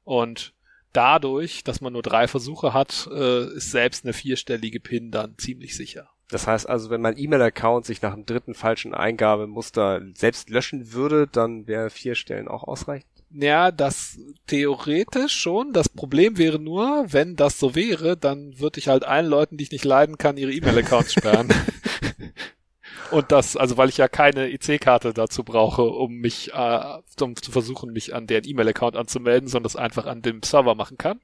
[0.05, 0.53] Und
[0.93, 5.77] dadurch, dass man nur drei Versuche hat, äh, ist selbst eine vierstellige PIN dann ziemlich
[5.77, 6.11] sicher.
[6.29, 11.29] Das heißt also, wenn mein E-Mail-Account sich nach dem dritten falschen Eingabemuster selbst löschen würde,
[11.29, 13.11] dann wäre vier Stellen auch ausreichend.
[13.31, 15.73] Ja, das theoretisch schon.
[15.73, 19.65] Das Problem wäre nur, wenn das so wäre, dann würde ich halt allen Leuten, die
[19.65, 21.49] ich nicht leiden kann, ihre E-Mail-Accounts sperren.
[23.13, 27.53] Und das, also weil ich ja keine EC-Karte dazu brauche, um mich, äh, um zu
[27.53, 31.21] versuchen, mich an deren E-Mail-Account anzumelden, sondern das einfach an dem Server machen kann.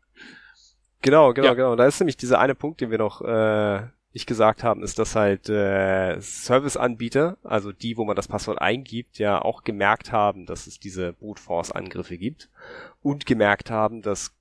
[1.02, 1.54] Genau, genau, Ja.
[1.54, 1.74] genau.
[1.74, 3.82] Da ist nämlich dieser eine Punkt, den wir noch äh,
[4.12, 9.18] nicht gesagt haben, ist, dass halt äh, Serviceanbieter, also die, wo man das Passwort eingibt,
[9.18, 12.51] ja auch gemerkt haben, dass es diese Brute Force Angriffe gibt
[13.02, 14.34] und gemerkt haben, dass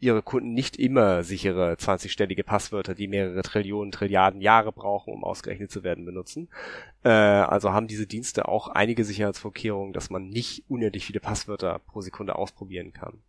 [0.00, 5.72] ihre Kunden nicht immer sichere 20-stellige Passwörter, die mehrere Trillionen, Trilliarden Jahre brauchen, um ausgerechnet
[5.72, 6.48] zu werden, benutzen.
[7.02, 12.00] Äh, also haben diese Dienste auch einige Sicherheitsvorkehrungen, dass man nicht unendlich viele Passwörter pro
[12.00, 13.20] Sekunde ausprobieren kann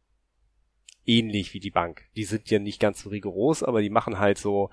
[1.09, 2.03] ähnlich wie die Bank.
[2.15, 4.69] Die sind ja nicht ganz so rigoros, aber die machen halt so,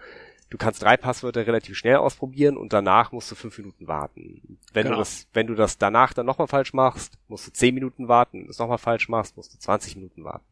[0.51, 4.59] du kannst drei Passwörter relativ schnell ausprobieren und danach musst du fünf Minuten warten.
[4.73, 4.97] Wenn Genau.
[4.97, 8.39] du das, wenn du das danach dann nochmal falsch machst, musst du zehn Minuten warten.
[8.39, 10.45] Wenn du es nochmal falsch machst, musst du 20 Minuten warten.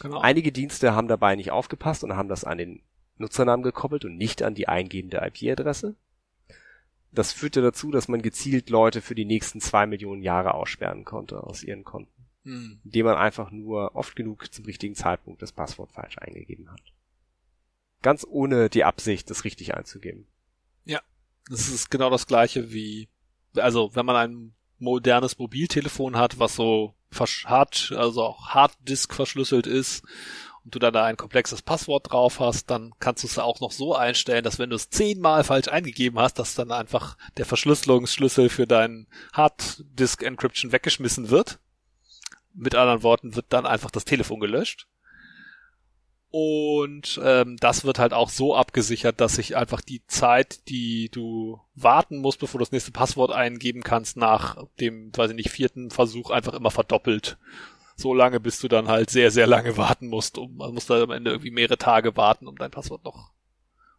[0.00, 0.20] Genau.
[0.20, 2.82] Einige Dienste haben dabei nicht aufgepasst und haben das an den
[3.18, 5.94] Nutzernamen gekoppelt und nicht an die eingebende IP-Adresse.
[7.12, 11.42] Das führte dazu, dass man gezielt Leute für die nächsten zwei Millionen Jahre aussperren konnte
[11.42, 12.12] aus ihren Konten.
[12.44, 12.78] Hm.
[12.84, 16.80] indem man einfach nur oft genug zum richtigen Zeitpunkt das Passwort falsch eingegeben hat.
[18.06, 20.28] Ganz ohne die Absicht, das richtig einzugeben.
[21.50, 23.08] Das ist genau das gleiche wie,
[23.56, 26.94] also wenn man ein modernes Mobiltelefon hat, was so
[27.46, 30.04] hart, also auch Harddisk verschlüsselt ist
[30.62, 33.72] und du dann da ein komplexes Passwort drauf hast, dann kannst du es auch noch
[33.72, 38.50] so einstellen, dass wenn du es zehnmal falsch eingegeben hast, dass dann einfach der Verschlüsselungsschlüssel
[38.50, 41.58] für deinen Harddisk Encryption weggeschmissen wird.
[42.54, 44.86] Mit anderen Worten wird dann einfach das Telefon gelöscht.
[46.38, 51.58] Und ähm, das wird halt auch so abgesichert, dass sich einfach die Zeit, die du
[51.74, 55.90] warten musst, bevor du das nächste Passwort eingeben kannst, nach dem, weiß ich nicht, vierten
[55.90, 57.38] Versuch einfach immer verdoppelt.
[57.96, 60.36] So lange, bis du dann halt sehr, sehr lange warten musst.
[60.36, 63.30] Um, man muss da am Ende irgendwie mehrere Tage warten, um dein Passwort noch.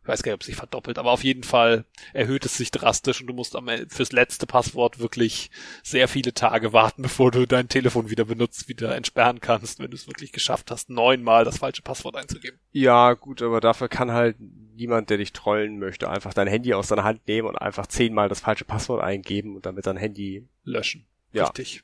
[0.07, 2.71] Ich weiß gar nicht, ob es sich verdoppelt, aber auf jeden Fall erhöht es sich
[2.71, 5.51] drastisch und du musst am Ende fürs letzte Passwort wirklich
[5.83, 9.97] sehr viele Tage warten, bevor du dein Telefon wieder benutzt, wieder entsperren kannst, wenn du
[9.97, 12.57] es wirklich geschafft hast, neunmal das falsche Passwort einzugeben.
[12.71, 16.87] Ja, gut, aber dafür kann halt niemand, der dich trollen möchte, einfach dein Handy aus
[16.87, 20.47] deiner Hand nehmen und einfach zehnmal das falsche Passwort eingeben und damit dein Handy.
[20.63, 21.05] Löschen.
[21.33, 21.47] Ja.
[21.47, 21.83] Richtig.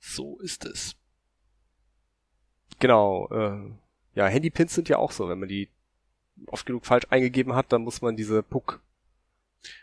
[0.00, 0.96] So ist es.
[2.80, 3.70] Genau, äh,
[4.16, 5.68] ja, Handypins sind ja auch so, wenn man die
[6.46, 8.80] oft genug falsch eingegeben hat, dann muss man diese Puck.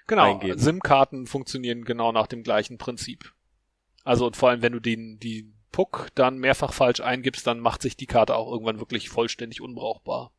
[0.08, 0.36] Genau.
[0.36, 0.60] Eingeben.
[0.60, 3.34] SIM-Karten funktionieren genau nach dem gleichen Prinzip.
[4.04, 7.82] Also und vor allem, wenn du den, die PUC dann mehrfach falsch eingibst, dann macht
[7.82, 10.32] sich die Karte auch irgendwann wirklich vollständig unbrauchbar.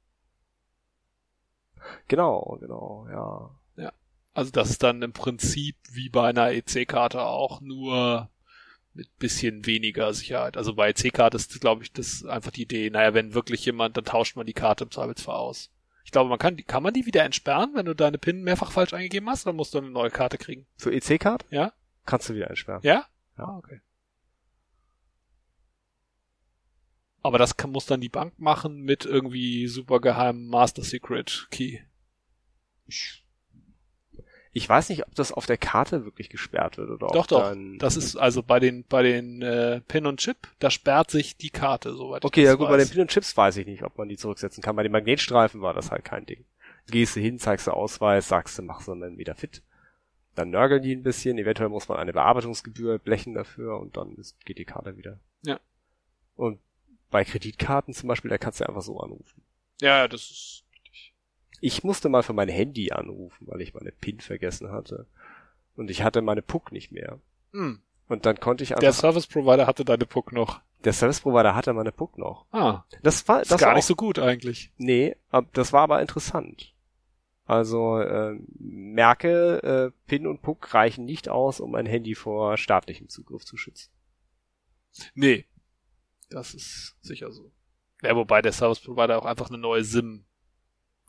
[2.08, 3.56] Genau, genau, ja.
[4.36, 8.28] Also das ist dann im Prinzip wie bei einer EC-Karte auch nur
[8.92, 10.58] mit bisschen weniger Sicherheit.
[10.58, 14.04] Also bei EC-Karte ist, glaube ich, das einfach die Idee, naja, wenn wirklich jemand, dann
[14.04, 15.70] tauscht man die Karte im Zweifelsfall aus.
[16.06, 18.70] Ich glaube, man kann die, kann man die wieder entsperren, wenn du deine PIN mehrfach
[18.70, 20.64] falsch eingegeben hast, dann musst du eine neue Karte kriegen.
[20.76, 21.72] Für EC-Card Ja?
[22.04, 22.80] kannst du wieder entsperren.
[22.84, 23.06] Ja?
[23.36, 23.44] Ja.
[23.44, 23.80] Ah, okay.
[27.22, 31.80] Aber das kann, muss dann die Bank machen mit irgendwie supergeheimen Master Secret Key.
[32.86, 33.24] Ich
[34.66, 37.42] weiß nicht, ob das auf der Karte wirklich gesperrt wird oder Doch, doch.
[37.42, 41.36] dann Das ist also bei den bei den äh, Pin und Chip, da sperrt sich
[41.36, 42.90] die Karte, soweit ich Okay, ja gut, bei den weiß.
[42.90, 44.76] Pin und Chips weiß ich nicht, ob man die zurücksetzen kann.
[44.76, 46.44] Bei den Magnetstreifen war das halt kein Ding.
[46.88, 49.62] Gehst du hin, zeigst du Ausweis, sagst du, machst du dann wieder fit.
[50.36, 54.42] Dann nörgeln die ein bisschen, eventuell muss man eine Bearbeitungsgebühr blechen dafür und dann ist,
[54.46, 55.18] geht die Karte wieder.
[55.42, 55.58] Ja.
[56.34, 56.60] Und
[57.10, 59.42] bei Kreditkarten zum Beispiel, da kannst du einfach so anrufen.
[59.80, 60.64] Ja, ja, das ist
[61.60, 65.06] Ich musste mal für mein Handy anrufen, weil ich meine PIN vergessen hatte.
[65.76, 67.18] Und ich hatte meine PUC nicht mehr.
[67.52, 67.80] hm.
[68.08, 70.60] Und dann konnte ich der einfach, Service Provider hatte deine Puck noch.
[70.84, 72.46] der Service Provider hatte meine PUC noch.
[72.52, 74.70] Ah, Das war, ist das gar war nicht auch, so gut eigentlich.
[74.76, 75.16] Nee,
[75.54, 76.72] das war aber interessant.
[77.46, 83.08] Also äh, merke, äh, PIN und PUC reichen nicht aus, um ein Handy vor staatlichem
[83.08, 83.90] Zugriff zu schützen.
[85.14, 85.46] Nee.
[86.30, 87.50] Das ist sicher so.
[88.02, 90.24] Ja, wobei der Service Provider auch einfach eine neue SIM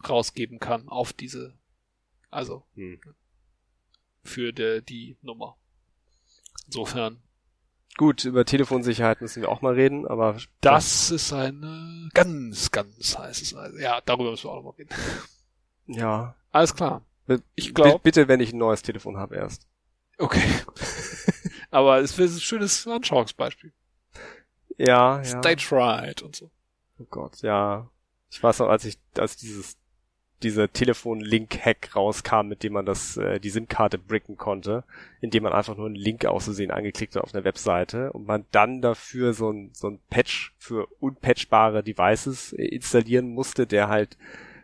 [0.08, 1.54] rausgeben kann auf diese,
[2.30, 3.00] also Hm.
[4.24, 5.56] für die, die Nummer.
[6.66, 7.22] Insofern,
[7.98, 13.56] Gut, über Telefonsicherheit müssen wir auch mal reden, aber das ist eine ganz, ganz heißes
[13.56, 13.80] Eisen.
[13.80, 14.90] Ja, darüber müssen wir auch noch mal reden.
[15.88, 16.36] ja.
[16.52, 17.02] Alles klar.
[17.56, 19.68] Ich glaub- bi- bitte, wenn ich ein neues Telefon habe erst.
[20.20, 20.48] Okay.
[21.72, 23.74] Aber es wäre ein schönes Anschauungsbeispiel.
[24.78, 25.24] Ja, ja.
[25.24, 26.52] Stage Fright und so.
[27.00, 27.90] Oh Gott, ja.
[28.30, 29.76] Ich weiß noch, als ich, als dieses,
[30.44, 34.84] dieser Telefon-Link-Hack rauskam, mit dem man das, äh, die SIM-Karte bricken konnte,
[35.22, 38.82] indem man einfach nur einen Link auszusehen angeklickt hat auf einer Webseite und man dann
[38.82, 44.18] dafür so ein, so ein Patch für unpatchbare Devices äh, installieren musste, der halt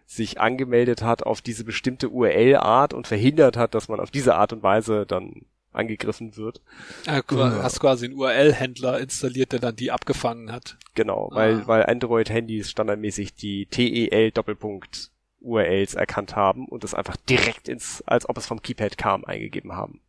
[0.05, 4.53] sich angemeldet hat auf diese bestimmte URL-Art und verhindert hat, dass man auf diese Art
[4.53, 6.61] und Weise dann angegriffen wird.
[7.07, 7.63] Ja, du Ja.
[7.63, 10.77] hast quasi einen URL-Händler installiert, der dann die abgefangen hat.
[10.93, 11.35] Genau, Ah.
[11.35, 15.09] weil, weil Android-Handys standardmäßig die TEL Doppelpunkt
[15.43, 19.73] URLs erkannt haben und das einfach direkt ins, als ob es vom Keypad kam, eingegeben
[19.73, 20.01] haben.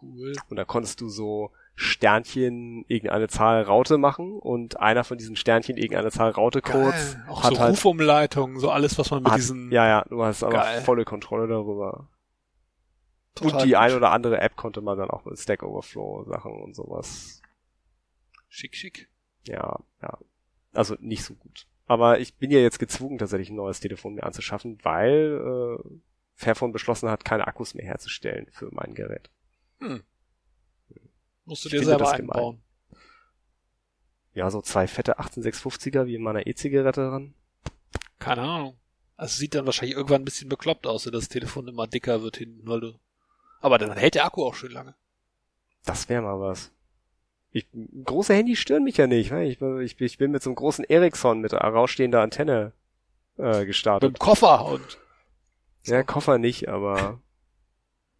[0.00, 0.34] Cool.
[0.48, 5.76] Und da konntest du so Sternchen irgendeine Zahl Raute machen und einer von diesen Sternchen
[5.76, 7.24] irgendeine Zahl Raute Codes Geil.
[7.28, 10.22] Auch hat so halt Rufumleitungen, so alles, was man mit hat, diesen ja ja, du
[10.24, 12.08] hast aber volle Kontrolle darüber.
[13.36, 13.78] total und die gut.
[13.78, 17.42] ein oder andere App konnte man dann auch mit Stack Overflow Sachen und sowas.
[18.48, 19.08] schick, schick.
[19.44, 20.18] Ja, ja.
[20.72, 21.66] Also nicht so gut.
[21.88, 25.90] Aber ich bin ja jetzt gezwungen, tatsächlich ein neues Telefon mir anzuschaffen, weil äh,
[26.34, 29.30] Fairphone beschlossen hat, keine Akkus mehr herzustellen für mein Gerät.
[29.80, 30.04] Hm.
[31.46, 32.36] Musst du Ich dir selber das gemein.
[32.36, 32.62] einbauen.
[34.34, 37.34] Ja, so zwei fette 18650er wie in meiner E-Zigarette dran.
[38.18, 38.78] Keine Ahnung.
[39.16, 42.36] Also sieht dann wahrscheinlich irgendwann ein bisschen bekloppt aus, wenn das Telefon immer dicker wird
[42.36, 43.00] hinten, weil du.
[43.60, 44.94] Aber dann hält der Akku auch schön lange.
[45.84, 46.70] Das wäre mal was.
[47.58, 47.66] Ich,
[48.04, 49.30] große Handys stören mich ja nicht.
[49.30, 49.44] ne?
[49.44, 52.72] Ich, ich, ich bin mit so einem großen Ericsson mit rausstehender Antenne
[53.38, 54.14] äh, Mit gestartet.
[54.16, 54.98] dem Koffer und,
[55.84, 57.20] Ja, Koffer nicht, aber.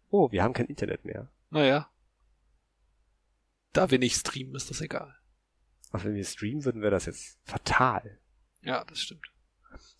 [0.09, 1.27] Oh, wir haben kein Internet mehr.
[1.49, 1.89] naja.
[3.71, 5.15] Da wir nicht streamen, ist das egal.
[5.91, 8.17] Ach, wenn wir streamen, würden wir das jetzt fatal.
[8.63, 9.27] Ja, das stimmt.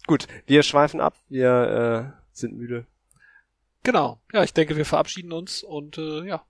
[0.08, 1.16] Gut, wir schweifen ab.
[1.30, 2.88] Wir äh, sind müde.
[3.84, 4.20] Genau.
[4.34, 6.44] Ja, ich denke, wir verabschieden uns und äh, ja.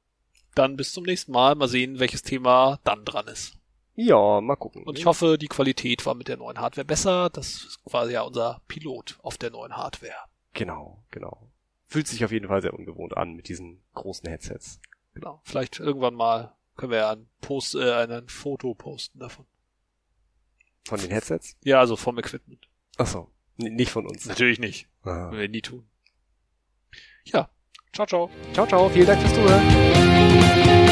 [0.55, 1.55] Dann bis zum nächsten Mal.
[1.55, 3.53] Mal sehen, welches Thema dann dran ist.
[3.95, 4.83] Ja, mal gucken.
[4.83, 7.29] Und ich hoffe, die Qualität war mit der neuen Hardware besser.
[7.29, 10.13] Das ist quasi ja unser Pilot auf der neuen Hardware.
[10.53, 11.51] Genau, genau.
[11.87, 14.79] Fühlt sich auf jeden Fall sehr ungewohnt an mit diesen großen Headsets.
[15.15, 15.41] Genau.
[15.43, 19.45] Vielleicht irgendwann mal können wir ja ein Post, äh, ein Foto posten davon.
[20.87, 21.57] Von den Headsets?
[21.63, 22.69] Ja, also vom Equipment.
[22.97, 24.25] Ach so, n- nicht von uns.
[24.25, 24.87] Natürlich nicht.
[25.01, 25.29] Ah.
[25.31, 25.89] Werden wir nie tun.
[27.25, 27.49] Ja.
[27.93, 28.29] Ciao, ciao.
[28.53, 28.89] Ciao, ciao.
[28.89, 30.88] Vielen Dank fürs Zuhören.